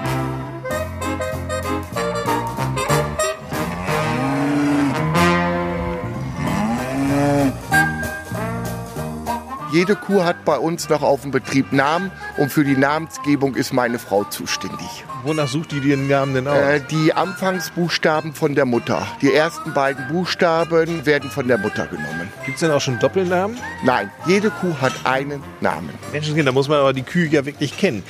Jede 9.77 9.95
Kuh 9.95 10.23
hat 10.23 10.43
bei 10.43 10.57
uns 10.57 10.89
noch 10.89 11.03
auf 11.03 11.21
dem 11.21 11.29
Betrieb 11.29 11.71
Namen 11.71 12.09
und 12.37 12.51
für 12.51 12.63
die 12.63 12.75
Namensgebung 12.75 13.53
ist 13.53 13.73
meine 13.73 13.99
Frau 13.99 14.23
zuständig. 14.23 14.87
Wonach 15.23 15.47
sucht 15.47 15.71
die 15.71 15.79
den 15.79 16.07
Namen 16.07 16.33
denn 16.33 16.47
aus? 16.47 16.57
Äh, 16.57 16.81
die 16.89 17.13
Anfangsbuchstaben 17.13 18.33
von 18.33 18.55
der 18.55 18.65
Mutter. 18.65 19.05
Die 19.21 19.31
ersten 19.31 19.73
beiden 19.73 20.07
Buchstaben 20.07 21.05
werden 21.05 21.29
von 21.29 21.47
der 21.47 21.59
Mutter 21.59 21.85
genommen. 21.85 22.31
Gibt 22.43 22.55
es 22.55 22.61
denn 22.61 22.71
auch 22.71 22.81
schon 22.81 22.97
Doppelnamen? 22.97 23.55
Nein, 23.83 24.09
jede 24.25 24.49
Kuh 24.49 24.73
hat 24.81 24.93
einen 25.03 25.43
Namen. 25.61 25.91
Menschenskind, 26.11 26.47
da 26.47 26.51
muss 26.51 26.67
man 26.67 26.79
aber 26.79 26.93
die 26.93 27.03
Kühe 27.03 27.27
ja 27.27 27.45
wirklich 27.45 27.77
kennen. 27.77 28.01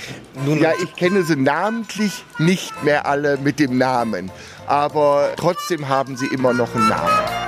Nun, 0.46 0.62
Ja, 0.62 0.72
ich 0.82 0.96
kenne 0.96 1.24
sie 1.24 1.36
namentlich 1.36 2.24
nicht 2.38 2.82
mehr 2.86 3.06
alle 3.06 3.38
mit 3.40 3.60
dem 3.60 3.78
Namen, 3.78 4.32
aber 4.68 5.34
trotzdem 5.36 5.90
haben 5.90 6.16
sie 6.16 6.28
immer 6.28 6.54
noch 6.54 6.74
einen 6.74 6.88
Namen. 6.88 7.47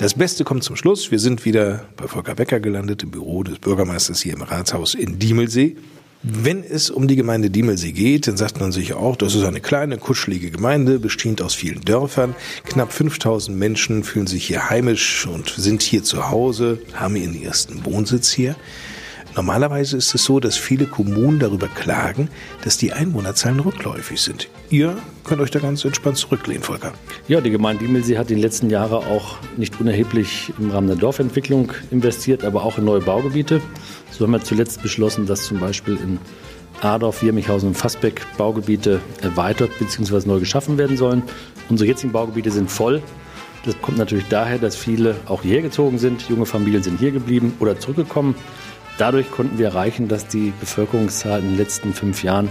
Das 0.00 0.14
Beste 0.14 0.44
kommt 0.44 0.64
zum 0.64 0.76
Schluss. 0.76 1.10
Wir 1.10 1.18
sind 1.18 1.44
wieder 1.44 1.84
bei 1.98 2.08
Volker 2.08 2.34
Becker 2.34 2.58
gelandet, 2.58 3.02
im 3.02 3.10
Büro 3.10 3.42
des 3.42 3.58
Bürgermeisters 3.58 4.22
hier 4.22 4.32
im 4.32 4.40
Ratshaus 4.40 4.94
in 4.94 5.18
Diemelsee. 5.18 5.76
Wenn 6.22 6.64
es 6.64 6.88
um 6.88 7.06
die 7.06 7.16
Gemeinde 7.16 7.50
Diemelsee 7.50 7.92
geht, 7.92 8.26
dann 8.26 8.38
sagt 8.38 8.60
man 8.60 8.72
sich 8.72 8.94
auch, 8.94 9.16
das 9.16 9.34
ist 9.34 9.44
eine 9.44 9.60
kleine, 9.60 9.98
kuschelige 9.98 10.50
Gemeinde, 10.50 10.98
bestehend 10.98 11.42
aus 11.42 11.54
vielen 11.54 11.82
Dörfern. 11.82 12.34
Knapp 12.64 12.94
5000 12.94 13.54
Menschen 13.54 14.02
fühlen 14.02 14.26
sich 14.26 14.46
hier 14.46 14.70
heimisch 14.70 15.26
und 15.26 15.50
sind 15.50 15.82
hier 15.82 16.02
zu 16.02 16.30
Hause, 16.30 16.78
haben 16.94 17.16
ihren 17.16 17.38
ersten 17.42 17.84
Wohnsitz 17.84 18.30
hier. 18.30 18.56
Normalerweise 19.36 19.96
ist 19.96 20.14
es 20.14 20.24
so, 20.24 20.40
dass 20.40 20.56
viele 20.56 20.86
Kommunen 20.86 21.38
darüber 21.38 21.68
klagen, 21.68 22.28
dass 22.64 22.78
die 22.78 22.92
Einwohnerzahlen 22.92 23.60
rückläufig 23.60 24.20
sind. 24.20 24.48
Ihr 24.70 24.96
könnt 25.24 25.40
euch 25.40 25.50
da 25.50 25.60
ganz 25.60 25.84
entspannt 25.84 26.16
zurücklehnen, 26.16 26.62
Volker. 26.62 26.92
Ja, 27.28 27.40
die 27.40 27.50
Gemeinde 27.50 27.84
Diemelsee 27.84 28.18
hat 28.18 28.30
in 28.30 28.36
den 28.36 28.42
letzten 28.42 28.70
Jahren 28.70 29.04
auch 29.04 29.36
nicht 29.56 29.80
unerheblich 29.80 30.52
im 30.58 30.70
Rahmen 30.70 30.88
der 30.88 30.96
Dorfentwicklung 30.96 31.72
investiert, 31.90 32.44
aber 32.44 32.64
auch 32.64 32.78
in 32.78 32.84
neue 32.84 33.00
Baugebiete. 33.00 33.60
So 34.10 34.24
haben 34.24 34.32
wir 34.32 34.42
zuletzt 34.42 34.82
beschlossen, 34.82 35.26
dass 35.26 35.44
zum 35.44 35.60
Beispiel 35.60 35.94
in 35.94 36.18
Adorf, 36.82 37.22
Wirmichhausen 37.22 37.68
und 37.68 37.74
Fassbeck 37.74 38.26
Baugebiete 38.36 39.00
erweitert 39.22 39.70
bzw. 39.78 40.26
neu 40.26 40.40
geschaffen 40.40 40.78
werden 40.78 40.96
sollen. 40.96 41.22
Unsere 41.68 41.88
jetzigen 41.88 42.12
Baugebiete 42.12 42.50
sind 42.50 42.70
voll. 42.70 43.02
Das 43.64 43.80
kommt 43.82 43.98
natürlich 43.98 44.26
daher, 44.28 44.58
dass 44.58 44.74
viele 44.74 45.16
auch 45.26 45.42
hierher 45.42 45.62
gezogen 45.62 45.98
sind. 45.98 46.28
Junge 46.28 46.46
Familien 46.46 46.82
sind 46.82 46.98
hier 46.98 47.10
geblieben 47.10 47.54
oder 47.60 47.78
zurückgekommen. 47.78 48.34
Dadurch 49.00 49.30
konnten 49.30 49.56
wir 49.56 49.68
erreichen, 49.68 50.08
dass 50.08 50.26
die 50.26 50.52
Bevölkerungszahl 50.60 51.40
in 51.40 51.46
den 51.46 51.56
letzten 51.56 51.94
fünf 51.94 52.22
Jahren 52.22 52.50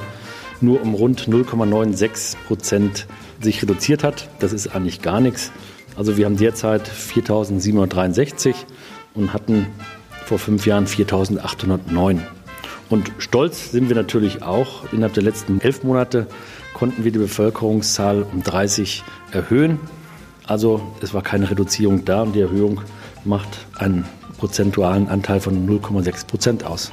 nur 0.61 0.81
um 0.81 0.95
rund 0.95 1.27
0,96 1.27 2.37
Prozent 2.47 3.05
sich 3.39 3.61
reduziert 3.61 4.03
hat. 4.03 4.27
Das 4.39 4.51
ist 4.51 4.69
eigentlich 4.69 5.03
gar 5.03 5.19
nichts. 5.19 5.51
Also 5.95 6.17
wir 6.17 6.25
haben 6.25 6.37
derzeit 6.37 6.89
4.763 6.89 8.55
und 9.13 9.31
hatten 9.31 9.67
vor 10.25 10.39
fünf 10.39 10.65
Jahren 10.65 10.87
4.809. 10.87 12.17
Und 12.89 13.11
stolz 13.19 13.71
sind 13.71 13.87
wir 13.89 13.95
natürlich 13.95 14.41
auch. 14.41 14.91
Innerhalb 14.91 15.13
der 15.13 15.23
letzten 15.23 15.61
elf 15.61 15.83
Monate 15.83 16.25
konnten 16.73 17.03
wir 17.03 17.11
die 17.11 17.19
Bevölkerungszahl 17.19 18.23
um 18.23 18.41
30 18.41 19.03
erhöhen. 19.31 19.79
Also 20.47 20.81
es 20.99 21.13
war 21.13 21.21
keine 21.21 21.51
Reduzierung 21.51 22.05
da 22.05 22.23
und 22.23 22.33
die 22.33 22.41
Erhöhung 22.41 22.81
macht 23.23 23.67
einen 23.77 24.05
prozentualen 24.39 25.07
Anteil 25.07 25.39
von 25.39 25.67
0,6 25.67 26.25
Prozent 26.25 26.63
aus. 26.63 26.91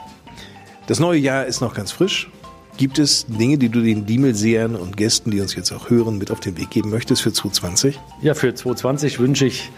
Das 0.87 1.01
neue 1.01 1.19
Jahr 1.19 1.47
ist 1.47 1.61
noch 1.61 1.75
ganz 1.75 1.93
frisch. 1.93 2.31
Gibt 2.77 2.99
es 2.99 3.25
Dinge, 3.27 3.57
die 3.57 3.71
du 3.71 3.81
den 3.81 4.05
Diemelsehern 4.05 4.77
und 4.77 4.99
Gästen, 4.99 5.31
die 5.31 5.41
uns 5.41 5.55
jetzt 5.55 5.73
auch 5.73 5.89
hören, 5.89 6.19
mit 6.19 6.31
auf 6.31 6.41
den 6.41 6.59
Weg 6.59 6.71
geben 6.71 6.91
möchtest 6.91 7.23
für 7.23 7.33
2020? 7.33 7.99
Ja, 8.21 8.35
für 8.35 8.55
2020 8.55 9.19
wünsche 9.19 9.47
ich 9.47 9.71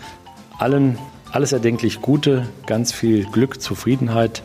allen 0.58 0.98
alles 1.30 1.52
erdenklich 1.52 2.00
Gute, 2.00 2.48
ganz 2.66 2.90
viel 2.92 3.24
Glück, 3.26 3.60
Zufriedenheit 3.60 4.42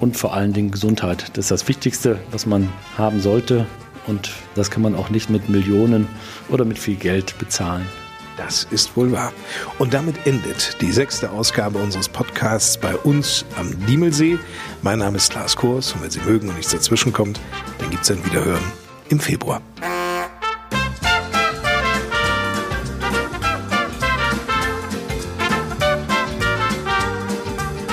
und 0.00 0.16
vor 0.16 0.32
allen 0.32 0.52
Dingen 0.52 0.70
Gesundheit. 0.70 1.30
Das 1.34 1.46
ist 1.46 1.50
das 1.50 1.68
Wichtigste, 1.68 2.18
was 2.30 2.46
man 2.46 2.68
haben 2.96 3.20
sollte. 3.20 3.66
Und 4.06 4.30
das 4.54 4.70
kann 4.70 4.82
man 4.82 4.94
auch 4.94 5.10
nicht 5.10 5.28
mit 5.28 5.48
Millionen 5.48 6.08
oder 6.48 6.64
mit 6.64 6.78
viel 6.78 6.96
Geld 6.96 7.38
bezahlen. 7.38 7.86
Das 8.36 8.66
ist 8.70 8.96
wohl 8.96 9.12
wahr. 9.12 9.32
Und 9.78 9.94
damit 9.94 10.26
endet 10.26 10.80
die 10.80 10.90
sechste 10.90 11.30
Ausgabe 11.30 11.78
unseres 11.78 12.08
Podcasts 12.08 12.76
bei 12.76 12.96
uns 12.96 13.44
am 13.56 13.86
Diemelsee. 13.86 14.38
Mein 14.82 14.98
Name 14.98 15.18
ist 15.18 15.34
Lars 15.34 15.54
Kurs 15.54 15.92
und 15.92 16.02
wenn 16.02 16.10
Sie 16.10 16.20
mögen 16.20 16.48
und 16.48 16.56
nichts 16.56 16.72
dazwischen 16.72 17.12
kommt, 17.12 17.40
dann 17.78 17.90
gibt 17.90 18.02
es 18.02 18.10
ein 18.10 18.24
Wiederhören 18.24 18.64
im 19.08 19.20
Februar. 19.20 19.60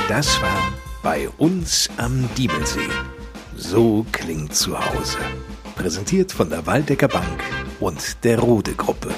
Das 0.08 0.42
war 0.42 0.74
bei 1.04 1.30
uns 1.38 1.90
am 1.98 2.28
Diemelsee. 2.36 2.90
So 3.56 4.06
klingt 4.12 4.56
zu 4.56 4.78
Hause. 4.78 5.18
Präsentiert 5.76 6.32
von 6.32 6.50
der 6.50 6.66
Waldecker 6.66 7.08
Bank 7.08 7.44
und 7.80 8.24
der 8.24 8.40
Rode 8.40 8.74
Gruppe. 8.74 9.14